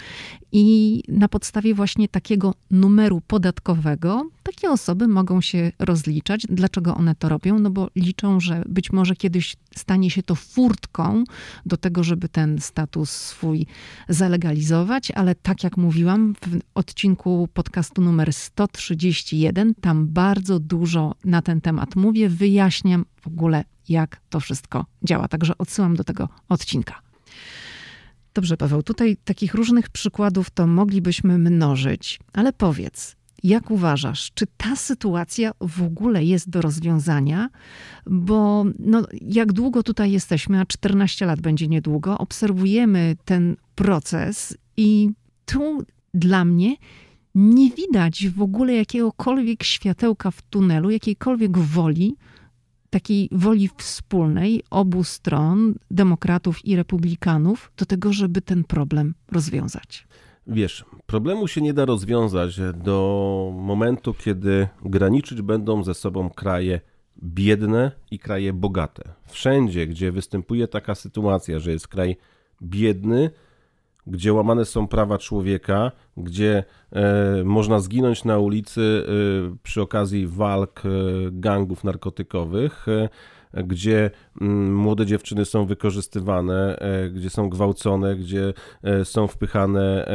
I 0.52 1.04
na 1.08 1.28
podstawie 1.28 1.74
właśnie 1.74 2.08
takiego 2.08 2.54
numeru 2.72 3.22
podatkowego 3.28 4.30
takie 4.44 4.70
osoby 4.72 5.08
mogą 5.08 5.42
się 5.42 5.72
rozliczać. 5.80 6.46
Dlaczego 6.50 6.96
one 6.96 7.16
to 7.16 7.30
robią? 7.30 7.60
No 7.60 7.70
bo 7.70 7.88
liczą, 7.96 8.40
że 8.40 8.64
być 8.70 8.92
może 8.92 9.16
kiedyś 9.16 9.56
stanie 9.76 10.12
się 10.12 10.24
to 10.24 10.36
furtką 10.36 11.24
do 11.66 11.78
tego, 11.78 12.04
żeby 12.04 12.30
ten 12.30 12.60
status 12.60 13.10
swój 13.10 13.66
zalegalizować, 14.10 15.12
ale 15.12 15.36
tak 15.36 15.64
jak 15.64 15.78
mówiłam 15.78 16.34
w 16.34 16.60
odcinku 16.76 17.48
podcastu 17.54 18.02
numer 18.02 18.34
131, 18.34 19.76
tam 19.82 20.08
bardzo 20.08 20.60
dużo 20.60 21.16
na 21.26 21.42
ten 21.42 21.62
temat 21.62 21.96
mówię, 21.96 22.30
wyjaśniam 22.30 23.06
w 23.22 23.28
ogóle 23.28 23.64
jak 23.90 24.22
to 24.30 24.40
wszystko 24.40 24.86
działa. 25.04 25.28
Także 25.28 25.58
odsyłam 25.58 25.96
do 25.96 26.04
tego 26.04 26.30
odcinka. 26.50 27.02
Dobrze, 28.34 28.58
Paweł, 28.58 28.84
tutaj 28.84 29.18
takich 29.24 29.54
różnych 29.54 29.90
przykładów 29.90 30.50
to 30.50 30.68
moglibyśmy 30.68 31.38
mnożyć, 31.38 32.20
ale 32.34 32.54
powiedz, 32.54 33.16
jak 33.44 33.72
uważasz, 33.72 34.32
czy 34.34 34.46
ta 34.58 34.76
sytuacja 34.76 35.52
w 35.62 35.84
ogóle 35.84 36.24
jest 36.24 36.50
do 36.50 36.62
rozwiązania? 36.62 37.50
Bo 38.06 38.66
no, 38.80 39.04
jak 39.22 39.54
długo 39.54 39.84
tutaj 39.84 40.12
jesteśmy, 40.12 40.60
a 40.60 40.66
14 40.66 41.26
lat 41.26 41.42
będzie 41.42 41.68
niedługo, 41.68 42.18
obserwujemy 42.18 43.16
ten 43.26 43.56
proces 43.76 44.58
i 44.78 45.10
tu 45.46 45.84
dla 46.14 46.46
mnie 46.46 46.76
nie 47.36 47.72
widać 47.72 48.28
w 48.28 48.42
ogóle 48.42 48.74
jakiegokolwiek 48.74 49.64
światełka 49.64 50.32
w 50.32 50.42
tunelu, 50.42 50.90
jakiejkolwiek 50.90 51.58
woli, 51.58 52.16
takiej 52.98 53.30
woli 53.32 53.70
wspólnej 53.78 54.64
obu 54.70 55.04
stron, 55.04 55.76
demokratów 55.92 56.66
i 56.66 56.76
republikanów, 56.76 57.72
do 57.78 57.86
tego, 57.86 58.14
żeby 58.14 58.42
ten 58.42 58.64
problem 58.64 59.14
rozwiązać. 59.32 60.08
Wiesz, 60.48 60.86
problemu 61.06 61.48
się 61.48 61.62
nie 61.62 61.74
da 61.74 61.86
rozwiązać 61.86 62.60
do 62.74 62.98
momentu, 63.54 64.14
kiedy 64.14 64.68
graniczyć 64.86 65.42
będą 65.42 65.84
ze 65.84 65.94
sobą 65.94 66.30
kraje 66.30 66.82
biedne 67.24 67.92
i 68.12 68.20
kraje 68.20 68.54
bogate. 68.54 69.04
Wszędzie, 69.28 69.88
gdzie 69.88 70.12
występuje 70.12 70.68
taka 70.68 70.96
sytuacja, 70.96 71.60
że 71.60 71.72
jest 71.72 71.88
kraj 71.88 72.18
biedny, 72.62 73.30
gdzie 74.08 74.34
łamane 74.34 74.66
są 74.66 74.88
prawa 74.88 75.18
człowieka, 75.18 75.92
gdzie 76.18 76.64
e, 76.92 77.44
można 77.44 77.80
zginąć 77.80 78.24
na 78.24 78.40
ulicy 78.40 79.06
e, 79.52 79.56
przy 79.64 79.82
okazji 79.82 80.28
walk 80.28 80.84
e, 80.86 80.90
gangów 81.32 81.84
narkotykowych, 81.84 82.86
e, 82.88 83.10
gdzie 83.64 84.12
mm, 84.42 84.76
młode 84.76 85.06
dziewczyny 85.06 85.46
są 85.46 85.66
wykorzystywane, 85.66 86.80
gdzie 87.14 87.30
są 87.30 87.50
gwałcone, 87.50 88.16
gdzie 88.16 88.54
są 89.04 89.28
wpychane 89.28 90.06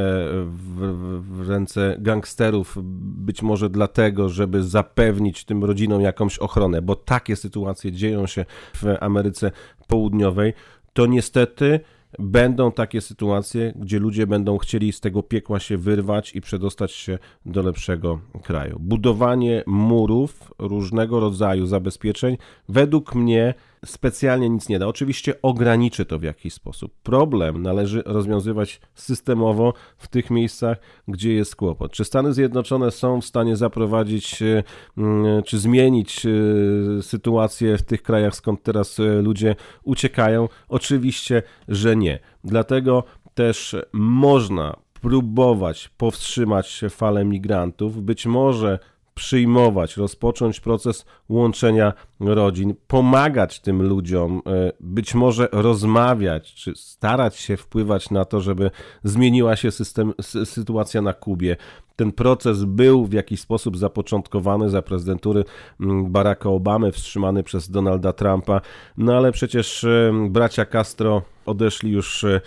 w 1.20 1.44
ręce 1.48 1.96
gangsterów, 1.98 2.78
być 3.02 3.42
może 3.42 3.70
dlatego, 3.70 4.28
żeby 4.28 4.62
zapewnić 4.62 5.44
tym 5.44 5.64
rodzinom 5.64 6.00
jakąś 6.00 6.38
ochronę, 6.38 6.82
bo 6.82 6.96
takie 6.96 7.36
sytuacje 7.36 7.92
dzieją 7.92 8.26
się 8.26 8.44
w 8.74 8.84
Ameryce 9.00 9.50
Południowej, 9.86 10.52
to 10.92 11.06
niestety 11.06 11.80
będą 12.18 12.72
takie 12.72 13.00
sytuacje, 13.00 13.72
gdzie 13.76 13.98
ludzie 13.98 14.26
będą 14.26 14.58
chcieli 14.58 14.92
z 14.92 15.00
tego 15.00 15.22
piekła 15.22 15.60
się 15.60 15.78
wyrwać 15.78 16.36
i 16.36 16.40
przedostać 16.40 16.92
się 16.92 17.18
do 17.46 17.62
lepszego 17.62 18.20
kraju. 18.42 18.76
Budowanie 18.80 19.62
murów, 19.66 20.54
różnego 20.58 21.20
rodzaju 21.20 21.66
zabezpieczeń, 21.66 22.36
według 22.68 23.14
mnie 23.14 23.54
specjalnie 23.84 24.50
nic 24.50 24.68
nie 24.68 24.78
da. 24.78 24.86
Oczywiście 24.86 25.42
ograniczy 25.42 26.04
to 26.04 26.18
w 26.18 26.22
jakiś 26.22 26.54
sposób. 26.54 26.94
Problem 27.02 27.62
należy 27.62 28.02
rozwiązywać 28.06 28.80
systemowo 28.94 29.74
w 29.98 30.08
tych 30.08 30.30
miejscach, 30.30 30.78
gdzie 31.08 31.34
jest 31.34 31.56
kłopot. 31.56 31.92
Czy 31.92 32.04
Stany 32.04 32.32
Zjednoczone 32.32 32.90
są 32.90 33.20
w 33.20 33.24
stanie 33.24 33.56
zaprowadzić 33.56 34.42
e, 34.42 34.62
mm, 34.98 35.42
czy 35.42 35.58
zmienić 35.58 36.26
e, 36.26 37.02
sytuację 37.02 37.78
w 37.78 37.82
tych 37.82 38.02
krajach, 38.02 38.34
skąd 38.34 38.62
teraz 38.62 38.98
ludzie 39.22 39.56
uciekają? 39.84 40.48
Oczywiście, 40.68 41.42
że 41.68 41.96
nie. 41.96 42.18
Dlatego 42.44 43.04
też 43.34 43.76
można 43.92 44.76
próbować 45.00 45.88
powstrzymać 45.88 46.84
falę 46.90 47.24
migrantów. 47.24 48.02
Być 48.02 48.26
może 48.26 48.78
przyjmować, 49.14 49.96
rozpocząć 49.96 50.60
proces 50.60 51.04
łączenia 51.28 51.92
rodzin, 52.20 52.74
pomagać 52.86 53.60
tym 53.60 53.82
ludziom, 53.82 54.42
e, 54.46 54.72
być 54.80 55.14
może 55.14 55.48
rozmawiać, 55.52 56.54
czy 56.54 56.72
starać 56.76 57.36
się 57.36 57.56
wpływać 57.56 58.10
na 58.10 58.24
to, 58.24 58.40
żeby 58.40 58.70
zmieniła 59.04 59.56
się 59.56 59.70
system, 59.70 60.12
sytuacja 60.44 61.02
na 61.02 61.12
Kubie. 61.12 61.56
Ten 62.02 62.12
proces 62.12 62.64
był 62.64 63.06
w 63.06 63.12
jakiś 63.12 63.40
sposób 63.40 63.76
zapoczątkowany 63.76 64.70
za 64.70 64.82
prezydentury 64.82 65.44
mm, 65.80 66.12
Baracka 66.12 66.48
Obamy, 66.48 66.92
wstrzymany 66.92 67.42
przez 67.42 67.70
Donalda 67.70 68.12
Trumpa, 68.12 68.60
no 68.96 69.16
ale 69.16 69.32
przecież 69.32 69.84
e, 69.84 70.12
bracia 70.30 70.64
Castro 70.64 71.22
odeszli 71.46 71.90
już 71.90 72.24
e, 72.24 72.40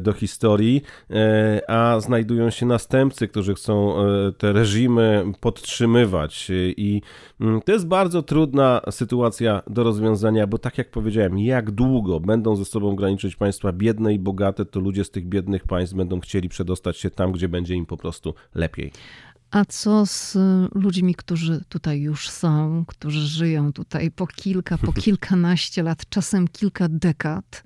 do 0.00 0.12
historii, 0.12 0.82
a 1.68 2.00
znajdują 2.00 2.50
się 2.50 2.66
następcy, 2.66 3.28
którzy 3.28 3.54
chcą 3.54 3.94
te 4.38 4.52
reżimy 4.52 5.24
podtrzymywać. 5.40 6.46
I 6.76 7.02
to 7.64 7.72
jest 7.72 7.86
bardzo 7.86 8.22
trudna 8.22 8.80
sytuacja 8.90 9.62
do 9.66 9.84
rozwiązania, 9.84 10.46
bo 10.46 10.58
tak 10.58 10.78
jak 10.78 10.90
powiedziałem, 10.90 11.38
jak 11.38 11.70
długo 11.70 12.20
będą 12.20 12.56
ze 12.56 12.64
sobą 12.64 12.96
graniczyć 12.96 13.36
państwa 13.36 13.72
biedne 13.72 14.14
i 14.14 14.18
bogate, 14.18 14.64
to 14.64 14.80
ludzie 14.80 15.04
z 15.04 15.10
tych 15.10 15.26
biednych 15.26 15.64
państw 15.64 15.96
będą 15.96 16.20
chcieli 16.20 16.48
przedostać 16.48 16.96
się 16.96 17.10
tam, 17.10 17.32
gdzie 17.32 17.48
będzie 17.48 17.74
im 17.74 17.86
po 17.86 17.96
prostu 17.96 18.34
lepiej. 18.54 18.92
A 19.50 19.64
co 19.64 20.06
z 20.06 20.36
ludźmi, 20.74 21.14
którzy 21.14 21.64
tutaj 21.68 22.00
już 22.00 22.28
są, 22.28 22.84
którzy 22.86 23.26
żyją 23.26 23.72
tutaj 23.72 24.10
po 24.10 24.26
kilka, 24.26 24.78
po 24.78 24.92
kilkanaście 25.02 25.82
lat, 25.82 26.08
czasem 26.08 26.48
kilka 26.48 26.88
dekad? 26.88 27.64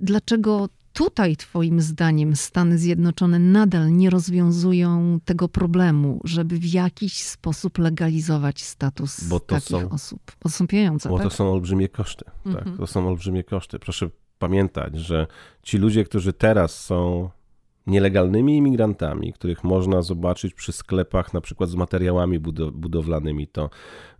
Dlaczego 0.00 0.68
tutaj, 0.94 1.36
Twoim 1.36 1.80
zdaniem, 1.80 2.36
Stany 2.36 2.78
Zjednoczone 2.78 3.38
nadal 3.38 3.92
nie 3.92 4.10
rozwiązują 4.10 5.18
tego 5.24 5.48
problemu, 5.48 6.20
żeby 6.24 6.58
w 6.58 6.66
jakiś 6.66 7.22
sposób 7.22 7.78
legalizować 7.78 8.62
status 8.62 9.28
takich 9.46 9.68
są, 9.68 9.90
osób? 9.90 10.32
Pieniądze. 10.68 11.08
Bo 11.08 11.18
tak? 11.18 11.28
to 11.28 11.30
są 11.30 11.52
olbrzymie 11.52 11.88
koszty. 11.88 12.24
Tak, 12.24 12.56
mhm. 12.56 12.76
to 12.76 12.86
są 12.86 13.08
olbrzymie 13.08 13.44
koszty. 13.44 13.78
Proszę 13.78 14.10
pamiętać, 14.38 14.98
że 14.98 15.26
ci 15.62 15.78
ludzie, 15.78 16.04
którzy 16.04 16.32
teraz 16.32 16.84
są 16.84 17.30
nielegalnymi 17.86 18.56
imigrantami, 18.56 19.32
których 19.32 19.64
można 19.64 20.02
zobaczyć 20.02 20.54
przy 20.54 20.72
sklepach, 20.72 21.34
na 21.34 21.40
przykład 21.40 21.70
z 21.70 21.74
materiałami 21.74 22.38
budowlanymi, 22.72 23.46
to 23.46 23.70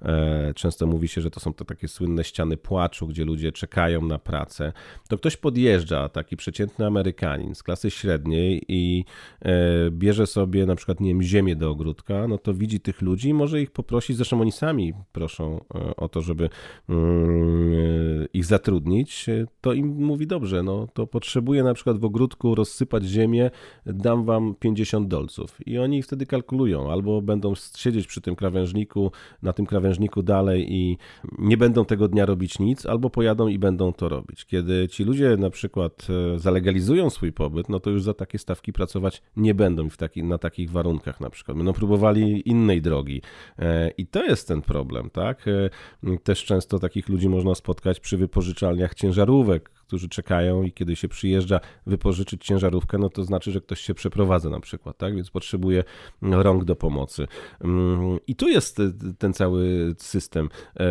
e, 0.03 0.55
często 0.55 0.87
mówi 0.87 1.09
się, 1.09 1.21
że 1.21 1.31
to 1.31 1.41
są 1.41 1.55
to 1.55 1.65
takie 1.65 1.89
słynne 1.89 2.25
ściany 2.25 2.57
płaczu, 2.57 3.07
gdzie 3.07 3.25
ludzie 3.25 3.53
czekają 3.53 4.03
na 4.03 4.19
pracę. 4.19 4.73
To 5.09 5.19
ktoś 5.19 5.37
podjeżdża, 5.37 6.09
taki 6.09 6.37
przeciętny 6.37 6.87
Amerykanin 6.87 7.55
z 7.55 7.63
klasy 7.63 7.91
średniej 7.91 8.63
i 8.69 9.05
e, 9.43 9.91
bierze 9.91 10.27
sobie 10.27 10.67
na 10.67 10.77
przykład, 10.77 11.01
nie 11.01 11.09
wiem, 11.09 11.23
ziemię 11.23 11.57
do 11.57 11.71
ogródka, 11.71 12.29
no 12.29 12.39
to 12.39 12.55
widzi 12.55 12.81
tych 12.81 13.03
ludzi 13.03 13.29
i 13.29 13.35
może 13.35 13.63
ich 13.63 13.71
poprosić, 13.71 14.17
zresztą 14.17 14.41
oni 14.41 14.53
sami 14.53 14.93
proszą 15.13 15.61
e, 15.75 15.97
o 15.97 16.09
to, 16.09 16.21
żeby 16.21 16.49
mm, 16.89 18.27
ich 18.33 18.45
zatrudnić, 18.45 19.27
to 19.61 19.73
im 19.73 19.87
mówi 19.87 20.27
dobrze, 20.27 20.63
no 20.63 20.89
to 20.95 21.07
potrzebuję 21.07 21.63
na 21.63 21.75
przykład 21.75 21.99
w 21.99 22.05
ogródku 22.05 22.55
rozsypać 22.55 23.05
ziemię, 23.05 23.51
dam 23.87 24.25
wam 24.25 24.55
50 24.55 25.09
dolców. 25.09 25.57
I 25.67 25.79
oni 25.79 26.03
wtedy 26.03 26.27
kalkulują, 26.27 26.93
albo 26.93 27.23
będą 27.23 27.53
siedzieć 27.77 28.07
przy 28.07 28.21
tym 28.21 28.37
krawężniku, 28.37 29.13
na 29.43 29.53
tym 29.53 29.67
krawężniku 29.67 30.23
dalej 30.23 30.75
i 30.75 30.99
nie 31.39 31.57
będą 31.57 31.85
tego 31.85 32.09
dnia 32.09 32.27
robić 32.27 32.59
nic, 32.59 32.87
albo 32.87 33.11
pojadą 33.11 33.49
i 33.49 33.59
będą 33.59 33.93
to 33.93 34.09
robić. 34.09 34.45
Kiedy 34.45 34.89
ci 34.89 35.05
ludzie 35.05 35.37
na 35.37 35.51
przykład 35.51 36.07
e, 36.35 36.39
zalegalizują 36.39 37.11
swój 37.11 37.33
pobyt, 37.33 37.69
no 37.69 37.81
to 37.81 37.91
już 37.91 38.03
za 38.03 38.15
takie 38.15 38.39
stawki 38.39 38.73
pracować 38.73 39.23
nie 39.37 39.55
będą 39.55 39.91
w 39.91 39.97
taki, 39.97 40.23
na 40.23 40.39
takich 40.39 40.71
warunkach 40.71 41.21
na 41.21 41.31
przykład. 41.31 41.57
Będą 41.57 41.73
próbowali 41.73 42.49
innej 42.49 42.83
drogi. 42.83 43.23
E, 43.59 43.91
I 43.91 44.07
to 44.07 44.25
jest 44.25 44.49
ten 44.49 44.63
problem, 44.63 45.11
tak? 45.11 45.45
E, 45.49 46.19
też 46.19 46.45
często 46.45 46.79
takich 46.79 47.09
ludzi 47.09 47.29
można 47.29 47.55
spotkać 47.55 48.01
przy 48.01 48.17
wypożyczalniach 48.17 48.95
ciężarówek, 48.95 49.71
którzy 49.87 50.09
czekają 50.09 50.63
i 50.63 50.73
kiedy 50.73 50.97
się 50.97 51.09
przyjeżdża 51.09 51.61
wypożyczyć 51.87 52.45
ciężarówkę, 52.45 52.99
no 52.99 53.11
to 53.11 53.25
znaczy, 53.25 53.53
że 53.53 53.61
ktoś 53.61 53.81
się 53.81 53.95
przeprowadza 53.95 54.51
na 54.51 54.61
przykład, 54.61 54.99
tak? 54.99 55.17
Więc 55.17 55.31
potrzebuje 55.31 55.85
rąk 56.23 56.65
do 56.65 56.77
pomocy. 56.77 57.27
Mm, 57.61 58.19
I 58.27 58.37
tu 58.37 58.49
jest 58.49 58.83
ten 59.19 59.33
cały 59.33 59.95
system. 59.99 60.49
E, 60.77 60.87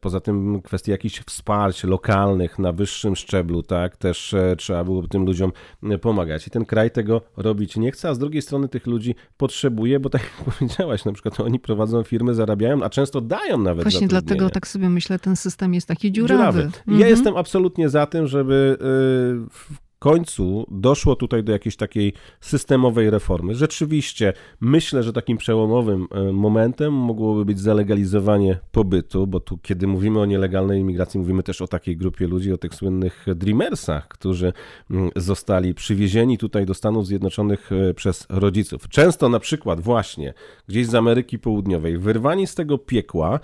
poza 0.00 0.20
tym 0.20 0.62
kwestie 0.62 0.92
jakichś 0.92 1.20
wsparć 1.20 1.84
lokalnych 1.84 2.58
na 2.58 2.72
wyższym 2.72 3.16
szczeblu, 3.16 3.62
tak? 3.62 3.96
Też 3.96 4.34
e, 4.34 4.56
trzeba 4.56 4.84
byłoby 4.84 5.08
tym 5.08 5.24
ludziom 5.24 5.52
pomagać. 6.00 6.46
I 6.46 6.50
ten 6.50 6.64
kraj 6.64 6.90
tego 6.90 7.20
robić 7.36 7.76
nie 7.76 7.90
chce, 7.90 8.08
a 8.08 8.14
z 8.14 8.18
drugiej 8.18 8.42
strony 8.42 8.68
tych 8.68 8.86
ludzi 8.86 9.14
potrzebuje, 9.36 10.00
bo 10.00 10.10
tak 10.10 10.22
jak 10.22 10.44
powiedziałaś, 10.54 11.04
na 11.04 11.12
przykład 11.12 11.40
oni 11.40 11.60
prowadzą 11.60 12.02
firmy, 12.02 12.34
zarabiają, 12.34 12.82
a 12.82 12.90
często 12.90 13.20
dają 13.20 13.58
nawet 13.58 13.84
Właśnie 13.84 14.08
dlatego 14.08 14.50
tak 14.50 14.66
sobie 14.68 14.90
myślę, 14.90 15.18
ten 15.18 15.36
system 15.36 15.74
jest 15.74 15.88
taki 15.88 16.12
dziurawy. 16.12 16.34
dziurawy. 16.34 16.62
Mhm. 16.62 17.00
Ja 17.00 17.08
jestem 17.08 17.36
absolutnie 17.36 17.88
za 17.88 18.06
tym, 18.06 18.26
że 18.26 18.33
żeby 18.34 18.76
y, 18.80 19.83
końcu 20.04 20.66
doszło 20.70 21.16
tutaj 21.16 21.44
do 21.44 21.52
jakiejś 21.52 21.76
takiej 21.76 22.12
systemowej 22.40 23.10
reformy. 23.10 23.54
Rzeczywiście 23.54 24.32
myślę, 24.60 25.02
że 25.02 25.12
takim 25.12 25.36
przełomowym 25.36 26.06
e, 26.10 26.32
momentem 26.32 26.92
mogłoby 26.92 27.44
być 27.44 27.60
zalegalizowanie 27.60 28.58
pobytu, 28.72 29.26
bo 29.26 29.40
tu 29.40 29.58
kiedy 29.58 29.86
mówimy 29.86 30.20
o 30.20 30.26
nielegalnej 30.26 30.80
imigracji, 30.80 31.20
mówimy 31.20 31.42
też 31.42 31.62
o 31.62 31.68
takiej 31.68 31.96
grupie 31.96 32.26
ludzi, 32.26 32.52
o 32.52 32.58
tych 32.58 32.74
słynnych 32.74 33.26
dreamersach, 33.34 34.08
którzy 34.08 34.52
mm, 34.90 35.10
zostali 35.16 35.74
przywiezieni 35.74 36.38
tutaj 36.38 36.66
do 36.66 36.74
Stanów 36.74 37.06
Zjednoczonych 37.06 37.70
e, 37.72 37.94
przez 37.94 38.26
rodziców. 38.28 38.88
Często 38.88 39.28
na 39.28 39.40
przykład 39.40 39.80
właśnie 39.80 40.34
gdzieś 40.68 40.86
z 40.86 40.94
Ameryki 40.94 41.38
Południowej, 41.38 41.98
wyrwani 41.98 42.46
z 42.46 42.54
tego 42.54 42.78
piekła, 42.78 43.40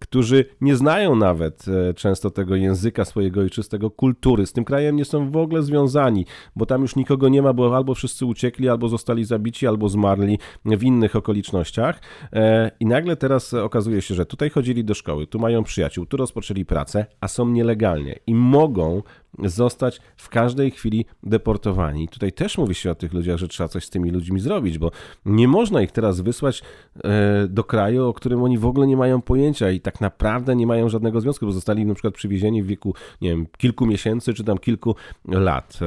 którzy 0.00 0.44
nie 0.60 0.76
znają 0.76 1.16
nawet 1.16 1.64
e, 1.68 1.94
często 1.94 2.30
tego 2.30 2.56
języka 2.56 3.04
swojego 3.04 3.40
ojczystego, 3.40 3.90
kultury, 3.90 4.46
z 4.46 4.52
tym 4.52 4.64
krajem 4.64 4.96
nie 4.96 5.04
są 5.04 5.31
w 5.32 5.42
ogóle 5.42 5.62
związani, 5.62 6.26
bo 6.56 6.66
tam 6.66 6.82
już 6.82 6.96
nikogo 6.96 7.28
nie 7.28 7.42
ma, 7.42 7.52
bo 7.52 7.76
albo 7.76 7.94
wszyscy 7.94 8.26
uciekli, 8.26 8.68
albo 8.68 8.88
zostali 8.88 9.24
zabici, 9.24 9.66
albo 9.66 9.88
zmarli 9.88 10.38
w 10.64 10.82
innych 10.82 11.16
okolicznościach. 11.16 12.00
E, 12.32 12.70
I 12.80 12.86
nagle 12.86 13.16
teraz 13.16 13.54
okazuje 13.54 14.02
się, 14.02 14.14
że 14.14 14.26
tutaj 14.26 14.50
chodzili 14.50 14.84
do 14.84 14.94
szkoły, 14.94 15.26
tu 15.26 15.38
mają 15.38 15.64
przyjaciół, 15.64 16.06
tu 16.06 16.16
rozpoczęli 16.16 16.64
pracę, 16.64 17.06
a 17.20 17.28
są 17.28 17.48
nielegalnie 17.48 18.18
i 18.26 18.34
mogą 18.34 19.02
zostać 19.38 20.00
w 20.16 20.28
każdej 20.28 20.70
chwili 20.70 21.04
deportowani. 21.22 22.04
I 22.04 22.08
tutaj 22.08 22.32
też 22.32 22.58
mówi 22.58 22.74
się 22.74 22.90
o 22.90 22.94
tych 22.94 23.12
ludziach, 23.12 23.38
że 23.38 23.48
trzeba 23.48 23.68
coś 23.68 23.84
z 23.84 23.90
tymi 23.90 24.10
ludźmi 24.10 24.40
zrobić, 24.40 24.78
bo 24.78 24.90
nie 25.26 25.48
można 25.48 25.82
ich 25.82 25.92
teraz 25.92 26.20
wysłać 26.20 26.62
e, 27.04 27.48
do 27.48 27.64
kraju, 27.64 28.08
o 28.08 28.12
którym 28.12 28.42
oni 28.42 28.58
w 28.58 28.66
ogóle 28.66 28.86
nie 28.86 28.96
mają 28.96 29.22
pojęcia 29.22 29.70
i 29.70 29.80
tak 29.80 30.00
naprawdę 30.00 30.56
nie 30.56 30.66
mają 30.66 30.88
żadnego 30.88 31.20
związku, 31.20 31.46
bo 31.46 31.52
zostali 31.52 31.86
na 31.86 31.94
przykład 31.94 32.14
przywiezieni 32.14 32.62
w 32.62 32.66
wieku, 32.66 32.94
nie 33.20 33.30
wiem, 33.30 33.46
kilku 33.58 33.86
miesięcy 33.86 34.34
czy 34.34 34.44
tam 34.44 34.58
kilku 34.58 34.94
lat. 35.28 35.78
E, 35.82 35.86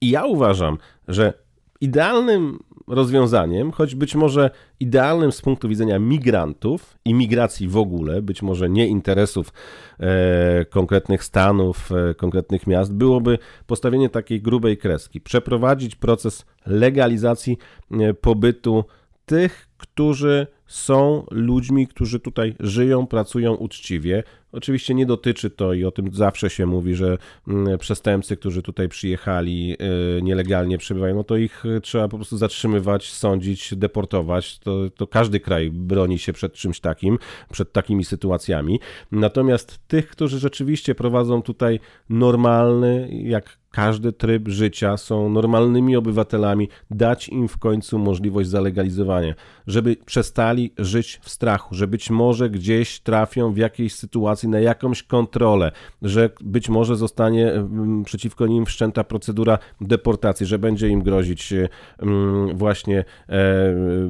I 0.00 0.10
ja 0.10 0.24
uważam, 0.24 0.78
że 1.08 1.32
idealnym 1.80 2.58
rozwiązaniem, 2.90 3.72
choć 3.72 3.94
być 3.94 4.14
może 4.14 4.50
idealnym 4.80 5.32
z 5.32 5.40
punktu 5.40 5.68
widzenia 5.68 5.98
migrantów 5.98 6.98
i 7.04 7.14
migracji 7.14 7.68
w 7.68 7.76
ogóle, 7.76 8.22
być 8.22 8.42
może 8.42 8.70
nie 8.70 8.86
interesów 8.86 9.52
e, 10.00 10.64
konkretnych 10.64 11.24
stanów, 11.24 11.90
e, 11.92 12.14
konkretnych 12.14 12.66
miast, 12.66 12.94
byłoby 12.94 13.38
postawienie 13.66 14.08
takiej 14.08 14.42
grubej 14.42 14.78
kreski, 14.78 15.20
przeprowadzić 15.20 15.96
proces 15.96 16.46
legalizacji 16.66 17.58
e, 17.90 18.14
pobytu 18.14 18.84
tych, 19.26 19.69
którzy 19.80 20.46
są 20.66 21.26
ludźmi, 21.30 21.86
którzy 21.86 22.20
tutaj 22.20 22.54
żyją, 22.60 23.06
pracują 23.06 23.54
uczciwie. 23.54 24.22
Oczywiście 24.52 24.94
nie 24.94 25.06
dotyczy 25.06 25.50
to 25.50 25.72
i 25.72 25.84
o 25.84 25.90
tym 25.90 26.12
zawsze 26.12 26.50
się 26.50 26.66
mówi, 26.66 26.94
że 26.94 27.18
mm, 27.48 27.78
przestępcy, 27.78 28.36
którzy 28.36 28.62
tutaj 28.62 28.88
przyjechali, 28.88 29.76
y, 30.18 30.22
nielegalnie 30.22 30.78
przebywają, 30.78 31.14
no 31.14 31.24
to 31.24 31.36
ich 31.36 31.64
trzeba 31.82 32.08
po 32.08 32.16
prostu 32.16 32.36
zatrzymywać, 32.36 33.12
sądzić, 33.12 33.74
deportować. 33.76 34.58
To, 34.58 34.90
to 34.90 35.06
każdy 35.06 35.40
kraj 35.40 35.70
broni 35.70 36.18
się 36.18 36.32
przed 36.32 36.52
czymś 36.52 36.80
takim, 36.80 37.18
przed 37.52 37.72
takimi 37.72 38.04
sytuacjami. 38.04 38.80
Natomiast 39.12 39.78
tych, 39.88 40.08
którzy 40.08 40.38
rzeczywiście 40.38 40.94
prowadzą 40.94 41.42
tutaj 41.42 41.80
normalny, 42.08 43.08
jak 43.22 43.60
każdy 43.70 44.12
tryb 44.12 44.48
życia, 44.48 44.96
są 44.96 45.30
normalnymi 45.30 45.96
obywatelami, 45.96 46.68
dać 46.90 47.28
im 47.28 47.48
w 47.48 47.58
końcu 47.58 47.98
możliwość 47.98 48.48
zalegalizowania, 48.48 49.34
żeby 49.70 49.96
przestali 50.06 50.72
żyć 50.78 51.20
w 51.22 51.30
strachu, 51.30 51.74
że 51.74 51.86
być 51.86 52.10
może 52.10 52.50
gdzieś 52.50 53.00
trafią 53.00 53.52
w 53.52 53.56
jakiejś 53.56 53.94
sytuacji 53.94 54.48
na 54.48 54.60
jakąś 54.60 55.02
kontrolę, 55.02 55.72
że 56.02 56.30
być 56.40 56.68
może 56.68 56.96
zostanie 56.96 57.52
mm, 57.52 58.04
przeciwko 58.04 58.46
nim 58.46 58.66
wszczęta 58.66 59.04
procedura 59.04 59.58
deportacji, 59.80 60.46
że 60.46 60.58
będzie 60.58 60.88
im 60.88 61.02
grozić 61.02 61.54
mm, 61.98 62.56
właśnie 62.56 63.04
e, 63.28 63.44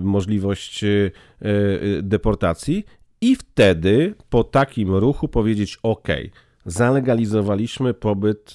możliwość 0.02 0.84
e, 0.84 1.10
deportacji 2.02 2.84
i 3.20 3.36
wtedy 3.36 4.14
po 4.30 4.44
takim 4.44 4.94
ruchu 4.94 5.28
powiedzieć 5.28 5.78
OK, 5.82 6.08
zalegalizowaliśmy 6.66 7.94
pobyt 7.94 8.54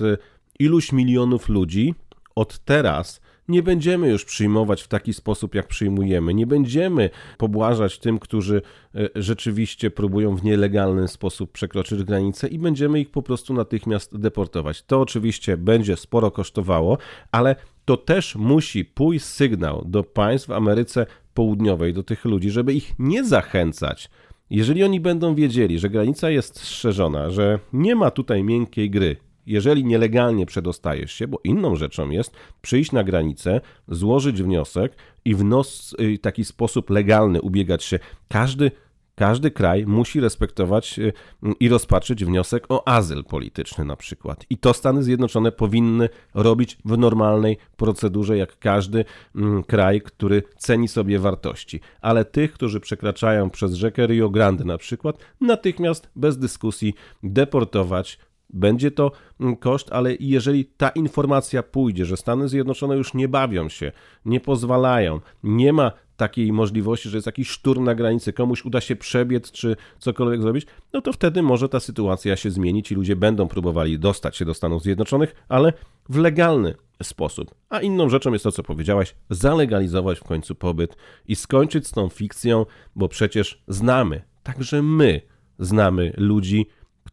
iluś 0.60 0.92
milionów 0.92 1.50
ludzi, 1.50 1.96
od 2.36 2.60
teraz 2.60 3.22
nie 3.48 3.64
będziemy 3.64 4.10
już 4.10 4.26
przyjmować 4.26 4.82
w 4.82 4.88
taki 4.88 5.14
sposób, 5.14 5.56
jak 5.56 5.68
przyjmujemy. 5.68 6.34
Nie 6.34 6.48
będziemy 6.48 7.10
pobłażać 7.38 8.00
tym, 8.00 8.20
którzy 8.20 8.62
e, 8.96 9.10
rzeczywiście 9.16 9.92
próbują 9.92 10.36
w 10.36 10.44
nielegalny 10.44 11.08
sposób 11.08 11.52
przekroczyć 11.52 12.04
granicę 12.04 12.48
i 12.48 12.60
będziemy 12.60 13.00
ich 13.00 13.10
po 13.10 13.22
prostu 13.22 13.54
natychmiast 13.54 14.18
deportować. 14.18 14.84
To 14.84 15.02
oczywiście 15.02 15.58
będzie 15.58 15.98
sporo 15.98 16.32
kosztowało, 16.32 16.98
ale 17.32 17.56
to 17.86 17.98
też 17.98 18.36
musi 18.36 18.86
pójść 18.86 19.26
sygnał 19.26 19.84
do 19.86 20.04
państw 20.04 20.48
w 20.48 20.52
Ameryce 20.52 21.06
Południowej, 21.34 21.94
do 21.94 22.04
tych 22.04 22.26
ludzi, 22.26 22.50
żeby 22.50 22.74
ich 22.74 22.94
nie 23.00 23.24
zachęcać. 23.24 24.10
Jeżeli 24.50 24.84
oni 24.84 25.00
będą 25.00 25.36
wiedzieli, 25.36 25.80
że 25.80 25.90
granica 25.90 26.30
jest 26.30 26.60
strzeżona, 26.60 27.30
że 27.30 27.60
nie 27.74 27.96
ma 27.96 28.12
tutaj 28.12 28.44
miękkiej 28.44 28.90
gry, 28.90 29.16
jeżeli 29.48 29.86
nielegalnie 29.86 30.46
przedostajesz 30.46 31.12
się, 31.12 31.28
bo 31.28 31.40
inną 31.44 31.76
rzeczą 31.76 32.10
jest 32.10 32.36
przyjść 32.62 32.92
na 32.92 33.04
granicę, 33.04 33.62
złożyć 33.88 34.44
wniosek 34.44 34.96
i 35.26 35.36
w 35.36 35.44
nos, 35.44 35.96
y, 36.00 36.18
taki 36.18 36.46
sposób 36.46 36.90
legalny 36.90 37.42
ubiegać 37.42 37.84
się. 37.84 38.00
Każdy 38.28 38.72
każdy 39.16 39.52
kraj 39.52 39.86
musi 39.86 40.20
respektować 40.20 41.00
y, 41.00 41.14
i 41.60 41.70
rozpatrzyć 41.70 42.26
wniosek 42.26 42.66
o 42.70 42.88
azyl 42.88 43.24
polityczny 43.24 43.86
na 43.86 43.96
przykład. 43.96 44.46
I 44.50 44.58
to 44.58 44.74
Stany 44.74 45.04
Zjednoczone 45.04 45.52
powinny 45.52 46.10
robić 46.34 46.78
w 46.86 46.98
normalnej 46.98 47.58
procedurze, 47.78 48.38
jak 48.38 48.60
każdy 48.60 49.06
mm, 49.36 49.64
kraj, 49.64 50.02
który 50.02 50.44
ceni 50.58 50.88
sobie 50.88 51.20
wartości. 51.20 51.80
Ale 52.02 52.26
tych, 52.26 52.54
którzy 52.54 52.80
przekraczają 52.80 53.50
przez 53.50 53.74
rzekę 53.74 54.08
Rio 54.08 54.30
Grande 54.30 54.64
na 54.64 54.78
przykład, 54.78 55.18
natychmiast 55.42 56.10
bez 56.16 56.38
dyskusji 56.38 56.94
deportować 57.24 58.20
będzie 58.50 58.92
to 58.92 59.12
mm, 59.40 59.56
koszt, 59.56 59.92
ale 59.92 60.16
jeżeli 60.20 60.66
ta 60.66 60.90
informacja 60.90 61.64
pójdzie, 61.64 62.06
że 62.06 62.18
Stany 62.18 62.50
Zjednoczone 62.50 62.96
już 62.96 63.14
nie 63.14 63.28
bawią 63.28 63.70
się, 63.70 63.92
nie 64.26 64.40
pozwalają, 64.40 65.20
nie 65.44 65.74
ma 65.74 65.92
takiej 66.18 66.54
możliwości, 66.54 67.10
że 67.10 67.18
jest 67.18 67.26
jakiś 67.26 67.50
szturm 67.50 67.84
na 67.84 67.96
granicy, 67.96 68.34
komuś 68.34 68.66
uda 68.66 68.82
się 68.82 68.96
przebiec 68.96 69.52
czy 69.52 69.76
cokolwiek 70.00 70.42
zrobić, 70.42 70.66
no 70.94 71.02
to 71.02 71.14
wtedy 71.14 71.42
może 71.42 71.70
ta 71.70 71.80
sytuacja 71.80 72.36
się 72.36 72.52
zmienić 72.52 72.92
i 72.92 72.96
ludzie 72.96 73.16
będą 73.16 73.48
próbowali 73.48 74.00
dostać 74.00 74.38
się 74.38 74.46
do 74.46 74.54
Stanów 74.54 74.84
Zjednoczonych, 74.84 75.36
ale 75.50 75.74
w 76.10 76.18
legalny 76.18 76.76
sposób. 77.04 77.56
A 77.70 77.80
inną 77.80 78.10
rzeczą 78.10 78.34
jest 78.34 78.44
to, 78.44 78.52
co 78.52 78.64
powiedziałaś, 78.64 79.16
zalegalizować 79.30 80.20
w 80.20 80.24
końcu 80.24 80.56
pobyt 80.56 80.98
i 81.28 81.36
skończyć 81.36 81.88
z 81.88 81.92
tą 81.92 82.10
fikcją, 82.10 82.66
bo 82.96 83.08
przecież 83.08 83.64
znamy, 83.68 84.22
także 84.44 84.82
my 84.82 85.22
znamy 85.60 86.14
ludzi, 86.18 86.66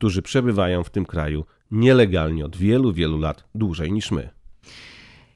którzy 0.03 0.22
przebywają 0.22 0.84
w 0.84 0.90
tym 0.90 1.07
kraju 1.07 1.44
nielegalnie 1.70 2.44
od 2.44 2.57
wielu, 2.57 2.92
wielu 2.92 3.18
lat 3.18 3.44
dłużej 3.55 3.92
niż 3.92 4.11
my. 4.11 4.30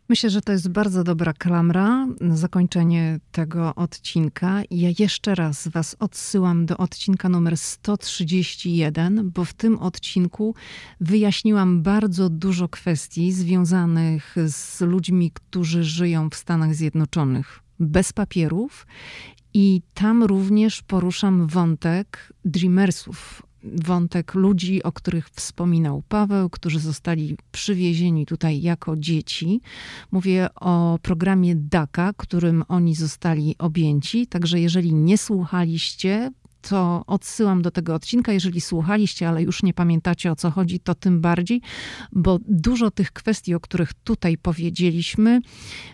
Myślę, 0.09 0.31
że 0.31 0.41
to 0.41 0.53
jest 0.53 0.69
bardzo 0.69 1.05
dobra 1.05 1.33
klamra 1.33 2.07
na 2.21 2.37
zakończenie 2.37 3.21
tego 3.33 3.75
odcinka. 3.75 4.63
Ja 4.71 4.89
jeszcze 4.99 5.35
raz 5.35 5.69
Was 5.69 5.97
odsyłam 5.99 6.67
do 6.67 6.77
odcinka 6.77 7.29
numer 7.29 7.57
131, 7.57 9.31
bo 9.31 9.45
w 9.45 9.55
tym 9.55 9.79
odcinku 9.79 10.55
wyjaśniłam 11.01 11.83
bardzo 11.83 12.29
dużo 12.29 12.69
kwestii 12.69 13.33
związanych 13.33 14.35
z 14.47 14.81
ludźmi, 14.81 15.31
którzy 15.31 15.85
żyją 15.85 16.31
w 16.31 16.35
Stanach 16.35 16.75
Zjednoczonych 16.75 17.61
bez 17.79 18.13
papierów. 18.13 18.87
I 19.55 19.83
tam 19.95 20.23
również 20.23 20.83
poruszam 20.83 21.47
wątek 21.47 22.33
dreamersów, 22.45 23.46
wątek 23.85 24.35
ludzi, 24.35 24.83
o 24.83 24.93
których 24.93 25.29
wspominał 25.29 26.03
Paweł, 26.09 26.51
którzy 26.51 26.81
zostali 26.81 27.37
przywiezieni 27.53 28.27
tutaj 28.27 28.63
jako 28.63 28.97
dzieci. 28.97 29.61
Mówię 30.11 30.49
o 30.55 30.99
programie 31.03 31.55
DACA, 31.57 32.13
którym 32.17 32.65
oni 32.69 32.95
zostali 32.95 33.55
objęci. 33.59 34.27
Także 34.27 34.61
jeżeli 34.61 34.95
nie 34.95 35.19
słuchaliście, 35.19 36.31
to 36.69 37.05
odsyłam 37.07 37.63
do 37.63 37.71
tego 37.71 37.95
odcinka. 37.95 38.33
Jeżeli 38.33 38.61
słuchaliście, 38.61 39.29
ale 39.29 39.43
już 39.43 39.63
nie 39.63 39.75
pamiętacie 39.75 40.33
o 40.33 40.37
co 40.37 40.51
chodzi, 40.51 40.81
to 40.81 40.95
tym 40.95 41.21
bardziej, 41.21 41.61
bo 42.13 42.39
dużo 42.49 42.91
tych 42.91 43.13
kwestii, 43.13 43.55
o 43.55 43.61
których 43.61 43.95
tutaj 43.95 44.39
powiedzieliśmy, 44.39 45.41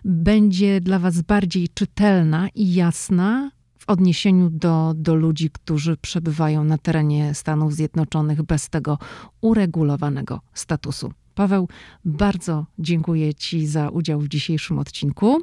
będzie 0.04 0.80
dla 0.80 0.98
Was 0.98 1.22
bardziej 1.22 1.68
czytelna 1.74 2.48
i 2.54 2.74
jasna 2.74 3.50
w 3.82 3.90
odniesieniu 3.90 4.50
do, 4.50 4.92
do 4.96 5.14
ludzi, 5.14 5.50
którzy 5.50 5.96
przebywają 5.96 6.64
na 6.64 6.78
terenie 6.78 7.34
Stanów 7.34 7.74
Zjednoczonych 7.74 8.42
bez 8.42 8.68
tego 8.68 8.98
uregulowanego 9.40 10.40
statusu. 10.54 11.12
Paweł, 11.34 11.68
bardzo 12.04 12.66
dziękuję 12.78 13.34
Ci 13.34 13.66
za 13.66 13.88
udział 13.88 14.20
w 14.20 14.28
dzisiejszym 14.28 14.78
odcinku. 14.78 15.42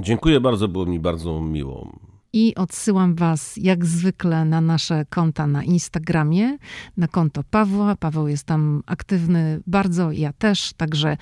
Dziękuję 0.00 0.40
bardzo, 0.40 0.68
było 0.68 0.86
mi 0.86 1.00
bardzo 1.00 1.40
miło. 1.40 1.92
I 2.32 2.54
odsyłam 2.54 3.14
Was 3.14 3.56
jak 3.56 3.86
zwykle 3.86 4.44
na 4.44 4.60
nasze 4.60 5.04
konta 5.10 5.46
na 5.46 5.64
Instagramie, 5.64 6.58
na 6.96 7.08
konto 7.08 7.42
Pawła. 7.50 7.96
Paweł 7.96 8.28
jest 8.28 8.44
tam 8.44 8.82
aktywny 8.86 9.60
bardzo, 9.66 10.12
ja 10.12 10.32
też, 10.32 10.72
także 10.72 11.16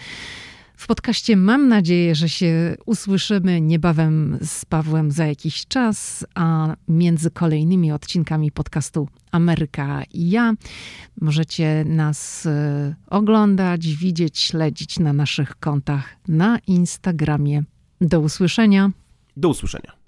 w 0.77 0.87
podcaście 0.87 1.37
mam 1.37 1.69
nadzieję, 1.69 2.15
że 2.15 2.29
się 2.29 2.77
usłyszymy 2.87 3.61
niebawem 3.61 4.39
z 4.43 4.65
Pawłem 4.65 5.11
za 5.11 5.27
jakiś 5.27 5.67
czas, 5.67 6.27
a 6.35 6.77
między 6.89 7.31
kolejnymi 7.31 7.93
odcinkami 7.93 8.53
podcastu 8.53 9.09
Ameryka 9.33 10.03
i 10.13 10.31
ja 10.31 10.53
możecie 11.21 11.85
nas 11.85 12.47
e, 12.47 12.95
oglądać, 13.07 13.87
widzieć, 13.87 14.39
śledzić 14.39 14.99
na 14.99 15.13
naszych 15.13 15.57
kontach 15.57 16.17
na 16.29 16.59
Instagramie. 16.67 17.63
Do 18.01 18.21
usłyszenia. 18.21 18.91
Do 19.37 19.49
usłyszenia. 19.49 20.06